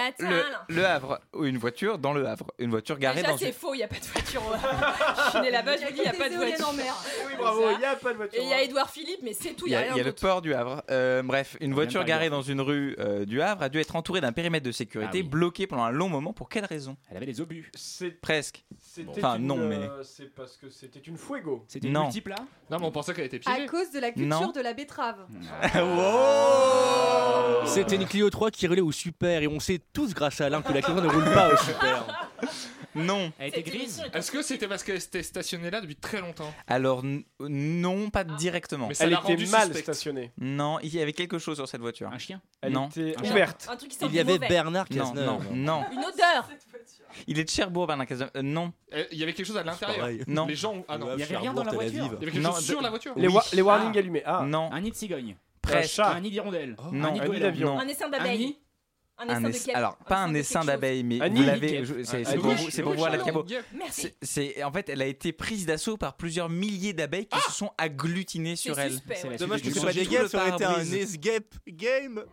le, 0.68 0.86
Havre, 0.86 1.20
ou 1.34 1.46
une 1.46 1.58
voiture 1.58 1.98
dans 1.98 2.14
le 2.14 2.28
Havre. 2.28 2.48
Une 2.60 2.70
voiture 2.70 2.98
garée 3.00 3.22
Déjà, 3.22 3.32
dans 3.32 3.38
c'est 3.38 3.48
une. 3.48 3.54
faux, 3.54 3.74
il 3.74 3.78
n'y 3.78 3.84
a 3.84 3.88
pas 3.88 3.96
de 4.00 4.06
voiture. 4.06 4.42
au 4.48 4.54
Havre. 4.54 5.24
je 5.26 5.30
suis 5.32 5.40
née 5.42 5.52
là-bas, 5.52 5.78
je 5.78 5.86
vous 5.86 5.92
dis, 5.94 5.98
il 6.00 6.02
n'y 6.04 6.08
a 6.08 6.14
pas 6.14 6.30
de 6.30 6.36
voiture. 6.36 6.70
en 6.70 6.74
mer. 6.74 6.94
Oui, 7.26 7.34
bravo, 7.38 7.62
il 7.72 7.78
n'y 7.80 7.86
a 7.86 7.96
pas 7.96 8.12
de 8.12 8.18
voiture. 8.18 8.40
Et 8.40 8.44
il 8.44 8.50
y 8.50 8.54
a 8.54 8.62
Édouard 8.62 8.90
Philippe, 8.90 9.20
mais 9.24 9.34
c'est 9.34 9.54
tout, 9.54 9.66
Il 9.66 9.70
y 9.70 9.72
n'y 9.72 9.76
a 9.76 9.80
a, 9.80 9.82
rien 9.84 9.92
il 9.94 9.98
y 9.98 10.02
a 10.02 10.04
le 10.04 10.14
port 10.14 10.42
du 10.42 10.54
Havre. 10.54 10.84
Euh, 10.92 11.24
bref, 11.24 11.56
une 11.62 11.74
voiture 11.74 12.04
garée 12.04 12.30
dans 12.30 12.42
une 12.42 12.62
rue 12.62 12.96
euh, 13.00 13.26
du 13.26 13.42
Havre 13.42 13.64
a 13.64 13.70
dû 13.70 13.80
être 13.80 13.96
entourée 13.96 14.22
d'un 14.22 14.32
périmètre 14.34 14.66
de 14.66 14.72
sécurité 14.72 15.10
Ah 15.14 15.16
oui. 15.18 15.24
bloqué 15.24 15.68
pendant 15.68 15.84
un 15.84 15.92
long 15.92 16.10
moment. 16.10 16.34
Pour 16.34 16.50
quelle 16.50 16.66
raison? 16.66 16.98
Elle 17.10 17.18
avait 17.18 17.26
des 17.26 17.40
obus. 17.42 17.72
C'est- 17.76 18.12
Presque. 18.22 18.64
C'était 18.82 19.10
Enfin, 19.24 19.38
une, 19.38 19.48
non, 19.48 19.56
mais- 19.58 19.76
euh, 19.78 20.04
C'est 20.04 20.34
parce 20.36 20.58
que 20.58 20.70
c'était 20.70 21.00
une 21.00 21.18
fuego. 21.18 21.64
C'était 21.68 21.88
Non. 21.88 22.04
multiplat 22.04 22.36
Non, 22.70 22.78
mais 22.80 22.86
on 22.86 22.92
pensait 22.92 23.14
qu'elle 23.14 23.26
était 23.26 23.40
À 23.46 23.54
piégée. 23.54 23.68
cause 23.68 23.92
de 23.92 24.00
la 24.00 24.12
culture 24.12 24.52
de 24.54 24.62
la 24.62 24.74
betterave. 24.74 25.26
C'était 27.66 27.96
une 27.98 28.06
Clio 28.08 28.30
3 28.30 28.52
qui 28.52 28.68
roulait 28.68 28.82
au 28.82 28.92
super 28.92 29.42
et 29.44 29.48
on 29.48 29.60
sait 29.60 29.80
tous 29.94 30.14
grâce 30.14 30.42
à 30.42 30.46
Alain 30.48 30.62
que 30.62 30.74
la 30.74 30.82
Clio 30.82 30.98
3 31.00 31.08
ne 31.08 31.14
roule 31.14 31.34
pas 31.34 31.54
au 31.54 31.58
super. 31.58 32.06
Non. 32.96 33.32
Elle 33.38 33.50
était 33.50 33.62
grise 33.62 34.04
Est-ce 34.14 34.32
que 34.32 34.42
c'était 34.42 34.68
parce 34.68 34.84
qu'elle 34.84 34.96
était 34.98 35.22
stationnée 35.22 35.70
là 35.70 35.80
depuis 35.80 35.96
très 35.96 36.20
longtemps? 36.22 36.52
Alors, 36.68 37.02
n- 37.06 37.22
non, 37.40 38.10
pas 38.10 38.24
directement. 38.24 38.88
Mais 38.88 38.96
ça 38.96 39.04
Elle 39.04 39.12
l'a 39.12 39.22
était 39.24 39.38
mal 39.46 39.66
suspecte. 39.68 39.84
stationnée. 39.84 40.32
Non, 40.40 40.80
il 40.82 40.94
y 40.96 41.00
avait 41.00 41.14
quelque 41.14 41.38
chose 41.38 41.56
sur 41.58 41.68
cette 41.68 41.82
voiture. 41.82 42.10
Un 42.12 42.18
chien? 42.18 42.42
Elle 42.62 42.74
Non. 42.74 42.90
était 42.90 43.14
Un 43.24 43.30
ouverte. 43.30 43.68
Un 43.72 43.76
truc 43.76 43.92
qui 43.92 43.96
sent 43.96 44.06
Il 44.10 44.16
y 44.16 44.20
avait 44.20 44.34
mauvais. 44.34 44.48
Bernard 44.48 44.88
Non, 44.90 44.98
Cazeneuve. 44.98 45.26
non, 45.26 45.40
non. 45.56 45.86
Une 45.92 46.00
odeur. 46.00 46.50
Il 47.28 47.38
est 47.38 47.44
de 47.44 47.50
Cherbourg, 47.50 47.86
Bernard 47.86 48.08
Cazeneuve. 48.08 48.32
Euh, 48.36 48.42
non, 48.42 48.74
Euh, 48.94 49.04
Il 49.12 49.20
y 49.20 49.24
avait 49.24 49.34
quelque 49.34 49.46
chose 49.48 49.58
à 49.58 49.64
l'intérieur. 49.64 50.00
Pareil. 50.00 50.24
non, 50.28 50.48
Les 50.48 50.56
gens. 50.56 50.84
Ah 50.88 50.98
non. 50.98 51.10
Il 51.14 51.20
y 51.20 51.24
avait 51.24 51.38
rien 51.38 51.54
dans 51.54 51.64
la 51.64 51.72
voiture. 51.72 51.94
Il 51.94 51.98
y 51.98 52.06
avait 52.08 52.18
quelque 52.32 52.40
Non, 52.40 52.52
chose 52.54 52.62
de- 52.68 52.72
sur 52.74 52.82
la 52.82 52.90
voiture. 52.90 53.14
Les, 53.16 53.28
Oui. 53.28 53.34
wa- 53.36 53.46
les 53.54 53.62
warnings 53.62 53.92
Ah. 53.96 54.00
allumés. 54.00 54.24
Ah, 54.26 54.44
non, 54.46 54.72
Un 54.74 54.82
nid 54.82 54.90
de 54.90 54.96
cigogne. 54.96 55.36
Presque. 55.62 56.00
Un 56.00 56.20
nid 56.22 56.32
d'hirondelle. 56.32 56.76
Non. 56.92 57.08
Un 57.08 57.12
nid 57.12 57.20
Un 57.20 57.24
nid 57.24 57.28
goéland. 57.30 57.40
d'avion. 57.40 57.80
Un 57.80 57.88
essaim 57.88 58.06
Un 58.08 58.10
d'abeilles. 58.10 58.58
Un 59.22 59.28
Un 59.30 59.52
essaim 59.52 59.72
de 59.74 59.76
alors, 59.78 59.98
pas 60.08 60.20
un 60.20 60.34
essaim 60.34 60.62
quelque 60.62 60.62
chose. 60.62 60.66
d'abeille, 60.68 61.04
mais 61.04 61.22
Un 61.22 61.28
vous 61.30 61.44
l'avez. 61.44 61.84
C'est 62.06 62.36
pour 62.38 62.52
vous, 62.54 62.70
c'est 62.70 62.82
pour 62.84 63.06
à 63.06 63.10
la 63.10 63.18
cabot. 63.18 63.46
C'est- 64.22 64.64
en 64.64 64.72
fait, 64.72 64.88
elle 64.88 65.02
a 65.02 65.06
été 65.08 65.34
prise 65.34 65.66
d'assaut 65.66 65.98
par 65.98 66.16
plusieurs 66.16 66.48
milliers 66.48 66.94
d'abeilles 66.94 67.28
qui 67.28 67.38
se 67.42 67.52
sont 67.52 67.72
agglutinées 67.78 68.56
sur 68.56 68.80
elle. 68.80 68.92
suspect. 68.94 69.28
Ouais. 69.28 69.36
Dommage 69.36 69.62
que 69.62 69.72
ce 69.72 69.80
soit 69.82 69.92
des 69.92 70.06
guêpes, 70.06 70.28
ça 70.28 70.38
aurait 70.38 70.52
été 70.56 70.64
un 70.64 70.80
escape 70.80 71.54
game. 71.68 72.24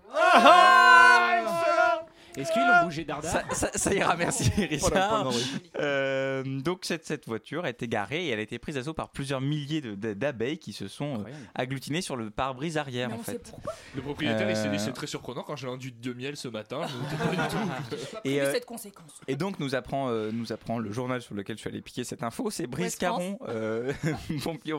Est-ce 2.36 2.52
qu'ils 2.52 2.62
l'ont 2.62 2.84
bougé 2.84 3.04
d'Arda 3.04 3.28
Ça, 3.28 3.42
ça- 3.52 3.70
ça 3.74 3.94
ira, 3.94 4.16
merci 4.16 4.50
Richard. 4.56 4.90
Pardon, 4.92 5.30
oui. 5.30 5.70
Euh, 5.80 6.42
donc 6.60 6.84
cette, 6.84 7.06
cette 7.06 7.26
voiture 7.26 7.64
a 7.64 7.70
été 7.70 7.88
garée 7.88 8.26
et 8.26 8.30
elle 8.30 8.38
a 8.38 8.42
été 8.42 8.58
prise 8.58 8.74
d'assaut 8.76 8.94
par 8.94 9.10
plusieurs 9.10 9.40
milliers 9.40 9.80
d'abeilles 9.80 10.58
qui 10.58 10.72
se 10.72 10.88
sont 10.88 11.20
euh, 11.20 11.30
agglutinées 11.54 12.00
sur 12.02 12.16
le 12.16 12.30
pare-brise 12.30 12.78
arrière 12.78 13.12
en 13.12 13.18
fait. 13.18 13.52
Le 13.94 14.02
propriétaire, 14.02 14.48
il 14.50 14.56
s'est 14.56 14.68
dit 14.68 14.76
Euh, 14.76 14.78
c'est 14.78 14.92
très 14.92 15.06
surprenant 15.06 15.42
quand 15.42 15.56
j'ai 15.56 15.68
un 15.68 15.76
duc 15.76 15.98
de 16.00 16.12
miel 16.12 16.36
ce 16.36 16.48
matin. 16.48 16.80
Je 16.86 16.94
me 16.96 17.02
disais 17.04 17.16
pas 17.16 17.42
du 17.42 17.54
tout. 17.54 18.16
Et, 18.24 18.40
euh, 18.40 18.52
cette 18.52 18.66
conséquence. 18.66 19.12
Et 19.28 19.36
donc 19.36 19.58
nous 19.60 19.74
apprend, 19.74 20.08
euh, 20.10 20.30
nous 20.32 20.52
apprend 20.52 20.78
le 20.78 20.92
journal 20.92 21.22
sur 21.22 21.34
lequel 21.34 21.56
je 21.56 21.60
suis 21.60 21.70
allé 21.70 21.80
piquer 21.82 22.04
cette 22.04 22.22
info, 22.22 22.50
c'est 22.50 22.66
Brice 22.66 22.96
Caron, 22.96 23.38
euh, 23.48 23.92
pompier 24.44 24.74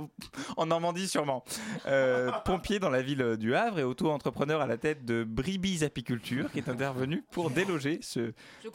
en 0.58 0.66
Normandie 0.66 1.08
sûrement, 1.08 1.43
euh, 1.88 2.32
pompier 2.45 2.80
dans 2.80 2.89
la 2.89 3.01
ville 3.01 3.38
du 3.38 3.55
Havre 3.55 3.80
et 3.80 3.84
auto-entrepreneur 3.84 4.62
à 4.62 4.68
la 4.68 4.78
tête 4.78 5.05
de 5.05 5.24
Bribis 5.24 5.84
Apiculture 5.84 6.51
qui 6.51 6.60
est 6.60 6.70
intervenu 6.70 7.24
pour 7.32 7.47
déloger 7.50 8.00
ce, 8.02 8.34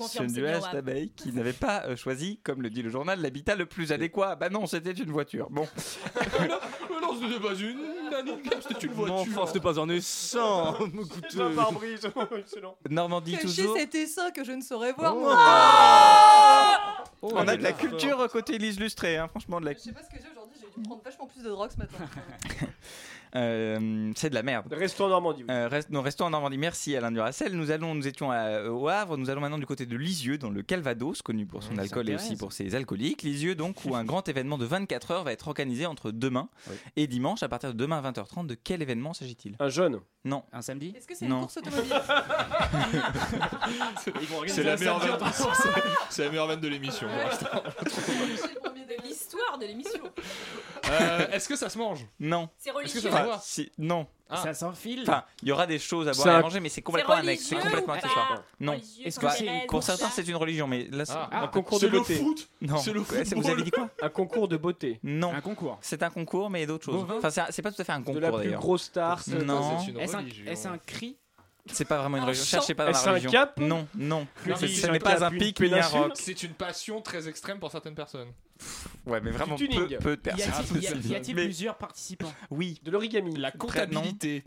ce 0.09 0.23
nuage 0.23 0.63
d'abeilles 0.73 1.11
qui 1.15 1.33
n'avait 1.33 1.53
pas 1.53 1.85
euh, 1.85 1.97
choisi, 1.97 2.39
comme 2.43 2.63
le 2.63 2.71
dit 2.71 2.83
le 2.83 2.91
journal, 2.91 3.21
l'habitat 3.21 3.55
le 3.57 3.67
plus 3.67 3.93
adéquat. 3.93 4.37
Bah 4.37 4.49
non, 4.49 4.67
c'était 4.67 4.93
une 4.93 5.11
voiture. 5.11 5.49
Bon, 5.51 5.67
Mais 6.41 6.49
non, 7.01 7.15
ce 7.19 7.25
n'était 7.27 7.41
pas 7.41 7.55
une 7.55 7.79
c'était 8.61 8.87
une 8.87 8.93
voiture. 8.93 9.15
enfant, 9.15 9.47
c'était 9.47 9.61
pas 9.61 9.81
un 9.81 9.89
essaim. 9.89 10.75
C'est 11.29 11.41
un 11.41 11.51
pare-brise. 11.55 12.09
Excellent. 12.39 12.77
Normandie 12.91 13.33
Cacher 13.33 13.47
toujours. 13.47 13.77
cet 13.77 13.95
essaim 13.95 14.31
que 14.31 14.45
je 14.45 14.53
ne 14.53 14.61
saurais 14.63 14.93
voir. 14.93 15.15
Oh. 15.17 15.21
moi. 15.21 15.37
Oh, 17.23 17.31
On 17.35 17.47
a 17.49 17.57
de 17.57 17.63
la 17.63 17.71
est 17.71 17.73
forte. 17.73 17.89
culture 17.89 18.29
côté 18.31 18.59
Lise 18.59 18.79
Lustré, 18.81 19.17
hein, 19.17 19.29
franchement 19.29 19.61
de 19.61 19.67
la. 19.67 19.73
Je 19.75 19.79
sais 19.79 19.93
pas 19.93 20.03
ce 20.03 20.09
que 20.09 20.21
j'ai 20.23 20.29
aujourd'hui, 20.31 20.59
j'ai 20.61 20.67
dû 20.81 20.83
prendre 20.89 21.03
vachement 21.05 21.27
plus 21.27 21.43
de 21.43 21.49
drogue 21.49 21.71
ce 21.73 21.79
matin. 21.79 21.99
Euh, 23.35 24.13
c'est 24.15 24.29
de 24.31 24.35
la 24.35 24.43
merde. 24.43 24.67
Restons 24.73 25.07
en 25.07 25.09
Normandie. 25.09 25.43
oui. 25.43 25.49
Euh, 25.55 25.81
nous 25.91 26.03
restons 26.03 26.27
en 26.27 26.31
Normandie. 26.31 26.59
Merci 26.59 26.95
Alain 26.97 27.11
Duracel. 27.11 27.55
Nous 27.55 27.71
allons, 27.71 27.95
nous 27.95 28.07
étions 28.07 28.31
à- 28.31 28.65
au 28.69 28.89
Havre. 28.89 29.17
Nous 29.17 29.31
allons 29.31 29.41
maintenant 29.41 29.59
du 29.59 29.65
côté 29.67 29.87
de 29.87 29.97
Lisieux, 29.97 30.37
dans 30.39 30.51
le 30.51 30.63
Calvados, 30.63 31.23
connu 31.23 31.47
pour 31.47 31.63
son 31.63 31.79
alcool 31.79 32.09
et 32.11 32.15
aussi 32.15 32.37
pour 32.37 32.53
ses 32.53 32.75
alcooliques. 32.75 33.23
Lisieux, 33.23 33.55
donc, 33.55 33.85
où 33.87 33.95
un 33.97 34.05
grand 34.05 34.29
événement 34.29 34.59
de 34.59 34.67
24 34.67 35.11
heures 35.13 35.25
va 35.25 35.33
être 35.33 35.49
organisé 35.49 35.87
entre 35.87 36.11
demain 36.11 36.49
Oui. 36.69 36.77
et 36.97 37.07
dimanche 37.07 37.43
à 37.43 37.49
partir 37.49 37.73
de 37.73 37.79
demain 37.79 37.99
à 37.99 38.03
20h30. 38.11 38.47
De 38.47 38.55
quel 38.55 38.83
événement 38.83 39.15
s'agit-il? 39.15 39.57
Un 39.61 39.69
jeune. 39.71 40.01
Non. 40.25 40.45
Un 40.53 40.63
samedi? 40.63 40.93
Est-ce 40.97 41.09
que 41.09 41.17
c'est 41.17 41.27
Non. 41.27 41.37
une 41.37 41.41
course 41.43 41.57
automobile? 41.57 41.93
C'est 44.47 44.63
la 44.63 44.77
meilleure 44.77 44.99
vanne. 44.99 45.19
C'est 46.11 46.25
la 46.25 46.29
meilleure 46.31 46.47
vanne 46.47 46.61
de 46.61 46.69
l'émission. 46.69 47.09
De 48.89 49.03
l'histoire 49.07 49.59
de 49.59 49.67
l'émission. 49.67 50.01
Euh, 50.91 51.27
Est-ce 51.31 51.49
que 51.49 51.57
ça 51.57 51.69
se 51.69 51.79
mange? 51.79 52.07
Non. 52.19 52.49
C'est 52.59 52.71
Est-ce 52.71 52.73
que 52.75 52.79
religieux. 52.79 53.01
ça 53.01 53.09
se 53.09 53.15
Enfin, 53.15 53.25
voit? 53.25 53.39
Si- 53.43 53.71
non. 53.79 54.07
Ah. 54.35 54.37
Ça 54.43 54.55
s'enfile 54.55 55.03
Enfin, 55.03 55.25
il 55.43 55.49
y 55.49 55.53
aura 55.53 55.67
des 55.67 55.79
choses 55.79 56.09
à 56.09 56.13
boire 56.13 56.23
C'est 56.25 56.29
et 56.31 56.33
à 56.33 56.39
un- 56.39 56.41
manger, 56.41 56.61
mais 56.61 56.69
c'est 56.71 56.77
C'est 56.77 56.83
complètement 56.83 57.15
annexe. 57.15 57.43
C'est 57.45 57.55
religieux 57.55 57.71
complètement 57.71 57.93
ou 57.95 57.97
pas? 57.97 58.03
Accessoire. 58.07 58.43
Non. 58.61 58.73
Religieux, 58.73 59.07
Est-ce 59.07 59.21
comme 59.21 59.31
que 59.31 59.37
c'est 59.37 59.67
Pour 59.69 59.83
certains, 59.83 60.09
c'est 60.09 60.27
une 60.29 60.37
religion, 60.37 60.67
mais 60.67 60.89
là, 60.91 61.05
c'est- 61.05 61.13
Ah. 61.15 61.43
Un 61.43 61.49
concours 61.49 61.79
C'est 61.81 61.87
de 61.87 61.93
le 61.93 61.99
beauté. 61.99 62.15
foot 62.17 62.49
non. 62.63 62.79
c'est 62.79 62.93
le 62.93 63.01
Ouais, 63.01 63.25
c'est- 63.25 63.35
Vous 63.35 63.49
avez 63.51 63.63
dit 63.63 63.71
quoi? 63.71 63.91
Un 64.01 64.09
concours 64.09 64.49
de 64.49 64.57
beauté. 64.57 64.99
Non. 65.03 65.33
Un 65.35 65.41
concours. 65.43 65.79
C'est 65.83 66.03
un 66.03 66.11
concours, 66.11 66.49
mais 66.51 66.61
il 66.61 66.63
y 66.63 66.65
a 66.65 66.67
d'autres 66.69 66.85
choses. 66.87 66.95
Bovin 67.03 67.19
Enfin, 67.19 67.31
c'est 67.31 67.41
un- 67.43 67.47
c'est 67.51 67.63
pas 67.63 67.71
tout 67.73 67.81
à 67.83 67.85
fait 67.85 67.93
un 67.93 68.01
De 68.01 68.05
concours 68.07 68.21
la 68.23 68.31
plus 68.33 68.39
d'ailleurs. 68.45 68.61
grosse 68.61 68.85
star. 68.85 69.21
c'est- 69.21 69.33
Non. 69.45 69.79
C'est 69.81 69.91
une 69.91 70.01
Est-ce 70.01 70.15
un, 70.17 70.19
religion. 70.21 70.51
est-ce 70.51 70.69
un 70.69 70.79
cri? 70.79 71.17
C'est 71.71 71.85
pas 71.85 71.99
vraiment 71.99 72.17
une 72.17 72.23
Un 72.25 72.27
religion. 72.27 72.45
chant. 72.45 72.51
Cherchez 72.57 72.75
pas 72.75 72.85
dans 72.87 72.91
Est-ce 72.91 73.05
la 73.05 73.11
un 73.11 73.15
religion. 73.15 73.31
cap? 73.31 73.57
Non, 73.59 73.87
non. 73.95 74.27
Que 74.45 74.55
Ce 74.57 74.65
dit 74.67 74.75
ce 74.77 74.87
un 74.89 74.93
n'est 74.93 74.99
pas 74.99 75.13
cap, 75.13 75.23
un 75.23 75.31
une 75.31 75.39
pic 75.39 75.61
ni 75.61 75.67
un 75.67 75.71
péninsule 75.71 76.01
rock. 76.01 76.13
C'est 76.17 76.43
une 76.43 76.55
passion 76.55 77.01
très 77.03 77.29
extrême 77.29 77.61
pour 77.61 77.71
certaines 77.71 77.95
personnes. 77.95 78.33
Ouais, 79.07 79.21
mais 79.21 79.31
vraiment 79.33 79.57
peu, 79.57 79.67
peu 79.67 80.17
de 80.17 80.21
Y 80.21 80.23
personnes. 80.23 80.53
a-t-il 80.55 80.83
y 80.83 80.87
a- 80.87 80.91
y 81.13 81.17
a-t-il 81.17 81.35
Mais- 81.35 81.45
plusieurs 81.45 81.77
participants 81.77 82.33
Oui. 82.51 82.81
De 82.85 82.91
l'origami. 82.91 83.37
La 83.37 83.51
comptabilité. 83.51 84.45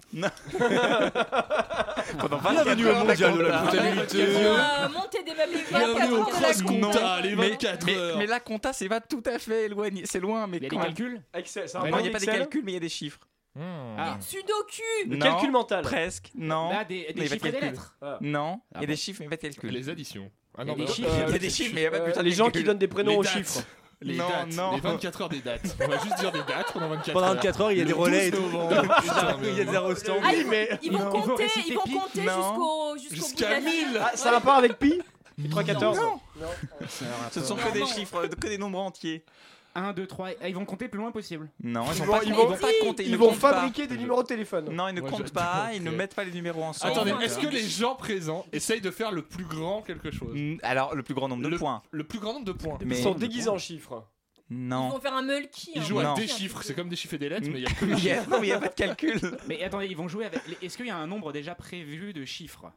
Pendant 2.19 2.37
Bienvenue 2.39 2.87
au 2.87 2.95
mondial 2.95 3.37
de 3.37 3.41
la 3.41 3.59
comptabilité. 3.61 4.23
Euh, 4.23 4.89
Monter 4.89 5.23
des 5.23 5.33
meubles 5.33 5.63
Bienvenue 5.69 6.13
au 6.19 6.23
cross 6.25 6.61
Non. 6.63 6.67
compta, 6.91 7.21
les 7.21 7.35
Mais, 7.35 7.49
24 7.49 7.85
mais, 7.85 7.95
heures. 7.97 8.17
mais 8.17 8.25
la 8.27 8.39
compta, 8.39 8.73
c'est 8.73 8.87
pas 8.89 9.01
tout 9.01 9.23
à 9.25 9.39
fait 9.39 9.65
éloigné. 9.65 10.03
C'est 10.05 10.19
loin, 10.19 10.47
mais 10.47 10.57
Il 10.57 10.63
y 10.63 10.67
a 10.67 10.69
des 10.69 10.77
calculs 10.77 11.21
Excel. 11.33 11.67
C'est 11.67 11.77
un 11.77 11.87
Non, 11.89 11.99
il 11.99 12.03
n'y 12.03 12.07
a 12.09 12.11
pas 12.11 12.19
des 12.19 12.25
calculs, 12.25 12.61
mais 12.63 12.71
il 12.71 12.75
y 12.75 12.77
a 12.77 12.81
des 12.81 12.89
chiffres. 12.89 13.19
Ah. 13.57 14.17
Sudoku 14.19 14.81
Le 15.07 15.15
Non, 15.17 15.25
calcul 15.25 15.51
mental. 15.51 15.81
Presque, 15.83 16.29
non. 16.35 16.69
Là, 16.71 16.83
des- 16.83 17.11
des 17.13 17.27
chiffres 17.27 17.45
et 17.45 17.51
des 17.51 17.59
lettres. 17.61 17.95
Ah. 18.01 18.17
Non, 18.21 18.59
il 18.71 18.75
y 18.75 18.79
Ah 18.79 18.83
a 18.83 18.85
des 18.85 18.95
chiffres, 18.95 19.21
mais 19.23 19.29
pas 19.29 19.37
de 19.37 19.41
calcul. 19.41 19.69
Les 19.71 19.89
additions. 19.89 20.29
Ah 20.57 20.61
Il 20.63 20.67
y 20.67 20.69
a 20.69 20.73
non, 20.73 20.77
des 20.77 20.81
mais- 20.85 20.91
chiffres. 20.91 21.09
Il 21.27 21.31
y 21.33 21.35
a 21.35 21.39
des 21.39 21.49
chiffres, 21.49 21.71
mais 21.73 21.81
il 21.81 21.83
n'y 21.83 21.87
a 21.87 21.91
pas 21.91 21.99
de 21.99 22.19
Euh, 22.19 22.21
les 22.21 22.31
gens 22.31 22.49
qui 22.49 22.63
donnent 22.63 22.77
des 22.77 22.87
prénoms 22.87 23.17
aux 23.17 23.23
chiffres. 23.23 23.61
Les 24.05 24.17
Non, 24.17 24.29
dates, 24.29 24.53
non. 24.55 24.75
les 24.75 24.81
24 24.81 25.21
heures 25.23 25.29
des 25.29 25.39
dates. 25.39 25.75
On 25.83 25.87
va 25.87 25.97
juste 25.97 26.19
dire 26.19 26.31
des 26.31 26.43
dates 26.43 26.71
pendant 26.71 26.89
24 26.89 27.13
Pendant 27.13 27.25
heures. 27.25 27.33
24 27.33 27.61
heures, 27.61 27.71
il 27.71 27.77
y 27.79 27.81
a 27.81 27.85
des 27.85 27.93
relais 27.93 28.27
et 28.27 28.31
12 28.31 28.39
tout. 28.51 28.57
Il 29.43 29.57
y 29.57 29.61
a 29.61 29.65
des 29.65 29.75
arrostants. 29.75 30.13
Ah, 30.23 30.33
ils, 30.35 30.45
mais- 30.47 30.69
ils 30.83 30.91
vont 30.91 31.09
compter, 31.09 31.43
réciter 31.43 31.69
ils 31.69 31.73
vont 31.75 31.81
compter 31.81 32.21
jusqu'au 32.21 32.97
Jusqu'à 33.09 33.49
la 33.49 33.59
1000. 33.61 33.71
vie. 33.71 33.97
Ah, 33.99 34.11
ça 34.15 34.29
a 34.29 34.31
un 34.31 34.35
rapport 34.35 34.53
avec 34.53 34.77
Pi? 34.77 35.01
Pi 35.35 35.49
314 35.49 35.97
Non. 35.97 36.19
Non. 36.39 36.47
Ce 37.31 37.39
ne 37.39 37.45
sont 37.45 37.55
que 37.55 37.73
des 37.73 37.85
chiffres, 37.87 38.27
que 38.27 38.47
des 38.47 38.57
nombres 38.59 38.79
entiers. 38.79 39.23
1, 39.75 39.93
2, 39.93 40.07
3. 40.07 40.29
Ah, 40.41 40.47
ils 40.49 40.55
vont 40.55 40.65
compter 40.65 40.85
le 40.85 40.91
plus 40.91 40.99
loin 40.99 41.11
possible. 41.11 41.49
Non, 41.61 41.83
ils 41.91 41.97
Ils 41.97 42.03
vont 42.03 42.11
pas 42.11 42.19
ils 42.23 42.29
ils 42.29 42.33
vont- 42.33 42.47
vont 42.47 42.57
pas 42.57 42.67
compter. 42.81 43.05
ils 43.05 43.17
vont 43.17 43.33
pas. 43.35 43.53
fabriquer 43.53 43.87
des 43.87 43.97
numéros 43.97 44.23
de 44.23 44.27
téléphone. 44.27 44.69
Non, 44.73 44.87
ils 44.87 44.95
ne 44.95 45.01
Moi, 45.01 45.09
comptent 45.09 45.31
pas, 45.33 45.67
que- 45.71 45.75
ils 45.75 45.83
ne 45.83 45.91
mettent 45.91 46.15
pas 46.15 46.23
les 46.23 46.31
numéros 46.31 46.63
ensemble. 46.63 46.93
Attendez, 46.93 47.13
est-ce 47.23 47.37
que 47.39 47.47
les 47.47 47.67
gens 47.67 47.95
présents 47.95 48.45
essayent 48.53 48.81
de 48.81 48.91
faire 48.91 49.11
le 49.11 49.21
plus 49.21 49.45
grand 49.45 49.81
quelque 49.81 50.11
chose 50.11 50.35
Alors, 50.63 50.95
le 50.95 51.03
plus 51.03 51.13
grand 51.13 51.27
nombre 51.27 51.43
de 51.43 51.49
Le- 51.49 51.57
points. 51.57 51.83
Le 51.91 52.03
plus 52.05 52.19
grand 52.19 52.33
nombre 52.33 52.45
de 52.45 52.51
points. 52.53 52.77
Mais- 52.85 52.97
Ils 52.97 53.03
sont 53.03 53.13
déguisés 53.15 53.49
en 53.49 53.57
chiffres. 53.57 54.05
Ils 54.51 54.67
Non. 54.67 54.89
vont 54.89 54.99
faire 54.99 55.15
un 55.15 55.23
mulky. 55.23 55.71
Ils 55.75 55.81
un 55.81 55.83
jouent 55.85 55.99
à 55.99 56.13
des 56.13 56.27
chiffres, 56.27 56.61
c'est 56.63 56.75
comme 56.75 56.87
des 56.87 56.95
chiffres 56.95 57.15
et 57.15 57.17
des 57.17 57.29
lettres, 57.29 57.47
mais 57.51 57.61
il 57.61 57.63
y 57.63 57.65
a 57.65 57.69
a- 58.15 58.19
chiffres. 58.19 58.29
non, 58.29 58.39
mais 58.39 58.47
il 58.47 58.49
n'y 58.51 58.55
a 58.55 58.59
pas 58.59 58.67
de 58.67 58.73
calcul. 58.75 59.19
Mais 59.47 59.63
attendez, 59.63 59.87
ils 59.87 59.97
vont 59.97 60.07
jouer 60.07 60.25
avec. 60.25 60.39
les- 60.47 60.65
Est-ce 60.67 60.77
qu'il 60.77 60.85
y 60.85 60.91
a 60.91 60.95
un 60.97 61.07
nombre 61.07 61.31
déjà 61.33 61.55
prévu 61.55 62.13
de 62.13 62.23
chiffres? 62.25 62.71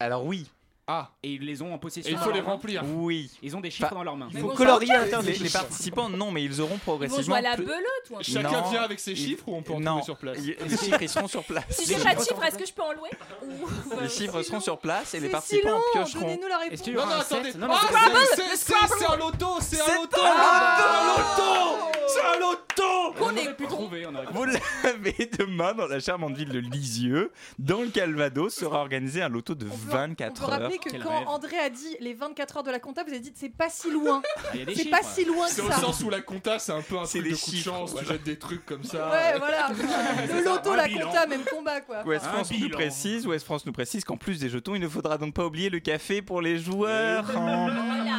Alors, 0.00 0.24
oui. 0.24 0.46
Ah, 0.90 1.10
Et 1.22 1.32
ils 1.34 1.44
les 1.44 1.60
ont 1.60 1.74
en 1.74 1.78
possession 1.78 2.10
et 2.10 2.14
il 2.14 2.18
faut 2.18 2.30
les 2.30 2.40
remplir. 2.40 2.82
Oui. 2.96 3.30
Ils 3.42 3.54
ont 3.54 3.60
des 3.60 3.70
chiffres 3.70 3.90
Bah, 3.90 3.94
dans 3.96 4.04
leurs 4.04 4.16
mains. 4.16 4.28
Il 4.32 4.40
faut 4.40 4.48
colorier 4.48 4.86
ça, 4.86 4.94
à 4.94 4.96
l'intérieur 5.00 5.22
des 5.22 5.32
Les, 5.32 5.38
les 5.38 5.44
chiffres. 5.44 5.58
participants, 5.60 6.08
non, 6.08 6.30
mais 6.30 6.42
ils 6.42 6.60
auront 6.62 6.70
Ils 6.70 6.72
vont 6.76 6.78
progressivement. 6.78 7.22
jouer 7.24 7.36
à 7.36 7.42
la 7.42 7.56
plus- 7.56 7.66
belote 7.66 7.82
ou 8.10 8.16
un 8.16 8.20
truc 8.20 8.34
Chacun 8.34 8.60
Non. 8.62 8.70
vient 8.70 8.82
avec 8.82 8.98
ses 8.98 9.10
Il- 9.10 9.16
chiffres 9.18 9.44
ou 9.48 9.54
on 9.56 9.62
peut 9.62 9.74
en 9.74 9.80
non. 9.80 9.90
trouver 10.00 10.04
sur 10.04 10.16
place 10.16 10.38
Les 10.38 10.76
chiffres, 10.78 11.02
ils 11.02 11.08
seront 11.10 11.28
sur 11.28 11.44
place. 11.44 11.64
Si 11.68 11.86
j'ai 11.86 12.02
pas 12.02 12.14
de 12.14 12.20
chiffres, 12.20 12.42
est-ce 12.42 12.56
que 12.58 12.66
je 12.66 12.72
peux 12.72 12.82
en 12.82 12.92
louer 12.94 13.10
Ou- 13.42 14.00
Les 14.00 14.08
chiffres 14.08 14.42
seront 14.42 14.60
sur 14.60 14.78
place 14.78 15.12
et 15.12 15.20
les 15.20 15.28
participants 15.28 15.68
long, 15.72 15.80
piocheront. 15.92 16.20
donnez-nous 16.22 16.48
la 16.48 16.54
Est-ce 16.54 16.64
réponse. 16.64 16.80
qu'il 16.80 16.92
y 16.92 16.96
Non, 16.96 17.02
aura 17.02 17.10
non, 17.10 17.16
un 17.18 17.20
attendez. 17.20 17.52
set 17.52 17.60
Non, 17.60 17.66
non, 17.68 17.74
Ah, 17.76 17.86
c'est- 18.34 18.36
c'est- 18.42 18.56
c'est-. 18.56 18.74
C'est 18.98 19.04
un 19.06 19.16
loto, 19.16 19.46
c'est 19.60 19.76
C'est 19.76 19.82
un 19.82 19.94
loto 20.00 20.20
un 20.22 21.06
loto 21.06 21.97
C'est 22.08 22.36
un 22.36 22.40
loto 22.40 23.14
On 23.20 23.36
est 23.36 23.54
trouver. 23.66 24.06
On 24.06 24.32
Vous 24.32 24.44
l'avez 24.44 25.30
demain 25.38 25.74
dans 25.74 25.86
la 25.86 26.00
charmante 26.00 26.36
ville 26.36 26.48
de 26.50 26.58
Lisieux, 26.58 27.32
dans 27.58 27.82
le 27.82 27.88
Calvados, 27.88 28.54
sera 28.54 28.80
organisé 28.80 29.20
un 29.22 29.28
loto 29.28 29.54
de 29.54 29.66
On 29.66 29.70
peut- 29.70 29.92
24 29.92 30.30
On 30.42 30.46
peut 30.46 30.52
heures. 30.52 30.60
rappeler 30.60 30.78
que 30.78 30.90
Quel 30.90 31.02
quand 31.02 31.18
rêve. 31.18 31.28
André 31.28 31.58
a 31.58 31.70
dit 31.70 31.96
les 32.00 32.14
24 32.14 32.58
heures 32.58 32.62
de 32.62 32.70
la 32.70 32.78
compta, 32.80 33.02
vous 33.04 33.10
avez 33.10 33.20
dit 33.20 33.32
c'est 33.34 33.48
pas 33.54 33.68
si 33.68 33.90
loin. 33.90 34.22
Ah, 34.36 34.56
C'est 34.74 34.90
pas 34.90 35.02
si 35.02 35.24
loin 35.24 35.46
que 35.46 35.52
C'est 35.52 35.62
au 35.62 35.70
ça. 35.70 35.80
sens 35.80 36.00
où 36.02 36.10
la 36.10 36.20
compta, 36.20 36.58
c'est 36.58 36.72
un 36.72 36.82
peu 36.82 36.98
un 36.98 37.04
truc 37.04 37.24
de 37.28 37.34
coup 37.36 37.50
de 37.50 37.56
chance, 37.56 37.90
tu 37.90 37.94
voilà. 37.96 38.08
jettes 38.08 38.24
des 38.24 38.38
trucs 38.38 38.64
comme 38.64 38.84
ça. 38.84 39.10
Ouais, 39.10 39.38
voilà. 39.38 39.68
Le 40.34 40.44
loto, 40.44 40.74
la 40.74 40.86
bilan. 40.86 41.06
compta, 41.08 41.26
même 41.26 41.44
combat 41.44 41.80
quoi. 41.80 42.02
Ouest 42.04 42.24
Un 42.26 42.28
France 42.32 42.50
nous 42.58 42.68
précise, 42.70 43.26
Ouest 43.26 43.44
France 43.44 43.66
nous 43.66 43.72
précise 43.72 44.04
qu'en 44.04 44.16
plus 44.16 44.38
des 44.40 44.48
jetons, 44.48 44.74
il 44.74 44.80
ne 44.80 44.88
faudra 44.88 45.18
donc 45.18 45.34
pas 45.34 45.44
oublier 45.44 45.68
le 45.70 45.80
café 45.80 46.22
pour 46.22 46.40
les 46.42 46.58
joueurs. 46.58 47.26
Là 47.32 47.34
là, 47.34 47.68
c'est 47.74 48.17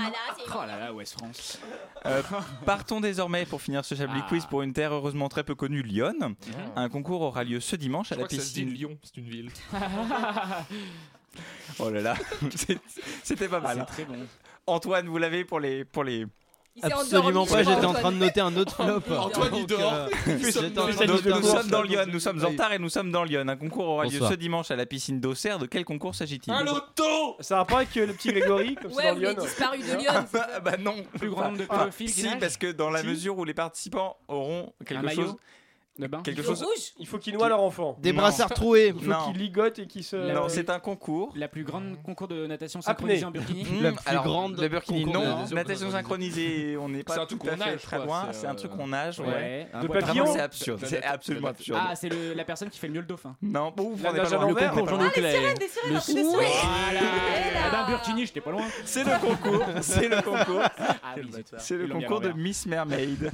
Oh 0.56 0.66
là 0.66 0.78
là, 0.80 0.94
West 0.94 1.14
France. 1.14 1.60
Euh, 2.06 2.22
partons 2.66 3.00
désormais 3.02 3.46
pour 3.46 3.62
finir 3.62 3.86
ce 3.86 3.96
Chablis 3.96 4.22
Ah. 4.24 4.28
Quiz 4.30 4.46
pour 4.46 4.62
une 4.62 4.74
terre 4.74 4.94
heureusement 4.94 5.30
très 5.30 5.44
peu 5.44 5.56
connue, 5.56 5.82
Lyon. 5.82 6.36
Un 6.76 6.90
concours 6.90 7.22
aura 7.22 7.44
lieu 7.44 7.60
ce 7.60 7.76
dimanche 7.76 8.10
Je 8.10 8.14
à 8.14 8.18
la 8.18 8.24
crois 8.26 8.30
que 8.38 8.42
ça 8.42 8.48
se 8.48 8.54
dit 8.54 8.66
piscine. 8.66 8.78
Lyon, 8.78 8.98
c'est 9.04 9.18
une 9.18 9.30
ville. 9.30 9.52
Oh 11.78 11.90
là 11.92 12.02
là, 12.02 12.16
c'était 13.24 13.48
pas 13.48 13.60
mal. 13.60 13.86
C'est 13.88 13.94
très 13.94 14.06
bon. 14.06 14.18
Antoine, 14.66 15.08
vous 15.08 15.18
l'avez 15.20 15.46
pour 15.46 15.60
les 15.60 15.86
pour 15.86 16.04
les. 16.04 16.26
Il 16.76 16.86
Absolument 16.86 17.46
pas, 17.46 17.64
j'étais 17.64 17.86
en 17.86 17.94
train 17.94 18.12
de 18.12 18.18
noter 18.18 18.40
un 18.40 18.56
autre 18.56 18.76
flop. 19.02 19.16
Antoine, 19.18 19.54
il 19.56 19.66
dort. 19.66 19.94
euh, 19.94 20.08
Nous 20.28 20.52
sommes 20.52 21.68
dans. 21.70 21.82
Lyon, 21.82 22.02
nous 22.08 22.20
sommes 22.20 22.44
en 22.46 22.48
retard 22.50 22.72
et 22.74 22.80
nous 22.80 22.90
sommes 22.90 23.12
dans 23.12 23.24
Lyon. 23.24 23.46
Un 23.48 23.58
concours 23.58 23.88
aura 23.88 24.06
lieu 24.06 24.20
ce 24.20 24.34
dimanche 24.36 24.72
à 24.72 24.76
la 24.78 24.86
piscine 24.86 25.20
d'Auxerre. 25.20 25.60
De 25.60 25.66
quel 25.66 25.84
concours 25.84 26.16
s'agit-il 26.16 26.54
Un 26.54 26.64
loto 26.64 27.36
Ça 27.42 27.56
a 27.56 27.58
rapport 27.60 27.78
avec 27.78 27.94
le 27.96 28.08
petit 28.14 28.32
Grégory, 28.32 28.76
comme 28.76 28.94
Ouais, 28.94 29.14
les 29.16 29.20
Lyon. 29.20 29.36
disparus 29.42 29.86
de 29.86 29.98
Lyon. 29.98 30.14
bah, 30.32 30.48
bah 30.64 30.78
non. 30.80 30.96
Plus 31.18 31.30
grand 31.30 31.46
nombre 31.46 31.58
de 31.58 31.66
Ah, 31.70 31.80
pédophiles 31.80 32.10
Si, 32.10 32.28
parce 32.40 32.56
que 32.58 32.72
dans 32.72 32.90
la 32.90 33.04
mesure 33.04 33.38
où 33.38 33.44
les 33.46 33.54
participants 33.54 34.16
auront 34.28 34.72
quelque 34.86 35.10
chose, 35.10 35.36
de 36.00 36.08
bain. 36.08 36.22
quelque 36.24 36.38
Le 36.38 36.44
chose. 36.44 36.64
rouge 36.64 36.94
Il 37.00 37.08
faut 37.08 37.18
qu'ils 37.18 37.36
noient 37.36 37.50
leur 37.50 37.62
enfant. 37.62 37.98
Des 38.02 38.12
Non. 38.12 38.20
brassards 38.22 38.50
troués. 38.50 38.94
Il 38.96 39.04
faut 39.04 39.10
Non. 39.12 39.18
qu'ils 39.32 39.38
ligotent 39.42 39.80
et 39.80 39.88
qu'ils 39.88 40.04
se. 40.04 40.16
Non, 40.16 40.50
c'est 40.50 40.70
un 40.70 40.80
concours. 40.80 41.32
La 41.36 41.48
plus 41.48 41.64
grande 41.64 42.02
concours 42.04 42.28
de 42.28 42.48
natation 42.48 42.80
Apnée. 42.86 43.18
synchronisée 43.20 43.26
en 43.26 43.32
burkini. 43.32 43.64
Mmh, 43.64 43.84
La 43.84 43.92
plus 43.92 44.08
alors, 44.08 44.24
grande 44.24 44.60
le 44.60 44.68
burkini, 44.68 45.04
concours 45.06 45.22
de 45.22 45.28
non. 45.28 45.46
natation 45.56 45.92
synchronisée, 45.92 46.78
on 46.78 46.90
n'est 46.90 47.00
C'est 47.00 47.04
pas 47.04 47.22
un 47.22 47.26
tout 47.26 47.36
à 47.36 47.38
qu'on 47.38 47.48
fait 47.48 47.56
nage, 47.58 47.82
très 47.82 47.98
quoi, 47.98 48.06
loin. 48.06 48.28
c'est, 48.32 48.40
C'est 48.42 48.48
un 48.48 48.56
truc 48.56 48.72
euh, 48.72 48.76
qu'on 48.78 48.88
nage, 48.88 49.20
ouais. 49.20 49.28
Ouais. 49.28 49.68
un 49.74 49.82
De 49.82 49.88
papillon. 49.88 50.24
Vraiment, 50.24 50.34
c'est 50.34 50.42
absurde. 50.42 50.80
C'est 50.86 51.04
absolument 51.04 51.48
la- 51.48 51.52
absurde. 51.52 51.80
Ah, 51.82 51.96
c'est 51.96 52.10
le- 52.10 52.34
la 52.34 52.44
personne 52.46 52.70
qui 52.70 52.80
fait 52.80 52.88
le 52.88 52.94
mieux 52.94 53.02
le 53.02 53.06
dauphin. 53.08 53.36
Non, 53.42 53.74
vous 53.76 53.98
La 54.02 54.10
prenez 54.10 54.18
pas 54.20 54.24
nage 54.24 54.34
à 54.34 54.36
loin. 54.38 54.48
l'envers. 54.48 54.74
Vous 54.74 54.84
prenez 54.86 54.98
pas 54.98 55.04
loin. 55.04 55.12
Ah, 55.16 55.20
les 55.20 55.32
sirènes, 55.32 55.58
des 55.58 55.68
sirènes, 55.68 55.96
un 55.96 56.00
truc 56.00 56.16
de 56.16 56.22
sirènes. 56.22 56.34
Voilà. 56.34 57.00
Eh 57.68 57.72
ben, 57.72 57.86
burkini, 57.88 58.26
j'étais 58.26 58.42
pas 58.42 58.52
loin. 58.52 58.64
C'est 58.86 59.04
le 59.04 59.20
concours. 59.20 59.66
C'est 59.82 60.08
le 60.08 60.22
concours. 60.22 60.62
Ah 60.78 61.16
oui, 61.18 61.30
C'est 61.58 61.76
le 61.78 61.84
Ils 61.84 61.90
l'ont 61.90 61.98
mis 61.98 62.04
à 62.06 62.08
concours 62.08 62.22
de 62.22 62.28
l'envers. 62.30 62.44
Miss 62.44 62.66
Mermaid 62.66 63.32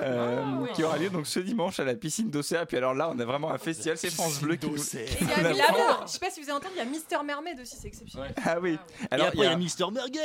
euh, 0.00 0.42
Ah, 0.44 0.72
qui 0.74 0.82
aura 0.84 0.98
lieu 0.98 1.10
donc 1.10 1.26
ce 1.26 1.40
dimanche 1.40 1.80
à 1.80 1.84
la 1.84 1.94
piscine. 2.02 2.30
Et 2.30 2.66
puis 2.66 2.76
alors 2.76 2.94
là, 2.94 3.10
on 3.14 3.18
a 3.18 3.24
vraiment 3.24 3.50
un 3.52 3.58
festival. 3.68 3.96
C'est 3.96 4.10
France 4.10 4.40
Bleu 4.40 4.56
qui 4.56 4.66
nous. 4.66 4.76
Et 4.76 5.06
il 5.20 5.26
y 5.56 5.60
a. 5.60 6.00
Je 6.06 6.12
sais 6.12 6.18
pas 6.18 6.30
si 6.30 6.40
vous 6.42 6.50
avez 6.50 6.58
entendu, 6.58 6.74
il 6.74 6.78
y 6.78 6.82
a 6.82 6.84
Mister 6.84 7.16
Mermaid 7.24 7.60
aussi, 7.60 7.76
c'est 7.80 7.88
exceptionnel. 7.88 8.34
Ah 8.44 8.58
oui. 8.60 8.72
Et 9.00 9.06
Alors 9.14 9.28
après, 9.28 9.38
il 9.38 9.44
y 9.44 9.46
a, 9.46 9.56
Mister 9.56 9.84
Merguez. 9.90 10.20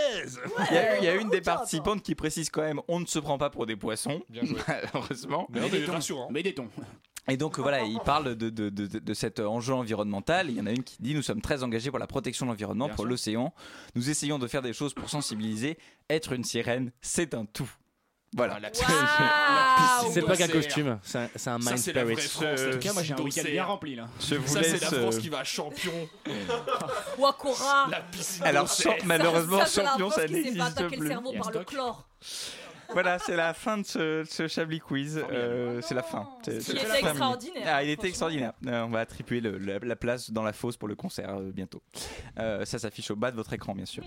il 0.69 0.75
y 0.75 0.78
a- 0.78 0.97
il 0.97 1.03
y 1.03 1.07
a 1.07 1.15
une 1.15 1.30
des 1.30 1.41
participantes 1.41 2.01
qui 2.01 2.15
précise 2.15 2.49
quand 2.49 2.61
même 2.61 2.82
on 2.88 2.99
ne 2.99 3.05
se 3.05 3.19
prend 3.19 3.38
pas 3.38 3.49
pour 3.49 3.65
des 3.65 3.75
poissons. 3.75 4.21
Bien 4.30 4.43
joué. 4.43 4.59
Malheureusement. 4.67 5.47
Mais 5.49 5.69
des 5.69 5.86
tons. 5.86 5.91
rassurant. 5.93 6.28
Mais 6.32 6.43
des 6.43 6.53
tons. 6.53 6.69
Et 7.30 7.36
donc 7.38 7.59
voilà, 7.59 7.84
il 7.84 7.99
parle 7.99 8.36
de, 8.36 8.49
de, 8.49 8.69
de, 8.69 9.13
cet 9.13 9.41
enjeu 9.41 9.73
environnemental. 9.73 10.49
Il 10.49 10.55
y 10.57 10.61
en 10.61 10.65
a 10.65 10.71
une 10.71 10.84
qui 10.84 10.95
dit 11.01 11.13
Nous 11.13 11.21
sommes 11.21 11.41
très 11.41 11.61
engagés 11.61 11.89
pour 11.89 11.99
la 11.99 12.07
protection 12.07 12.45
de 12.45 12.51
l'environnement, 12.51 12.89
pour 12.89 13.05
l'océan. 13.05 13.53
Nous 13.95 14.09
essayons 14.09 14.39
de 14.39 14.47
faire 14.47 14.61
des 14.61 14.73
choses 14.73 14.93
pour 14.93 15.09
sensibiliser. 15.09 15.78
Être 16.09 16.32
une 16.34 16.45
sirène, 16.45 16.91
c'est 17.01 17.34
un 17.34 17.45
tout. 17.45 17.69
Voilà. 18.36 18.59
la 18.59 18.69
Waouh 18.69 20.11
C'est 20.13 20.21
pas 20.21 20.36
qu'un 20.36 20.47
costume, 20.49 20.99
c'est 21.01 21.17
un, 21.17 21.30
c'est 21.36 21.49
un 21.49 21.57
mind 21.59 21.78
spirit. 21.78 22.13
En 22.13 22.71
tout 22.71 22.80
cas, 22.80 22.93
moi 22.93 23.03
j'ai 23.03 23.13
un 23.13 23.15
piscine 23.15 23.23
week-end 23.23 23.49
bien 23.51 23.65
rempli 23.65 23.95
là. 23.95 24.07
Je 24.19 24.36
vous 24.36 24.47
Ça, 24.47 24.63
c'est 24.63 24.71
laisse. 24.73 24.82
la 24.82 24.88
France 24.91 25.15
euh, 25.15 25.19
qui 25.19 25.30
va 25.30 25.39
à 25.39 25.43
champion. 25.43 26.09
Wakora 27.17 27.88
La 27.89 28.01
piscine 28.01 28.43
Alors, 28.43 28.69
malheureusement, 29.05 29.65
Ça, 29.65 29.84
champion, 29.86 30.09
ça 30.11 30.28
n'existe 30.28 30.59
attaquer 30.61 30.95
le 30.95 30.99
plus. 30.99 31.07
cerveau 31.07 31.32
Il 31.34 31.38
a 31.38 31.41
par 31.41 31.51
le 31.51 31.63
chlore. 31.63 32.07
Voilà, 32.93 33.19
c'est 33.19 33.35
la 33.35 33.53
fin 33.53 33.77
de 33.77 33.83
ce, 33.85 34.23
ce 34.29 34.47
Chablis 34.47 34.79
Quiz. 34.79 35.21
Euh, 35.31 35.81
c'est 35.81 35.93
la 35.93 36.03
fin. 36.03 36.27
C'est- 36.43 36.61
c'est 36.61 36.73
qui 36.73 36.79
était 36.85 36.99
extraordinaire, 36.99 37.63
Ah, 37.67 37.83
il 37.83 37.89
était 37.89 38.07
extraordinaire. 38.07 38.53
Euh, 38.65 38.83
on 38.83 38.89
va 38.89 38.99
attribuer 38.99 39.41
le- 39.41 39.57
la, 39.57 39.79
la 39.79 39.95
place 39.95 40.31
dans 40.31 40.43
la 40.43 40.53
fosse 40.53 40.77
pour 40.77 40.88
le 40.88 40.95
concert 40.95 41.35
euh, 41.35 41.51
bientôt. 41.51 41.81
Euh, 42.39 42.65
ça 42.65 42.79
s'affiche 42.79 43.11
au 43.11 43.15
bas 43.15 43.31
de 43.31 43.35
votre 43.35 43.53
écran, 43.53 43.75
bien 43.75 43.85
sûr. 43.85 44.03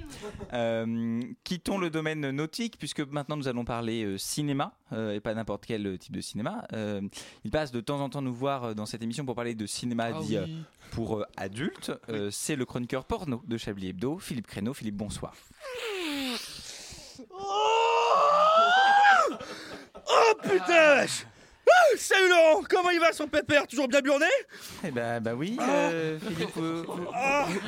Euh, 0.53 1.21
quittons 1.45 1.79
le 1.79 1.91
domaine 1.91 2.31
nautique, 2.31 2.79
puisque 2.79 3.01
maintenant 3.01 3.37
nous 3.37 3.49
allons 3.49 3.65
parler 3.65 4.05
euh, 4.05 4.19
cinéma, 4.19 4.73
euh, 4.93 5.13
et 5.15 5.21
pas 5.21 5.35
n'importe 5.35 5.67
quel 5.67 5.99
type 5.99 6.15
de 6.17 6.21
cinéma. 6.21 6.67
Euh, 6.73 7.01
il 7.45 7.51
passe 7.51 7.71
de 7.73 7.81
temps 7.81 8.01
en 8.01 8.09
temps 8.09 8.23
nous 8.23 8.35
voir 8.35 8.75
dans 8.75 8.87
cette 8.87 9.03
émission 9.03 9.25
pour 9.25 9.35
parler 9.35 9.55
de 9.55 9.67
cinéma 9.67 10.09
Ah 10.15 10.21
dit 10.21 10.39
oui. 10.39 10.57
pour 10.93 11.19
euh, 11.21 11.25
adultes. 11.37 11.93
Euh, 12.09 12.31
c'est 12.31 12.57
le 12.57 12.65
chroniqueur 12.65 13.05
porno 13.05 13.43
de 13.47 13.57
Chablis 13.57 13.89
Hebdo, 13.89 14.19
Philippe 14.19 14.47
Créneau. 14.47 14.75
Philippe, 14.75 14.97
bonsoir. 14.97 15.35
Oh 20.11 20.35
putain. 20.43 21.07
Ah, 21.73 21.97
Salut 21.97 22.29
Laurent, 22.29 22.63
comment 22.69 22.91
il 22.91 22.99
va 22.99 23.13
son 23.13 23.29
pépère? 23.29 23.65
Toujours 23.67 23.87
bien 23.87 24.01
burné? 24.01 24.27
Eh 24.85 24.91
ben, 24.91 25.21
bah 25.21 25.35
oui, 25.37 25.57
euh, 25.61 26.19
Philippe, 26.19 26.51
vous, 26.57 26.85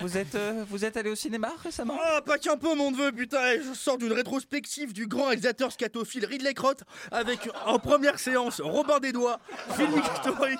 vous 0.01 0.19
êtes, 0.19 0.35
euh, 0.35 0.65
vous 0.69 0.85
êtes 0.85 0.97
allé 0.97 1.09
au 1.11 1.15
cinéma 1.15 1.53
récemment? 1.63 1.97
Ah, 2.03 2.21
pas 2.21 2.39
qu'un 2.39 2.57
peu 2.57 2.75
mon 2.75 2.91
neveu, 2.91 3.13
putain. 3.13 3.61
Je 3.63 3.75
sors 3.75 3.99
d'une 3.99 4.13
rétrospective 4.13 4.93
du 4.93 5.07
grand 5.07 5.27
réalisateur 5.27 5.71
scatophile 5.71 6.27
Ridley 6.27 6.51
Scott 6.51 6.81
avec 7.13 7.49
en 7.65 7.79
première 7.79 8.19
séance 8.19 8.61
Robin 8.61 8.99
des 8.99 9.13
Doigts, 9.13 9.39
film 9.77 9.93
historique 10.17 10.59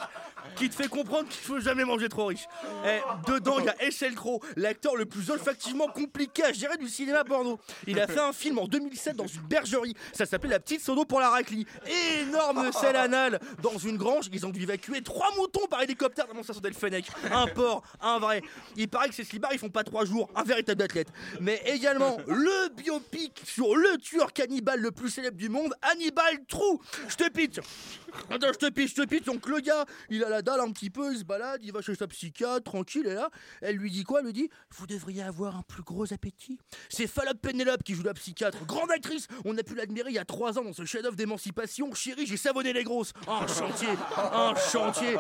qui 0.57 0.69
te 0.69 0.75
fait 0.75 0.89
comprendre 0.89 1.29
qu'il 1.29 1.43
faut 1.43 1.61
jamais 1.61 1.85
manger 1.85 2.09
trop 2.09 2.27
riche. 2.27 2.47
Et 2.85 3.01
dedans, 3.31 3.59
il 3.59 3.67
y 3.67 3.69
a 3.69 3.83
Eschel 3.83 4.15
Crow, 4.15 4.41
l'acteur 4.57 4.97
le 4.97 5.07
plus 5.07 5.31
olfactivement 5.31 5.89
compliqué 5.89 6.45
à 6.45 6.53
gérer 6.53 6.77
du 6.77 6.89
cinéma 6.89 7.25
porno. 7.25 7.59
Il 7.87 7.99
a 8.01 8.07
fait 8.07 8.21
un 8.21 8.33
film 8.33 8.59
en 8.59 8.67
2007 8.67 9.17
dans 9.17 9.27
une 9.27 9.43
bergerie. 9.43 9.95
Ça 10.13 10.27
s'appelait 10.27 10.51
La 10.51 10.61
Petite 10.61 10.83
Sono 10.83 11.05
pour 11.05 11.21
la 11.21 11.31
raclie. 11.31 11.67
Énorme 12.21 12.71
selle 12.73 12.97
anale 12.97 13.41
dans 13.63 13.79
une 13.79 13.97
grange. 13.97 14.27
Ils 14.33 14.47
ont 14.47 14.51
dû 14.51 14.63
évacuer 14.63 15.03
trois 15.03 15.29
moutons 15.37 15.67
par 15.69 15.83
hélicoptère 15.83 16.27
Fennec. 16.79 17.07
Un 17.31 17.47
porc, 17.47 17.83
un 18.01 18.19
vrai. 18.19 18.43
Il 18.77 18.89
paraît 18.89 19.09
que 19.09 19.15
ces 19.15 19.25
slibards, 19.25 19.53
ils 19.53 19.59
font 19.59 19.71
pas 19.71 19.85
trois 19.85 20.05
jours. 20.05 20.29
Un 20.35 20.43
véritable 20.43 20.83
athlète. 20.83 21.09
Mais 21.41 21.63
également 21.67 22.19
le 22.27 22.69
biopic 22.71 23.43
sur 23.45 23.77
le 23.77 23.99
tueur 23.99 24.33
cannibale 24.33 24.81
le 24.81 24.91
plus 24.91 25.11
célèbre 25.11 25.37
du 25.37 25.49
monde, 25.49 25.75
Hannibal 25.83 26.45
Trou. 26.49 26.81
Je 27.09 27.17
te 27.17 27.29
pitch. 27.31 27.59
Attends, 28.31 28.53
je 28.53 28.59
te 28.59 28.71
pitch, 28.71 28.91
je 28.91 29.03
te 29.03 29.09
pitch. 29.09 29.25
Donc 29.25 29.47
le 29.47 29.61
gars, 29.61 29.85
il 30.11 30.25
a 30.25 30.29
la 30.29 30.42
un 30.49 30.71
petit 30.73 30.91
peu, 30.91 31.13
il 31.13 31.19
se 31.19 31.25
balade, 31.25 31.61
il 31.63 31.73
va 31.73 31.81
chez 31.81 31.95
sa 31.95 32.07
psychiatre, 32.07 32.63
tranquille, 32.65 33.07
et 33.07 33.15
là, 33.15 33.31
elle 33.61 33.77
lui 33.77 33.91
dit 33.91 34.05
quoi? 34.05 34.21
Elle 34.21 34.27
lui 34.27 34.33
dit 34.33 34.51
Vous 34.77 34.87
devriez 34.87 35.23
avoir 35.23 35.57
un 35.57 35.63
plus 35.63 35.83
gros 35.83 36.13
appétit. 36.13 36.59
C'est 36.89 37.07
Fallope 37.07 37.41
Penelope 37.41 37.83
qui 37.83 37.95
joue 37.95 38.03
la 38.03 38.15
psychiatre, 38.15 38.65
grande 38.67 38.91
actrice. 38.91 39.27
On 39.45 39.57
a 39.57 39.63
pu 39.63 39.75
l'admirer 39.75 40.11
il 40.11 40.15
y 40.15 40.19
a 40.19 40.25
trois 40.25 40.59
ans 40.59 40.65
dans 40.65 40.73
ce 40.73 40.85
chef-d'œuvre 40.85 41.17
d'émancipation. 41.17 41.93
Chérie, 41.95 42.27
j'ai 42.27 42.37
savonné 42.37 42.73
les 42.73 42.85
grosses. 42.85 43.13
Un 43.29 43.47
chantier, 43.47 43.89
un 44.17 44.55
chantier. 44.71 45.17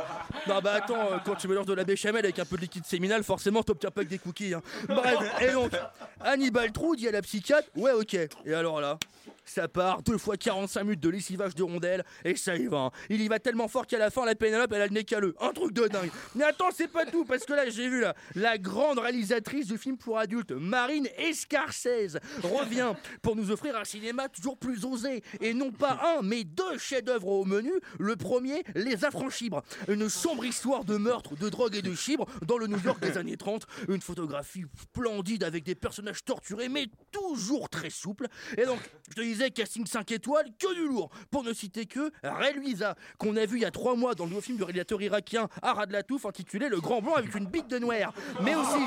Non, 0.46 0.60
bah 0.62 0.74
attends, 0.74 1.12
euh, 1.12 1.18
quand 1.24 1.34
tu 1.36 1.48
mélanges 1.48 1.66
de 1.66 1.74
la 1.74 1.84
béchamel 1.84 2.24
avec 2.24 2.38
un 2.38 2.44
peu 2.44 2.56
de 2.56 2.62
liquide 2.62 2.84
séminal, 2.84 3.22
forcément, 3.24 3.62
t'obtiens 3.62 3.90
pas 3.90 4.04
que 4.04 4.08
des 4.10 4.18
cookies. 4.18 4.54
hein. 4.54 4.62
Bref, 4.88 5.18
et 5.40 5.52
donc, 5.52 5.72
Hannibal 6.20 6.72
Trou 6.72 6.96
dit 6.96 7.08
à 7.08 7.12
la 7.12 7.22
psychiatre 7.22 7.68
Ouais, 7.76 7.92
ok. 7.92 8.14
Et 8.44 8.54
alors 8.54 8.80
là? 8.80 8.98
Ça 9.44 9.68
part, 9.68 10.02
deux 10.02 10.18
fois 10.18 10.36
45 10.36 10.82
minutes 10.84 11.00
de 11.00 11.08
lessivage 11.08 11.54
de 11.54 11.62
rondelles, 11.62 12.04
et 12.24 12.36
ça 12.36 12.56
y 12.56 12.66
va. 12.66 12.78
hein. 12.78 12.90
Il 13.10 13.20
y 13.20 13.28
va 13.28 13.38
tellement 13.38 13.68
fort 13.68 13.86
qu'à 13.86 13.98
la 13.98 14.10
fin, 14.10 14.24
la 14.24 14.34
Pénélope, 14.34 14.72
elle 14.72 14.82
a 14.82 14.86
le 14.86 14.92
nez 14.92 15.04
calleux. 15.04 15.34
Un 15.40 15.52
truc 15.52 15.72
de 15.72 15.86
dingue. 15.88 16.10
Mais 16.34 16.44
attends, 16.44 16.70
c'est 16.72 16.88
pas 16.88 17.04
tout, 17.06 17.24
parce 17.24 17.44
que 17.44 17.52
là, 17.52 17.68
j'ai 17.68 17.88
vu 17.88 18.00
là, 18.00 18.14
la 18.34 18.58
grande 18.58 18.98
réalisatrice 18.98 19.66
de 19.68 19.76
films 19.76 19.98
pour 19.98 20.18
adultes, 20.18 20.52
Marine 20.52 21.08
Escarcese, 21.18 22.18
revient 22.42 22.92
pour 23.20 23.36
nous 23.36 23.50
offrir 23.50 23.76
un 23.76 23.84
cinéma 23.84 24.28
toujours 24.28 24.56
plus 24.56 24.84
osé. 24.84 25.22
Et 25.40 25.54
non 25.54 25.72
pas 25.72 25.98
un, 26.18 26.22
mais 26.22 26.44
deux 26.44 26.78
chefs-d'œuvre 26.78 27.28
au 27.28 27.44
menu. 27.44 27.72
Le 27.98 28.16
premier, 28.16 28.62
Les 28.74 29.04
Affranchibres. 29.04 29.62
Une 29.88 30.08
sombre 30.08 30.44
histoire 30.44 30.84
de 30.84 30.96
meurtre, 30.96 31.36
de 31.36 31.48
drogue 31.48 31.74
et 31.76 31.82
de 31.82 31.94
chibre 31.94 32.26
dans 32.46 32.58
le 32.58 32.66
New 32.66 32.80
York 32.80 33.00
des 33.02 33.18
années 33.18 33.36
30. 33.36 33.66
Une 33.88 34.00
photographie 34.00 34.64
splendide 34.80 35.44
avec 35.44 35.64
des 35.64 35.74
personnages 35.74 36.24
torturés, 36.24 36.68
mais 36.68 36.86
toujours 37.10 37.68
très 37.68 37.90
souples. 37.90 38.26
Et 38.56 38.64
donc, 38.64 38.78
je 39.10 39.14
te 39.14 39.20
disais, 39.20 39.41
casting 39.50 39.86
5 39.86 40.10
étoiles, 40.12 40.46
que 40.58 40.74
du 40.74 40.86
lourd. 40.88 41.10
Pour 41.30 41.42
ne 41.42 41.52
citer 41.52 41.86
que 41.86 42.10
Ray 42.22 42.54
Luisa, 42.54 42.94
qu'on 43.18 43.36
a 43.36 43.46
vu 43.46 43.58
il 43.58 43.62
y 43.62 43.64
a 43.64 43.70
3 43.70 43.96
mois 43.96 44.14
dans 44.14 44.24
le 44.24 44.30
nouveau 44.30 44.42
film 44.42 44.56
du 44.56 44.64
réalisateur 44.64 45.00
irakien 45.02 45.48
Arad 45.62 45.90
Latouf 45.90 46.26
intitulé 46.26 46.68
Le 46.68 46.80
Grand 46.80 47.00
Blanc 47.00 47.14
avec 47.14 47.34
une 47.34 47.46
bite 47.46 47.68
de 47.68 47.78
noir. 47.78 48.12
Mais 48.42 48.54
aussi. 48.54 48.78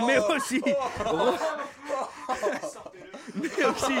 Mais 0.06 0.18
aussi. 0.18 0.62
Mais 3.34 3.48
aussi. 3.64 3.92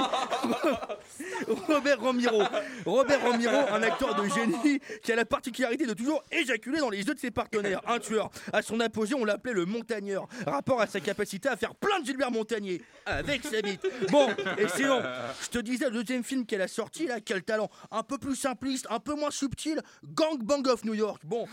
Robert 1.68 2.00
Ramiro. 2.00 2.42
Robert 2.84 3.22
Ramiro, 3.22 3.56
un 3.70 3.82
acteur 3.82 4.14
de 4.14 4.28
génie 4.28 4.80
qui 5.02 5.12
a 5.12 5.16
la 5.16 5.24
particularité 5.24 5.86
de 5.86 5.94
toujours 5.94 6.22
éjaculer 6.30 6.78
dans 6.78 6.90
les 6.90 6.98
yeux 6.98 7.14
de 7.14 7.18
ses 7.18 7.30
partenaires. 7.30 7.80
Un 7.86 7.98
tueur. 7.98 8.30
À 8.52 8.62
son 8.62 8.80
apogée, 8.80 9.14
on 9.14 9.24
l'appelait 9.24 9.52
le 9.52 9.64
montagneur. 9.66 10.28
Rapport 10.46 10.80
à 10.80 10.86
sa 10.86 11.00
capacité 11.00 11.48
à 11.48 11.56
faire 11.56 11.74
plein 11.74 12.00
de 12.00 12.06
Gilbert 12.06 12.30
Montagnier 12.30 12.82
avec 13.06 13.44
sa 13.44 13.60
bite. 13.62 13.86
Bon, 14.10 14.28
et 14.58 14.68
sinon, 14.68 15.02
je 15.42 15.48
te 15.48 15.58
disais, 15.58 15.90
le 15.90 16.02
deuxième 16.02 16.24
film 16.24 16.46
qu'elle 16.46 16.62
a 16.62 16.68
sorti, 16.68 17.06
là, 17.06 17.20
quel 17.20 17.42
talent. 17.42 17.70
Un 17.90 18.02
peu 18.02 18.18
plus 18.18 18.36
simpliste, 18.36 18.86
un 18.90 19.00
peu 19.00 19.14
moins 19.14 19.30
subtil. 19.30 19.80
Gang 20.14 20.38
Bang 20.42 20.66
of 20.68 20.84
New 20.84 20.94
York. 20.94 21.22
Bon, 21.24 21.46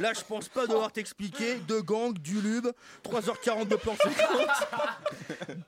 là, 0.00 0.12
je 0.14 0.22
pense 0.22 0.48
pas 0.48 0.66
devoir 0.66 0.92
t'expliquer. 0.92 1.56
De 1.68 1.80
gang, 1.80 2.12
du 2.12 2.40
lube, 2.40 2.68
3h40 3.04 3.68
de 3.68 3.76
plan 3.76 3.94
séquence. 3.96 4.66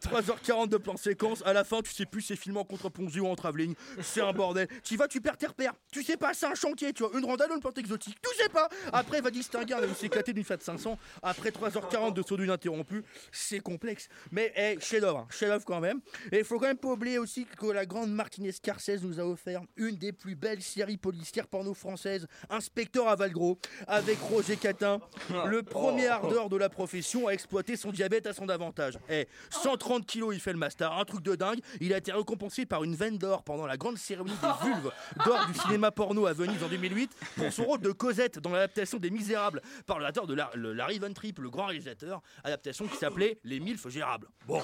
3h40 0.03 0.69
de 0.69 0.77
plan 0.77 0.96
séquence. 0.97 1.43
À 1.45 1.53
la 1.53 1.65
fin, 1.65 1.83
tu 1.83 1.93
sais 1.93 2.07
plus 2.07 2.21
si 2.23 2.29
c'est 2.29 2.37
filmé 2.37 2.59
en 2.59 2.65
contre-plongée 2.65 3.21
ou 3.21 3.27
en 3.27 3.37
travelling. 3.37 3.75
C'est 4.03 4.21
un 4.21 4.33
bordel. 4.33 4.69
Tu 4.83 4.97
vas, 4.97 5.09
tu 5.09 5.21
perds 5.21 5.37
tes 5.37 5.47
repères. 5.47 5.75
Tu 5.93 6.03
sais 6.03 6.17
pas, 6.17 6.35
c'est 6.35 6.47
un 6.47 6.55
chantier. 6.55 6.93
Tu 6.93 7.03
vois, 7.03 7.17
une 7.19 7.25
randale 7.25 7.51
ou 7.51 7.55
une 7.55 7.61
plante 7.61 7.79
exotique. 7.79 8.17
Tu 8.23 8.37
sais 8.43 8.49
pas. 8.49 8.69
Après, 8.93 9.21
va 9.21 9.31
distinguer 9.31 9.75
un 9.75 9.95
s'éclater 9.95 10.33
d'une 10.33 10.45
Fiat 10.45 10.59
500. 10.61 10.99
Après 11.23 11.51
3h40 11.51 12.13
de 12.13 12.23
saut 12.23 12.37
d'une 12.37 12.51
interrompue. 12.51 13.03
C'est 13.33 13.61
complexe. 13.61 14.09
Mais, 14.31 14.53
hey, 14.57 14.79
chef-d'œuvre. 14.81 15.19
hein. 15.21 15.27
Chef-d'œuvre 15.31 15.65
quand 15.65 15.81
même. 15.81 16.01
Et 16.33 16.39
il 16.39 16.45
faut 16.45 16.59
quand 16.59 16.67
même 16.67 16.77
pas 16.79 16.89
oublier 16.89 17.19
aussi 17.19 17.47
que 17.47 17.67
la 17.67 17.87
grande 17.87 18.11
Martinez 18.13 18.53
Scarcese 18.53 19.03
nous 19.03 19.21
a 19.21 19.25
offert 19.25 19.63
une 19.77 19.97
des 19.97 20.13
plus 20.13 20.35
belles 20.35 20.63
séries 20.63 20.97
policières 20.97 21.47
porno 21.47 21.75
françaises, 21.75 22.27
Inspecteur 22.51 23.09
à 23.09 23.17
Valgros, 23.17 23.59
avec 23.87 24.19
Roger 24.19 24.57
Catin, 24.57 25.01
le 25.47 25.63
premier 25.63 26.07
ardeur 26.09 26.49
de 26.49 26.57
la 26.57 26.69
profession 26.69 27.29
à 27.29 27.33
exploiter 27.33 27.77
son 27.77 27.91
diabète 27.93 28.27
à 28.27 28.33
son 28.33 28.49
avantage. 28.49 28.99
Eh, 29.09 29.27
130 29.51 30.07
kilos, 30.07 30.35
il 30.35 30.41
fait 30.41 30.53
le 30.53 30.59
master, 30.59 30.86
un 30.93 31.05
truc 31.05 31.23
de 31.23 31.35
dingue. 31.35 31.61
Il 31.81 31.93
a 31.93 31.99
été 31.99 32.13
récompensé 32.13 32.67
par 32.67 32.85
une 32.85 32.95
veine 32.95 33.19
d'or 33.19 33.43
pendant 33.43 33.67
la 33.67 33.77
grande 33.77 33.99
cérémonie 33.99 34.37
des 34.41 34.67
vulves 34.67 34.93
d'or 35.25 35.47
du 35.47 35.59
cinéma 35.59 35.91
porno 35.91 36.27
à 36.27 36.33
Venise 36.33 36.63
en 36.63 36.69
2008 36.69 37.11
pour 37.37 37.53
son 37.53 37.65
rôle 37.65 37.81
de 37.81 37.93
Cosette 37.93 38.39
dans 38.39 38.51
l'adaptation 38.51 38.99
des 38.99 39.11
Misérables 39.11 39.63
par 39.87 39.99
l'acteur 39.99 40.27
de 40.27 40.35
la, 40.35 40.51
le, 40.55 40.73
Larry 40.73 40.99
Van 40.99 41.09
le 41.39 41.51
grand 41.51 41.67
réalisateur, 41.67 42.23
adaptation 42.45 42.87
qui 42.87 42.97
s'appelait 42.97 43.39
Les 43.45 43.61
Milfes 43.61 43.89
Gérables. 43.89 44.29
Bon. 44.47 44.63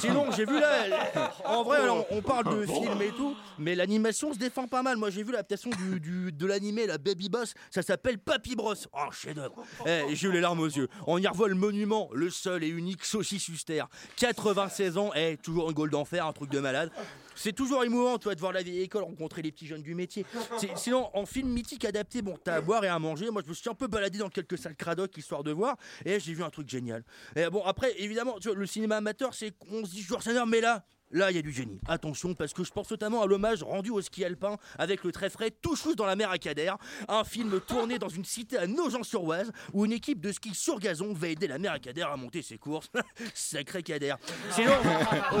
Sinon, 0.00 0.30
j'ai 0.32 0.44
vu 0.44 0.58
là. 0.58 1.30
En 1.44 1.62
vrai, 1.62 1.78
on 2.10 2.22
parle 2.22 2.56
de 2.58 2.66
film 2.66 3.00
et 3.02 3.10
tout, 3.10 3.36
mais 3.58 3.74
l'animation 3.74 4.32
se 4.32 4.38
défend 4.38 4.66
pas 4.66 4.82
mal. 4.82 4.96
Moi, 4.96 5.10
j'ai 5.10 5.22
vu 5.22 5.32
l'adaptation 5.32 5.70
du, 5.70 6.00
du, 6.00 6.32
de 6.32 6.46
l'animé, 6.46 6.86
la 6.86 6.98
Baby 6.98 7.28
Boss, 7.28 7.54
ça 7.70 7.82
s'appelle 7.82 8.18
Papy 8.18 8.56
Brosse. 8.56 8.88
Oh, 8.92 9.10
chef-d'œuvre. 9.12 9.64
Eh, 9.86 10.14
j'ai 10.14 10.28
eu 10.28 10.32
les 10.32 10.40
larmes 10.40 10.60
aux 10.60 10.66
yeux. 10.66 10.88
On 11.06 11.18
y 11.18 11.26
revoit 11.26 11.48
le 11.48 11.54
monument, 11.54 12.08
le 12.12 12.30
seul 12.30 12.64
et 12.64 12.68
unique 12.68 13.04
saucissuster. 13.04 13.82
86 14.16 14.77
saison, 14.78 15.12
hey, 15.12 15.36
toujours 15.38 15.68
un 15.68 15.72
goal 15.72 15.90
d'enfer, 15.90 16.24
un 16.24 16.32
truc 16.32 16.50
de 16.50 16.60
malade. 16.60 16.90
C'est 17.34 17.52
toujours 17.52 17.84
émouvant, 17.84 18.18
toi, 18.18 18.34
de 18.34 18.40
voir 18.40 18.52
la 18.52 18.62
vieille 18.62 18.82
école 18.82 19.02
rencontrer 19.02 19.42
les 19.42 19.50
petits 19.50 19.66
jeunes 19.66 19.82
du 19.82 19.94
métier. 19.94 20.24
Sinon, 20.76 21.10
en 21.14 21.26
film 21.26 21.48
mythique 21.48 21.84
adapté, 21.84 22.22
bon, 22.22 22.36
t'as 22.42 22.54
à 22.54 22.60
boire 22.60 22.84
et 22.84 22.88
à 22.88 22.98
manger. 22.98 23.30
Moi, 23.30 23.42
je 23.44 23.48
me 23.48 23.54
suis 23.54 23.68
un 23.68 23.74
peu 23.74 23.88
baladé 23.88 24.18
dans 24.18 24.28
quelques 24.28 24.56
salles 24.56 24.76
cradoc 24.76 25.16
histoire 25.16 25.42
de 25.42 25.50
voir, 25.50 25.76
et 26.04 26.20
j'ai 26.20 26.32
vu 26.32 26.44
un 26.44 26.50
truc 26.50 26.68
génial. 26.68 27.04
Et 27.34 27.48
bon, 27.48 27.64
après, 27.64 27.92
évidemment, 28.00 28.36
le 28.54 28.66
cinéma 28.66 28.96
amateur, 28.96 29.34
c'est 29.34 29.50
qu'on 29.50 29.84
se 29.84 29.90
dit, 29.90 30.02
genre, 30.02 30.22
Seigneur, 30.22 30.46
mais 30.46 30.60
là, 30.60 30.84
Là, 31.10 31.30
il 31.30 31.36
y 31.36 31.38
a 31.38 31.42
du 31.42 31.52
génie. 31.52 31.80
Attention, 31.88 32.34
parce 32.34 32.52
que 32.52 32.64
je 32.64 32.70
pense 32.70 32.90
notamment 32.90 33.22
à 33.22 33.26
l'hommage 33.26 33.62
rendu 33.62 33.90
au 33.90 34.00
ski 34.02 34.24
alpin 34.24 34.56
avec 34.78 35.04
le 35.04 35.12
très 35.12 35.30
frais 35.30 35.50
Touchous 35.50 35.94
dans 35.94 36.04
la 36.06 36.16
mer 36.16 36.30
à 36.30 36.38
Cadère, 36.38 36.76
un 37.08 37.24
film 37.24 37.60
tourné 37.66 37.98
dans 37.98 38.08
une 38.10 38.24
cité 38.24 38.58
à 38.58 38.66
Nogent-sur-Oise 38.66 39.50
où 39.72 39.84
une 39.86 39.92
équipe 39.92 40.20
de 40.20 40.32
ski 40.32 40.54
sur 40.54 40.78
gazon 40.78 41.12
va 41.14 41.28
aider 41.28 41.46
la 41.46 41.58
mer 41.58 41.72
à 41.72 41.78
Cadère 41.78 42.10
à 42.10 42.16
monter 42.16 42.42
ses 42.42 42.58
courses. 42.58 42.90
Sacré 43.34 43.82
Cadère. 43.82 44.18
Sinon, 44.50 44.72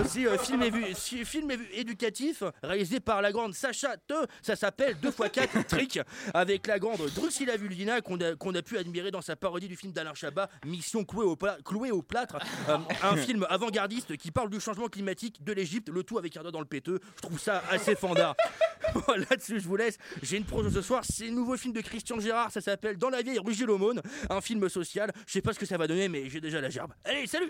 aussi, 0.00 0.26
euh, 0.26 0.38
film, 0.38 0.62
évu- 0.62 0.94
si- 0.94 1.24
film 1.24 1.50
évu- 1.50 1.68
éducatif 1.72 2.42
réalisé 2.62 3.00
par 3.00 3.20
la 3.22 3.32
grande 3.32 3.54
Sacha 3.54 3.96
Te, 3.96 4.14
ça 4.42 4.56
s'appelle 4.56 4.96
2x4 5.02 5.64
Trick, 5.68 6.00
avec 6.34 6.66
la 6.66 6.78
grande 6.78 7.00
Drusilla 7.14 7.56
Vulvina 7.56 8.00
qu'on 8.00 8.18
a, 8.20 8.62
pu 8.62 8.78
admirer 8.78 9.10
dans 9.10 9.22
sa 9.22 9.36
parodie 9.36 9.68
du 9.68 9.76
film 9.76 9.92
d'Alain 9.92 10.14
Chabat, 10.14 10.48
Mission 10.64 11.04
clouée 11.04 11.26
au, 11.26 11.36
pla- 11.36 11.58
clouée 11.64 11.90
au 11.90 12.02
plâtre, 12.02 12.38
Euh, 12.68 12.78
un 13.02 13.16
film 13.16 13.46
avant-gardiste 13.48 14.16
qui 14.16 14.30
parle 14.30 14.50
du 14.50 14.60
changement 14.60 14.88
climatique, 14.88 15.42
de 15.44 15.52
l'Égypte, 15.58 15.88
le 15.90 16.02
tout 16.02 16.18
avec 16.18 16.36
un 16.36 16.42
doigt 16.42 16.50
dans 16.52 16.60
le 16.60 16.66
péteux. 16.66 17.00
Je 17.16 17.22
trouve 17.22 17.38
ça 17.40 17.62
assez 17.70 17.94
fandard. 17.94 18.34
Bon, 18.94 19.02
Là-dessus, 19.28 19.60
je 19.60 19.66
vous 19.66 19.76
laisse. 19.76 19.98
J'ai 20.22 20.38
une 20.38 20.44
projet 20.44 20.70
ce 20.70 20.80
soir. 20.80 21.02
C'est 21.06 21.28
un 21.28 21.32
nouveau 21.32 21.56
film 21.58 21.74
de 21.74 21.80
Christian 21.82 22.18
Gérard. 22.20 22.50
Ça 22.50 22.60
s'appelle 22.62 22.96
Dans 22.96 23.10
la 23.10 23.20
vieille 23.20 23.38
Rugy 23.38 23.64
l'aumône. 23.66 24.00
Un 24.30 24.40
film 24.40 24.66
social. 24.68 25.12
Je 25.26 25.32
sais 25.32 25.42
pas 25.42 25.52
ce 25.52 25.58
que 25.58 25.66
ça 25.66 25.76
va 25.76 25.86
donner, 25.86 26.08
mais 26.08 26.30
j'ai 26.30 26.40
déjà 26.40 26.58
la 26.60 26.70
gerbe. 26.70 26.92
Allez, 27.04 27.26
salut 27.26 27.48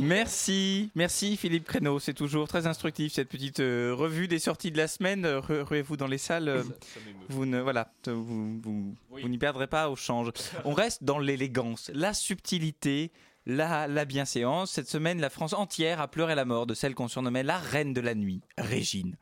Merci, 0.00 0.90
merci 0.94 1.36
Philippe 1.36 1.64
Créneau. 1.64 1.98
C'est 1.98 2.14
toujours 2.14 2.46
très 2.48 2.66
instructif 2.66 3.12
cette 3.12 3.28
petite 3.28 3.60
euh, 3.60 3.92
revue 3.94 4.28
des 4.28 4.38
sorties 4.38 4.70
de 4.70 4.76
la 4.76 4.86
semaine. 4.88 5.24
Euh, 5.24 5.40
re- 5.40 5.62
Ruez-vous 5.62 5.96
dans 5.96 6.06
les 6.06 6.18
salles. 6.18 6.48
euh, 6.48 6.62
vous 7.28 7.44
ne, 7.46 7.60
voilà, 7.60 7.90
vous 8.06 8.94
n'y 9.28 9.38
perdrez 9.38 9.66
pas 9.66 9.88
au 9.90 9.96
change. 9.96 10.30
On 10.64 10.72
reste 10.74 11.02
dans 11.02 11.18
l'élégance, 11.18 11.90
la 11.94 12.14
subtilité. 12.14 13.10
La, 13.50 13.88
la 13.88 14.04
bienséance. 14.04 14.72
Cette 14.72 14.90
semaine, 14.90 15.22
la 15.22 15.30
France 15.30 15.54
entière 15.54 16.02
a 16.02 16.08
pleuré 16.08 16.34
la 16.34 16.44
mort 16.44 16.66
de 16.66 16.74
celle 16.74 16.94
qu'on 16.94 17.08
surnommait 17.08 17.42
la 17.42 17.56
reine 17.56 17.94
de 17.94 18.02
la 18.02 18.14
nuit, 18.14 18.42
Régine. 18.58 19.16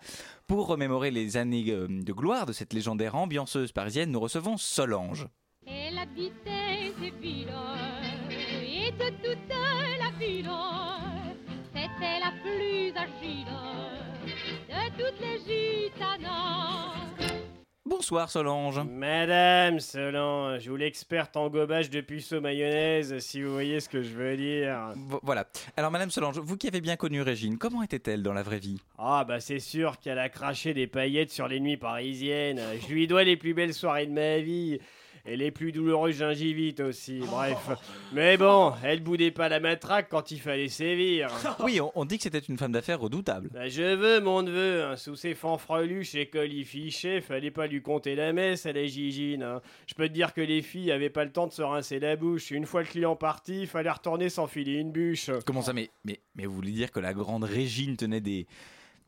Pour 0.48 0.66
remémorer 0.66 1.12
les 1.12 1.36
années 1.36 1.66
euh, 1.68 1.86
de 1.88 2.12
gloire 2.12 2.44
de 2.44 2.52
cette 2.52 2.72
légendaire 2.72 3.14
ambianceuse 3.14 3.70
parisienne, 3.70 4.10
nous 4.10 4.18
recevons 4.18 4.56
Solange. 4.56 5.28
Elle 5.64 5.96
habitait 5.96 6.92
ces 7.00 7.10
villes 7.20 7.54
et 8.28 8.90
de 8.90 9.10
toute 9.22 9.48
la 9.48 10.10
ville, 10.18 10.50
c'était 11.72 12.18
la 12.18 12.32
plus 12.42 12.90
agile 12.98 13.46
de 14.68 15.04
toutes 15.04 15.20
les 15.20 15.38
gitanas. 15.38 17.05
Bonsoir 17.88 18.28
Solange. 18.30 18.80
Madame 18.84 19.78
Solange, 19.78 20.66
ou 20.68 20.74
l'experte 20.74 21.36
en 21.36 21.48
gobage 21.48 21.88
de 21.88 22.00
puceau 22.00 22.40
mayonnaise, 22.40 23.18
si 23.20 23.40
vous 23.42 23.52
voyez 23.52 23.78
ce 23.78 23.88
que 23.88 24.02
je 24.02 24.08
veux 24.12 24.36
dire. 24.36 24.92
Vo- 24.96 25.20
Voilà. 25.22 25.46
Alors, 25.76 25.92
Madame 25.92 26.10
Solange, 26.10 26.38
vous 26.40 26.56
qui 26.56 26.66
avez 26.66 26.80
bien 26.80 26.96
connu 26.96 27.22
Régine, 27.22 27.58
comment 27.58 27.84
était-elle 27.84 28.24
dans 28.24 28.32
la 28.32 28.42
vraie 28.42 28.58
vie? 28.58 28.80
Ah 28.98 29.24
bah 29.26 29.38
c'est 29.38 29.60
sûr 29.60 30.00
qu'elle 30.00 30.18
a 30.18 30.28
craché 30.28 30.74
des 30.74 30.88
paillettes 30.88 31.30
sur 31.30 31.46
les 31.46 31.60
nuits 31.60 31.76
parisiennes. 31.76 32.60
Je 32.88 32.92
lui 32.92 33.06
dois 33.06 33.22
les 33.22 33.36
plus 33.36 33.54
belles 33.54 33.74
soirées 33.74 34.06
de 34.06 34.12
ma 34.12 34.38
vie. 34.38 34.80
Et 35.28 35.36
les 35.36 35.50
plus 35.50 35.72
douloureuses 35.72 36.18
gingivites 36.18 36.80
aussi, 36.80 37.18
bref. 37.26 37.58
Mais 38.12 38.36
bon, 38.36 38.72
elle 38.84 39.02
boudait 39.02 39.30
pas 39.32 39.48
la 39.48 39.58
matraque 39.60 40.08
quand 40.08 40.30
il 40.30 40.40
fallait 40.40 40.68
sévir. 40.68 41.28
Oui, 41.60 41.80
on, 41.80 41.90
on 41.94 42.04
dit 42.04 42.16
que 42.16 42.22
c'était 42.22 42.38
une 42.38 42.56
femme 42.58 42.72
d'affaires 42.72 43.00
redoutable. 43.00 43.48
Bah, 43.52 43.68
je 43.68 43.94
veux 43.96 44.20
mon 44.20 44.42
neveu, 44.42 44.84
hein, 44.84 44.96
sous 44.96 45.16
ses 45.16 45.34
fanfreluches 45.34 46.14
et 46.14 46.26
colifichés, 46.26 47.20
fallait 47.20 47.50
pas 47.50 47.66
lui 47.66 47.82
compter 47.82 48.14
la 48.14 48.32
messe 48.32 48.66
à 48.66 48.72
la 48.72 48.86
gigine. 48.86 49.42
hein. 49.42 49.62
Je 49.86 49.94
peux 49.94 50.08
te 50.08 50.12
dire 50.12 50.32
que 50.32 50.40
les 50.40 50.62
filles 50.62 50.92
avaient 50.92 51.10
pas 51.10 51.24
le 51.24 51.32
temps 51.32 51.46
de 51.48 51.52
se 51.52 51.62
rincer 51.62 51.98
la 51.98 52.14
bouche. 52.16 52.50
Une 52.50 52.66
fois 52.66 52.82
le 52.82 52.86
client 52.88 53.16
parti, 53.16 53.66
fallait 53.66 53.90
retourner 53.90 54.28
s'enfiler 54.28 54.74
une 54.74 54.92
bûche. 54.92 55.30
Comment 55.44 55.62
ça 55.62 55.72
mais, 55.72 55.90
mais, 56.04 56.20
mais 56.36 56.46
vous 56.46 56.54
voulez 56.54 56.72
dire 56.72 56.92
que 56.92 57.00
la 57.00 57.14
grande 57.14 57.44
Régine 57.44 57.96
tenait 57.96 58.20
des, 58.20 58.46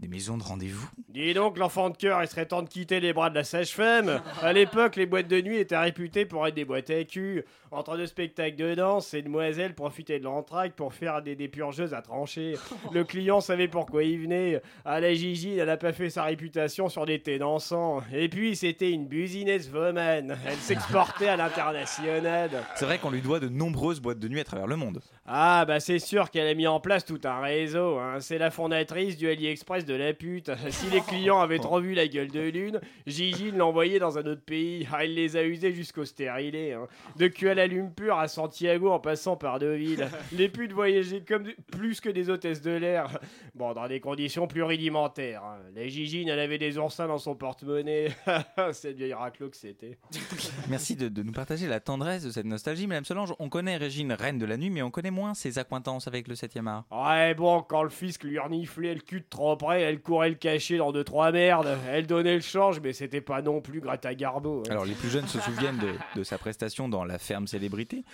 des 0.00 0.06
maisons 0.08 0.36
de 0.38 0.42
rendez-vous. 0.44 0.88
Dis 1.08 1.34
donc, 1.34 1.58
l'enfant 1.58 1.90
de 1.90 1.96
cœur, 1.96 2.22
il 2.22 2.28
serait 2.28 2.46
temps 2.46 2.62
de 2.62 2.68
quitter 2.68 3.00
les 3.00 3.12
bras 3.12 3.30
de 3.30 3.34
la 3.34 3.42
sage-femme. 3.42 4.20
À 4.42 4.52
l'époque, 4.52 4.94
les 4.94 5.06
boîtes 5.06 5.26
de 5.26 5.40
nuit 5.40 5.56
étaient 5.58 5.76
réputées 5.76 6.24
pour 6.24 6.46
être 6.46 6.54
des 6.54 6.64
boîtes 6.64 6.90
à 6.90 7.02
cul. 7.02 7.44
Entre 7.72 7.96
deux 7.96 8.06
spectacles 8.06 8.56
de 8.56 8.74
danse, 8.76 9.08
ces 9.08 9.22
demoiselles 9.22 9.74
profitaient 9.74 10.20
de 10.20 10.24
l'entraque 10.24 10.74
pour 10.74 10.94
faire 10.94 11.20
des 11.20 11.34
dépurgeuses 11.34 11.94
à 11.94 12.00
trancher. 12.02 12.54
Le 12.92 13.02
client 13.04 13.40
savait 13.40 13.66
pourquoi 13.68 14.04
il 14.04 14.20
venait. 14.22 14.62
À 14.84 15.00
la 15.00 15.12
Gigi, 15.12 15.58
elle 15.58 15.66
n'a 15.66 15.76
pas 15.76 15.92
fait 15.92 16.10
sa 16.10 16.22
réputation 16.22 16.88
sur 16.88 17.04
des 17.04 17.18
thés 17.20 17.38
dansants. 17.38 18.00
Et 18.12 18.28
puis, 18.28 18.54
c'était 18.54 18.92
une 18.92 19.06
business 19.06 19.68
woman. 19.72 20.36
Elle 20.46 20.56
s'exportait 20.58 21.28
à 21.28 21.36
l'international. 21.36 22.50
C'est 22.76 22.84
vrai 22.84 22.98
qu'on 22.98 23.10
lui 23.10 23.20
doit 23.22 23.40
de 23.40 23.48
nombreuses 23.48 24.00
boîtes 24.00 24.18
de 24.20 24.28
nuit 24.28 24.40
à 24.40 24.44
travers 24.44 24.66
le 24.66 24.76
monde. 24.76 25.00
Ah 25.26 25.64
bah 25.66 25.78
c'est 25.80 25.98
sûr 25.98 26.30
qu'elle 26.30 26.46
a 26.48 26.54
mis 26.54 26.66
en 26.66 26.80
place 26.80 27.04
tout 27.04 27.20
un 27.24 27.40
réseau. 27.40 27.98
hein. 27.98 28.16
C'est 28.20 28.38
la 28.38 28.50
fondatrice 28.50 29.16
du 29.18 29.28
AliExpress 29.28 29.84
de 29.88 29.94
la 29.94 30.12
pute. 30.14 30.50
Si 30.70 30.88
les 30.90 31.00
clients 31.00 31.40
avaient 31.40 31.58
trop 31.58 31.80
vu 31.80 31.94
la 31.94 32.06
gueule 32.06 32.28
de 32.30 32.40
lune, 32.40 32.80
Gigi 33.06 33.50
l'envoyait 33.50 33.98
dans 33.98 34.16
un 34.18 34.22
autre 34.26 34.42
pays. 34.44 34.86
Ah, 34.92 35.04
il 35.04 35.14
les 35.14 35.36
a 35.36 35.42
usés 35.42 35.72
jusqu'au 35.72 36.04
stérilé. 36.04 36.72
hein. 36.74 36.86
De 37.16 37.26
Kuala 37.28 37.66
Lumpur 37.66 38.16
à 38.18 38.28
Santiago 38.28 38.90
en 38.90 39.00
passant 39.00 39.36
par 39.36 39.58
Deauville. 39.58 40.06
Les 40.32 40.48
putes 40.48 40.72
voyageaient 40.72 41.22
comme 41.26 41.44
de- 41.44 41.56
plus 41.72 42.00
que 42.00 42.08
des 42.10 42.30
hôtesses 42.30 42.62
de 42.62 42.70
l'air. 42.70 43.18
Bon, 43.54 43.72
dans 43.72 43.88
des 43.88 43.98
conditions 44.00 44.46
plus 44.46 44.62
rudimentaires. 44.62 45.42
hein. 45.42 45.58
La 45.74 45.88
Gigi, 45.88 46.24
elle 46.28 46.38
avait 46.38 46.58
des 46.58 46.78
oursins 46.78 47.08
dans 47.08 47.18
son 47.18 47.34
porte-monnaie. 47.34 48.08
Cette 48.72 48.96
vieille 48.96 49.14
raclo 49.14 49.48
que 49.48 49.56
c'était. 49.56 49.98
Merci 50.68 50.94
de, 50.96 51.08
de 51.08 51.22
nous 51.22 51.32
partager 51.32 51.66
la 51.66 51.80
tendresse 51.80 52.24
de 52.24 52.30
cette 52.30 52.46
nostalgie, 52.46 52.86
Madame 52.86 53.04
Solange. 53.04 53.34
On 53.38 53.48
connaît 53.48 53.76
Régine, 53.76 54.12
reine 54.12 54.38
de 54.38 54.46
la 54.46 54.56
nuit, 54.56 54.70
mais 54.70 54.82
on 54.82 54.90
connaît 54.90 55.10
moins 55.10 55.34
ses 55.34 55.58
accointances 55.58 56.06
avec 56.06 56.28
le 56.28 56.34
7e 56.34 56.66
art. 56.66 56.84
Ouais, 56.90 57.34
bon, 57.34 57.62
quand 57.62 57.82
le 57.82 57.88
fisc 57.88 58.24
lui 58.24 58.38
reniflait 58.38 58.94
le 58.94 59.00
cul 59.00 59.20
de 59.20 59.26
trop 59.28 59.56
près, 59.56 59.77
elle 59.82 60.00
courait 60.00 60.28
le 60.30 60.34
cacher 60.34 60.78
dans 60.78 60.92
deux 60.92 61.04
trois 61.04 61.32
merdes. 61.32 61.76
Elle 61.90 62.06
donnait 62.06 62.34
le 62.36 62.40
change, 62.40 62.80
mais 62.80 62.92
c'était 62.92 63.20
pas 63.20 63.42
non 63.42 63.60
plus 63.60 63.80
Greta 63.80 64.14
Garbo. 64.14 64.62
hein. 64.66 64.70
Alors, 64.70 64.84
les 64.84 64.94
plus 64.94 65.08
jeunes 65.10 65.26
se 65.26 65.40
souviennent 65.40 65.80
de 66.16 66.22
sa 66.24 66.38
prestation 66.38 66.88
dans 66.88 67.04
La 67.04 67.18
Ferme 67.18 67.46
Célébrité. 67.46 68.04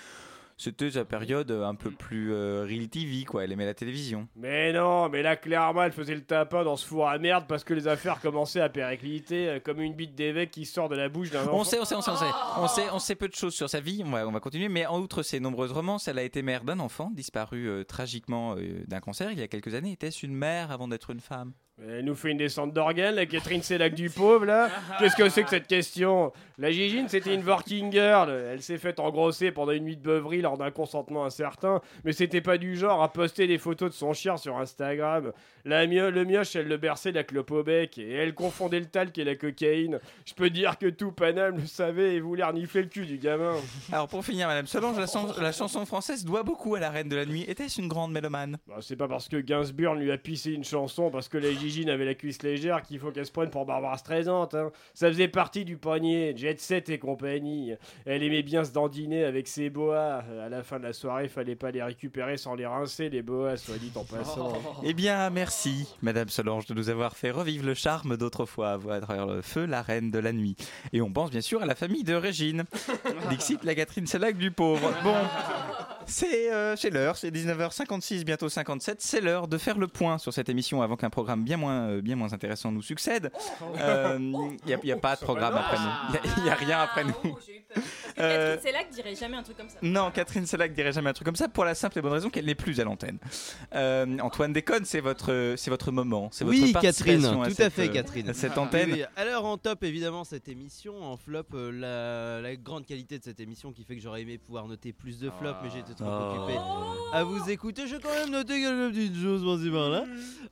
C'était 0.56 0.92
sa 0.92 1.04
période 1.04 1.50
un 1.50 1.74
peu 1.74 1.90
plus 1.90 2.32
euh, 2.32 2.64
Real 2.68 2.88
TV, 2.88 3.24
quoi. 3.24 3.44
Elle 3.44 3.52
aimait 3.52 3.66
la 3.66 3.74
télévision. 3.74 4.28
Mais 4.36 4.72
non, 4.72 5.08
mais 5.08 5.22
là, 5.22 5.36
clairement, 5.36 5.82
elle 5.82 5.92
faisait 5.92 6.14
le 6.14 6.22
tapin 6.22 6.62
dans 6.64 6.76
ce 6.76 6.86
four 6.86 7.08
à 7.08 7.18
merde 7.18 7.44
parce 7.48 7.64
que 7.64 7.74
les 7.74 7.88
affaires 7.88 8.20
commençaient 8.20 8.60
à 8.60 8.68
péricliter, 8.68 9.48
euh, 9.48 9.60
comme 9.60 9.80
une 9.80 9.94
bite 9.94 10.14
d'évêque 10.14 10.52
qui 10.52 10.64
sort 10.64 10.88
de 10.88 10.96
la 10.96 11.08
bouche 11.08 11.30
d'un 11.30 11.42
enfant. 11.42 11.58
On 11.58 11.64
sait, 11.64 11.80
on 11.80 11.84
sait, 11.84 11.96
on 11.96 12.00
sait, 12.00 12.10
on 12.10 12.16
sait, 12.16 12.26
on 12.58 12.68
sait, 12.68 12.90
on 12.92 12.98
sait 12.98 13.14
peu 13.14 13.28
de 13.28 13.34
choses 13.34 13.54
sur 13.54 13.68
sa 13.68 13.80
vie. 13.80 14.02
On 14.04 14.10
va, 14.10 14.26
on 14.28 14.32
va 14.32 14.40
continuer. 14.40 14.68
Mais 14.68 14.86
en 14.86 15.00
outre 15.00 15.22
ses 15.22 15.40
nombreuses 15.40 15.72
romances, 15.72 16.08
elle 16.08 16.18
a 16.18 16.22
été 16.22 16.42
mère 16.42 16.64
d'un 16.64 16.78
enfant 16.78 17.10
disparu 17.12 17.68
euh, 17.68 17.84
tragiquement 17.84 18.54
euh, 18.56 18.84
d'un 18.86 19.00
cancer 19.00 19.32
il 19.32 19.38
y 19.38 19.42
a 19.42 19.48
quelques 19.48 19.74
années. 19.74 19.92
Était-ce 19.92 20.24
une 20.24 20.34
mère 20.34 20.70
avant 20.70 20.88
d'être 20.88 21.10
une 21.10 21.20
femme? 21.20 21.52
Elle 21.82 22.04
nous 22.04 22.14
fait 22.14 22.30
une 22.30 22.36
descente 22.38 22.72
d'organes, 22.72 23.16
la 23.16 23.26
Catherine 23.26 23.60
Sellac 23.60 23.94
du 23.94 24.08
pauvre, 24.08 24.44
là. 24.44 24.70
Qu'est-ce 25.00 25.16
que 25.16 25.28
c'est 25.28 25.42
que 25.42 25.50
cette 25.50 25.66
question? 25.66 26.32
La 26.56 26.70
Gigine, 26.70 27.08
c'était 27.08 27.34
une 27.34 27.44
working 27.44 27.90
girl. 27.90 28.30
Elle 28.30 28.62
s'est 28.62 28.78
faite 28.78 29.00
engrosser 29.00 29.50
pendant 29.50 29.72
une 29.72 29.84
nuit 29.84 29.96
de 29.96 30.02
beuverie 30.02 30.40
lors 30.40 30.56
d'un 30.56 30.70
consentement 30.70 31.24
incertain, 31.24 31.80
mais 32.04 32.12
c'était 32.12 32.40
pas 32.40 32.58
du 32.58 32.76
genre 32.76 33.02
à 33.02 33.12
poster 33.12 33.48
des 33.48 33.58
photos 33.58 33.90
de 33.90 33.94
son 33.94 34.12
chien 34.12 34.36
sur 34.36 34.56
Instagram. 34.56 35.32
La 35.64 35.86
mio- 35.86 36.10
le 36.10 36.24
mioche, 36.24 36.56
elle 36.56 36.68
le 36.68 36.76
berçait 36.76 37.12
la 37.12 37.24
clope 37.24 37.50
au 37.50 37.62
bec, 37.62 37.96
et 37.98 38.12
elle 38.12 38.34
confondait 38.34 38.80
le 38.80 38.86
talc 38.86 39.16
et 39.16 39.24
la 39.24 39.34
cocaïne. 39.34 39.98
Je 40.26 40.34
peux 40.34 40.50
dire 40.50 40.76
que 40.78 40.86
tout 40.86 41.10
Paname 41.12 41.56
le 41.58 41.66
savait 41.66 42.14
et 42.16 42.20
voulait 42.20 42.44
renifler 42.44 42.82
le 42.82 42.88
cul 42.88 43.06
du 43.06 43.16
gamin. 43.18 43.54
Alors 43.90 44.08
pour 44.08 44.24
finir, 44.24 44.46
Madame 44.46 44.66
Solange, 44.66 44.98
la, 44.98 45.06
chan- 45.06 45.32
la 45.40 45.52
chanson 45.52 45.86
française 45.86 46.24
doit 46.24 46.42
beaucoup 46.42 46.74
à 46.74 46.80
la 46.80 46.90
reine 46.90 47.08
de 47.08 47.16
la 47.16 47.24
nuit. 47.24 47.44
Était-ce 47.48 47.80
une 47.80 47.88
grande 47.88 48.12
mélomane? 48.12 48.58
Bah, 48.68 48.76
c'est 48.80 48.96
pas 48.96 49.08
parce 49.08 49.28
que 49.28 49.36
Gainsbourg 49.38 49.94
lui 49.94 50.10
a 50.12 50.18
pissé 50.18 50.52
une 50.52 50.64
chanson 50.64 51.10
parce 51.10 51.28
que 51.28 51.38
la 51.38 51.50
Gigine 51.52 51.88
avait 51.88 52.04
la 52.04 52.14
cuisse 52.14 52.42
légère 52.42 52.82
qu'il 52.82 52.98
faut 52.98 53.10
qu'elle 53.10 53.24
se 53.26 53.32
prenne 53.32 53.50
pour 53.50 53.64
Barbara 53.64 53.96
Streisand. 53.96 54.48
hein. 54.54 54.70
Ça 54.92 55.08
faisait 55.08 55.28
partie 55.28 55.64
du 55.64 55.76
panier, 55.78 56.34
Jet 56.36 56.60
Set 56.60 56.88
et 56.90 56.98
compagnie. 56.98 57.72
Elle 58.04 58.22
aimait 58.22 58.42
bien 58.42 58.64
se 58.64 58.72
dandiner 58.72 59.24
avec 59.24 59.48
ses 59.48 59.70
boas. 59.70 60.22
À 60.44 60.48
la 60.50 60.62
fin 60.62 60.78
de 60.78 60.84
la 60.84 60.92
soirée, 60.92 61.28
fallait 61.28 61.56
pas 61.56 61.70
les 61.70 61.82
récupérer 61.82 62.36
sans 62.36 62.54
les 62.54 62.66
rincer, 62.66 63.08
les 63.08 63.22
boas, 63.22 63.56
soit 63.56 63.78
dit 63.78 63.90
en 63.94 64.04
passant. 64.04 64.52
Eh 64.82 64.92
bien, 64.92 65.30
merci, 65.30 65.53
Madame 66.02 66.28
Solange, 66.28 66.66
de 66.66 66.74
nous 66.74 66.90
avoir 66.90 67.16
fait 67.16 67.30
revivre 67.30 67.64
le 67.64 67.74
charme 67.74 68.16
d'autrefois 68.16 68.72
à 68.72 68.76
voir 68.76 68.96
à 68.96 69.00
travers 69.00 69.26
le 69.26 69.42
feu, 69.42 69.64
la 69.66 69.82
reine 69.82 70.10
de 70.10 70.18
la 70.18 70.32
nuit. 70.32 70.56
Et 70.92 71.00
on 71.00 71.12
pense 71.12 71.30
bien 71.30 71.40
sûr 71.40 71.62
à 71.62 71.66
la 71.66 71.74
famille 71.74 72.04
de 72.04 72.14
Régine. 72.14 72.64
Dixit, 73.30 73.62
la 73.64 73.74
Catherine 73.74 74.06
Sellac 74.06 74.36
du 74.36 74.50
pauvre. 74.50 74.92
Bon, 75.02 75.14
c'est 76.06 76.52
euh, 76.52 76.76
c'est 76.76 76.90
l'heure, 76.90 77.16
c'est 77.16 77.30
19h56, 77.30 78.24
bientôt 78.24 78.48
57. 78.48 79.00
C'est 79.00 79.20
l'heure 79.20 79.48
de 79.48 79.58
faire 79.58 79.78
le 79.78 79.88
point 79.88 80.18
sur 80.18 80.32
cette 80.32 80.48
émission 80.48 80.82
avant 80.82 80.96
qu'un 80.96 81.10
programme 81.10 81.44
bien 81.44 81.56
moins, 81.56 81.88
euh, 81.88 82.02
bien 82.02 82.16
moins 82.16 82.32
intéressant 82.32 82.72
nous 82.72 82.82
succède. 82.82 83.30
Il 83.78 84.78
n'y 84.84 84.92
a, 84.92 84.96
pas 84.96 85.16
de 85.16 85.20
programme 85.20 85.54
après 85.56 85.78
nous. 85.78 86.18
Il 86.38 86.42
n'y 86.44 86.50
a, 86.50 86.54
rien 86.54 86.80
après 86.80 87.04
nous. 87.04 87.38
Euh, 88.18 88.56
Catherine 88.56 88.72
Sellac 88.72 88.90
dirait 88.90 89.14
jamais 89.16 89.36
un 89.36 89.42
truc 89.42 89.56
comme 89.56 89.68
ça. 89.68 89.78
non, 89.82 90.10
Catherine 90.12 90.46
Sellac 90.46 90.72
dirait 90.72 90.92
jamais 90.92 91.10
un 91.10 91.12
truc 91.12 91.26
comme 91.26 91.36
ça 91.36 91.48
pour 91.48 91.64
la 91.64 91.74
simple 91.74 91.98
et 91.98 92.02
bonne 92.02 92.12
raison 92.12 92.30
qu'elle 92.30 92.44
n'est 92.44 92.54
plus 92.54 92.78
à 92.80 92.84
l'antenne. 92.84 93.18
Euh, 93.74 94.18
Antoine 94.20 94.52
déconne, 94.52 94.84
c'est 94.84 95.00
votre, 95.00 95.54
c'est 95.56 95.70
votre 95.70 95.90
moment, 95.90 96.28
c'est 96.30 96.44
votre 96.44 96.56
Oui, 96.56 96.72
Catherine, 96.72 97.24
à 97.24 97.48
tout 97.48 97.54
cette, 97.54 97.60
à 97.60 97.70
fait, 97.70 97.88
euh, 97.88 97.92
Catherine. 97.92 98.28
à 98.28 98.34
cette 98.34 98.56
antenne. 98.56 98.92
Oui, 98.92 99.00
oui. 99.00 99.04
Alors 99.16 99.44
en 99.46 99.58
top, 99.58 99.82
évidemment, 99.82 100.24
cette 100.24 100.48
émission. 100.48 101.02
En 101.02 101.16
flop, 101.16 101.42
euh, 101.54 101.72
la, 101.72 102.40
la 102.40 102.56
grande 102.56 102.86
qualité 102.86 103.18
de 103.18 103.24
cette 103.24 103.40
émission 103.40 103.72
qui 103.72 103.84
fait 103.84 103.96
que 103.96 104.02
j'aurais 104.02 104.22
aimé 104.22 104.38
pouvoir 104.38 104.66
noter 104.68 104.92
plus 104.92 105.18
de 105.18 105.30
flops, 105.30 105.58
mais 105.62 105.70
j'étais 105.98 106.04
trop 106.04 106.30
Oh. 106.30 106.42
occupé 106.42 106.58
à 107.12 107.24
vous 107.24 107.50
écouter. 107.50 107.86
Je 107.86 107.96
vais 107.96 108.02
quand 108.02 108.14
même 108.14 108.30
noter 108.30 108.60
quelques 108.60 108.92
petites 108.94 109.16
choses 109.22 109.44
par-ci 109.44 109.70
par-là. 109.70 110.04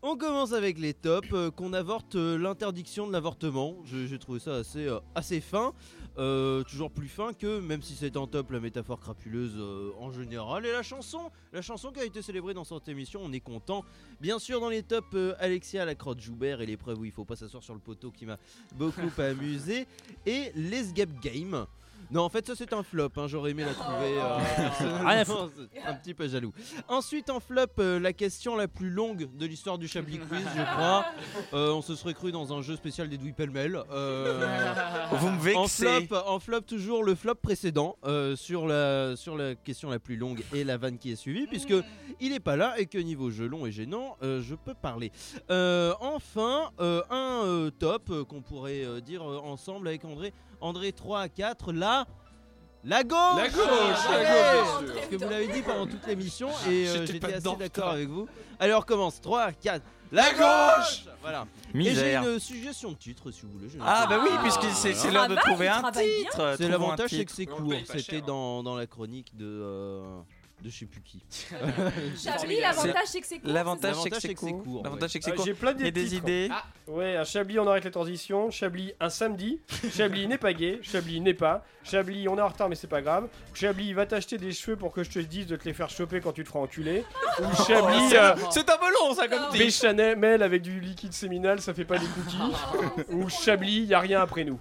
On 0.03 0.17
commence 0.17 0.53
avec 0.53 0.79
les 0.79 0.95
tops. 0.95 1.29
euh, 1.33 1.51
qu'on 1.51 1.73
avorte 1.73 2.15
euh, 2.17 2.37
l'interdiction 2.39 3.07
de 3.07 3.13
l'avortement. 3.13 3.77
J'ai 3.85 4.19
trouvé 4.19 4.39
ça 4.41 4.55
assez, 4.57 4.87
euh, 4.87 4.99
assez 5.15 5.41
fin. 5.41 5.73
Toujours 6.17 6.91
plus 6.91 7.09
fin 7.09 7.33
que, 7.33 7.59
même 7.61 7.81
si 7.83 7.95
c'est 7.95 8.17
en 8.19 8.27
top, 8.27 8.51
la 8.51 8.61
métaphore 8.61 9.01
crapuleuse 9.01 9.59
en 9.99 10.11
général. 10.13 10.67
Et 10.67 10.73
la 10.73 10.83
chanson, 10.83 11.31
la 11.53 11.63
chanson 11.63 11.91
qui 11.91 12.01
a 12.01 12.05
été 12.05 12.21
célébrée 12.21 12.53
dans 12.53 12.65
cette 12.65 12.87
émission, 12.89 13.21
on 13.25 13.33
est 13.33 13.41
content. 13.41 13.83
Bien 14.21 14.39
sûr, 14.39 14.61
dans 14.61 14.69
les 14.69 14.83
tops, 14.83 15.17
Alexia, 15.39 15.85
la 15.87 15.95
crotte 15.95 16.21
Joubert 16.21 16.61
et 16.61 16.67
l'épreuve 16.67 16.99
où 17.01 17.05
il 17.07 17.13
faut 17.13 17.25
pas 17.25 17.37
s'asseoir 17.37 17.63
sur 17.63 17.73
le 17.75 17.81
poteau 17.81 18.11
qui 18.11 18.27
m'a 18.27 18.37
beaucoup 18.77 19.01
amusé. 19.19 19.87
Et 20.27 20.53
l'Escape 20.55 21.19
Game. 21.23 21.67
Non, 22.13 22.23
en 22.25 22.29
fait, 22.29 22.47
ça 22.47 22.55
c'est 22.55 22.73
un 22.75 22.83
flop. 22.83 23.09
hein, 23.17 23.27
J'aurais 23.27 23.53
aimé 23.53 23.65
la 23.65 23.73
trouver. 23.75 24.19
euh, 24.19 25.05
un 25.87 25.95
petit 25.95 26.13
peu 26.15 26.29
jaloux. 26.29 26.53
Ensuite, 26.89 27.31
en 27.31 27.41
flop, 27.41 27.67
euh, 27.79 27.99
la 27.99 28.13
question 28.13 28.55
la 28.55 28.69
plus 28.69 28.91
longue 28.91 29.29
de 29.37 29.47
l'histoire 29.47 29.79
du 29.79 29.89
Chablis 29.89 30.19
Quiz, 30.19 30.45
je 30.57 30.63
crois. 30.63 31.07
Euh, 31.55 31.71
on 31.73 31.83
se 31.83 31.95
serait 31.97 32.15
cru 32.15 32.33
dans 32.33 32.53
un 32.57 32.63
jeu 32.63 32.77
spécial 32.77 33.09
d'Edoui 33.09 33.33
Pellemel. 33.33 33.79
Euh, 33.91 35.07
Vous 35.13 35.29
me 35.29 35.35
en 35.35 35.39
vexez. 35.39 36.07
flop, 36.07 36.17
en 36.27 36.39
flop, 36.39 36.61
toujours 36.63 37.05
le 37.05 37.15
flop 37.15 37.35
précédent 37.37 37.97
sur, 38.37 38.67
la, 38.67 39.17
sur 39.17 39.37
la 39.37 39.55
question 39.55 39.91
la 39.91 39.99
plus 39.99 40.17
longue 40.17 40.43
et 40.55 40.65
la 40.65 40.77
vanne 40.79 40.99
qui 40.99 41.13
est 41.13 41.17
suivie, 41.17 41.47
puisque 41.47 41.75
il 42.21 42.33
est 42.33 42.41
pas 42.41 42.57
là 42.57 42.75
et 42.79 42.87
que 42.87 42.99
niveau 42.99 43.31
jeu 43.31 43.47
long 43.47 43.67
et 43.67 43.73
gênant, 43.73 44.17
je 44.23 44.55
peux 44.55 44.75
parler. 44.75 45.11
Enfin, 45.51 46.71
un 46.79 47.69
top 47.79 48.11
qu'on 48.29 48.41
pourrait 48.43 49.01
dire 49.03 49.23
ensemble 49.25 49.89
avec 49.89 50.05
André. 50.05 50.33
André 50.63 50.93
3 50.93 51.21
à 51.21 51.29
4, 51.29 51.73
là. 51.73 52.07
La 52.85 53.05
gauche 53.05 53.19
La 53.37 53.49
gauche, 53.49 53.65
la 54.11 54.19
Ouais 54.19 54.25
gauche, 54.25 54.85
bien 54.85 54.95
Parce 54.95 55.07
que 55.07 55.17
vous 55.17 55.29
l'avez 55.31 55.47
dit 55.49 55.63
pendant 55.63 55.87
toute 55.87 56.05
l'émission 56.07 56.49
et 56.69 56.89
euh, 56.89 57.07
J'étais 57.07 57.35
assez 57.35 57.57
d'accord 57.57 57.91
avec 57.91 58.09
vous. 58.09 58.27
Allez, 58.59 58.75
on 58.75 58.81
recommence. 58.81 59.21
3, 59.21 59.53
4. 59.53 59.83
La, 60.11 60.23
La 60.23 60.33
gauche, 60.33 61.05
Voilà. 61.21 61.47
Misère. 61.73 62.23
Et 62.23 62.25
j'ai 62.25 62.33
une 62.35 62.39
suggestion 62.41 62.91
de 62.91 62.97
titre 62.97 63.31
si 63.31 63.43
vous 63.43 63.53
voulez. 63.53 63.69
Ah 63.81 64.07
bah 64.09 64.19
oui, 64.23 64.31
puisque 64.43 64.65
c'est 64.75 64.95
c'est 64.95 65.11
l'heure 65.13 65.29
de 65.29 65.35
Travail, 65.37 65.53
trouver 65.55 65.69
un 65.69 65.83
titre. 65.93 66.55
C'est 66.59 66.69
l'avantage, 66.69 67.11
c'est 67.11 67.17
titre. 67.19 67.31
que 67.31 67.37
c'est 67.37 67.47
court. 67.47 67.73
C'était 67.87 68.03
cher, 68.03 68.23
dans, 68.23 68.63
dans 68.65 68.75
la 68.77 68.87
chronique 68.87 69.35
de. 69.37 69.47
euh, 69.47 70.21
de 70.63 70.71
je 70.71 70.79
sais 70.79 70.87
plus 70.87 71.01
qui. 71.03 71.23
Chablis, 72.23 72.61
l'avantage 72.61 73.07
c'est 73.07 73.21
que 73.21 73.27
c'est 73.27 73.39
court. 73.41 73.53
L'avantage, 73.53 73.97
c'est 74.03 74.11
que 74.11 74.21
c'est 74.21 74.35
court. 74.35 74.63
court, 74.63 74.83
L'avantage, 74.85 75.11
c'est 75.11 75.19
que 75.19 75.25
c'est 75.25 75.35
court. 75.35 75.45
J'ai 75.45 75.55
plein 75.55 75.73
d'idées. 75.75 75.91
des 75.91 76.15
idées. 76.15 76.51
Ouais, 76.87 77.17
un 77.17 77.25
Chablis, 77.25 77.59
on 77.59 77.67
arrête 77.67 77.85
les 77.85 77.91
transitions. 77.91 78.51
Chablis, 78.51 78.93
un 79.01 79.11
samedi. 79.11 79.61
Chablis 79.95 80.27
n'est 80.27 80.39
pas 80.39 80.53
gay. 80.53 80.79
Chablis 80.83 81.21
n'est 81.21 81.35
pas. 81.35 81.65
Chablis, 81.85 82.29
on 82.29 82.39
est 82.39 82.41
en 82.41 82.49
retard, 82.49 82.69
mais 82.69 82.75
c'est 82.77 82.87
pas 82.87 83.03
grave. 83.03 83.29
Chablis, 83.55 83.93
va 83.93 84.07
t'acheter 84.07 84.39
des 84.39 84.53
cheveux 84.53 84.77
pour 84.77 84.93
que 84.93 85.03
je 85.03 85.11
te 85.11 85.19
dise 85.19 85.47
de 85.47 85.57
te 85.57 85.65
les 85.65 85.75
faire 85.75 85.91
choper 85.91 86.21
quand 86.21 86.33
tu 86.33 86.45
te 86.45 86.49
feras 86.49 86.61
enculer. 86.61 87.05
Ou 87.41 87.65
Chablis, 87.67 88.09
c'est- 88.11 88.19
euh, 88.19 88.35
C'est 88.51 88.71
un 88.71 88.77
melon, 88.79 89.15
ça, 89.15 89.27
comme 89.29 89.51
titre. 89.51 89.65
Béchamel 89.65 90.43
avec 90.43 90.63
du 90.63 90.79
liquide 90.81 91.13
séminal, 91.13 91.61
ça 91.61 91.75
fait 91.75 91.85
pas 91.85 91.99
des 91.99 92.07
cookies. 92.07 93.05
Ou 93.11 93.29
Chablis, 93.29 93.85
y 93.85 93.95
a 93.95 94.01
rien 94.01 94.21
après 94.21 94.45
nous. 94.45 94.59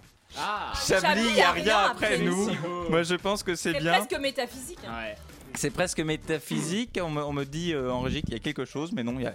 Chablis, 0.88 1.34
y 1.36 1.42
a 1.42 1.52
rien 1.52 1.78
après 1.92 2.18
nous. 2.20 2.50
Moi, 2.90 3.04
je 3.04 3.16
pense 3.16 3.44
que 3.44 3.54
c'est 3.56 3.74
C'est 3.74 3.80
bien. 3.80 3.92
presque 3.94 4.18
métaphysique. 4.20 4.80
hein. 4.88 5.14
C'est 5.56 5.72
presque 5.72 6.00
métaphysique. 6.00 7.00
On 7.02 7.34
me, 7.34 7.44
dit 7.44 7.74
euh, 7.74 7.92
en 7.92 8.02
régie 8.02 8.22
qu'il 8.22 8.34
y 8.34 8.38
a 8.38 8.40
quelque 8.40 8.66
chose, 8.66 8.92
mais 8.92 9.04
non, 9.04 9.16
il 9.18 9.24
y 9.24 9.28
a, 9.28 9.34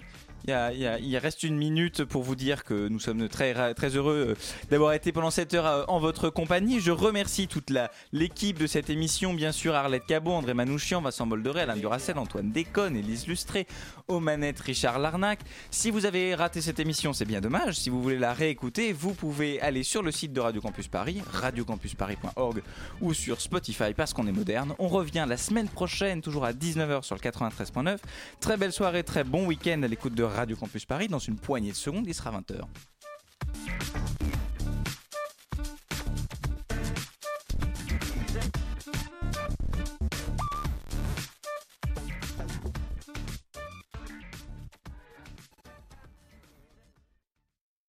Il, 0.49 1.19
reste 1.19 1.43
une 1.43 1.57
minute 1.57 2.05
pour 2.05 2.23
vous 2.23 2.37
dire 2.37 2.63
que 2.63 2.89
nous 2.89 3.01
sommes 3.01 3.29
très, 3.29 3.53
heureux 3.97 4.29
euh, 4.31 4.35
d'avoir 4.71 4.93
été 4.93 5.11
pendant 5.11 5.31
cette 5.31 5.55
heure 5.55 5.67
euh, 5.67 5.85
en 5.89 5.99
votre 5.99 6.31
compagnie. 6.31 6.79
Je 6.81 6.93
remercie 6.93 7.49
toute 7.49 7.73
l'équipe 8.13 8.59
de 8.59 8.67
cette 8.67 8.89
émission, 8.89 9.35
bien 9.35 9.51
sûr 9.51 9.75
Arlette 9.75 10.07
Cabot, 10.07 10.33
André 10.33 10.55
Manouchian, 10.55 11.01
Vincent 11.01 11.27
Boldoré, 11.27 11.63
Alain 11.63 11.77
Duracel, 11.77 12.19
Antoine 12.19 12.53
Déconne, 12.53 12.97
Élise 12.97 13.27
Lustré, 13.27 13.67
aux 14.09 14.23
Richard 14.65 14.99
Larnac. 15.01 15.41
Si 15.71 15.91
vous 15.91 16.07
avez 16.07 16.35
raté 16.35 16.61
cette 16.61 16.79
émission, 16.79 17.13
c'est 17.13 17.25
bien 17.25 17.41
dommage. 17.41 17.75
Si 17.75 17.91
vous 17.91 18.01
voulez 18.01 18.19
la 18.19 18.33
réécouter, 18.33 18.93
vous 18.93 19.15
pouvez 19.15 19.61
aller 19.61 19.83
sur 19.83 20.03
le 20.03 20.13
site 20.13 20.33
de 20.33 20.41
Radio 20.41 20.61
Campus 20.61 20.87
Paris, 20.87 21.23
radiocampusparis.org 21.33 22.63
ou 23.01 23.15
sur 23.15 23.41
Spotify 23.41 23.95
parce 23.95 24.13
qu'on 24.13 24.27
est 24.27 24.33
moderne. 24.33 24.75
On 24.79 24.89
revient 24.89 25.27
la 25.29 25.37
semaine 25.37 25.69
prochaine, 25.69 26.23
toujours 26.23 26.45
à 26.45 26.53
19h 26.53 27.03
sur 27.03 27.17
le 27.17 27.21
93.9. 27.21 27.99
Très 28.41 28.57
belle 28.57 28.73
soirée, 28.73 29.03
très 29.03 29.25
bon 29.25 29.47
week-end 29.47 29.83
à 29.83 29.89
l'écoute 29.89 30.15
de 30.15 30.23
Radio 30.37 30.55
Campus 30.55 30.85
Paris. 30.85 31.09
Dans 31.09 31.19
une 31.19 31.37
poignée 31.37 31.71
de 31.71 31.77
secondes, 31.77 32.07
il 32.07 32.15
sera 32.15 32.31
20h. 32.31 32.61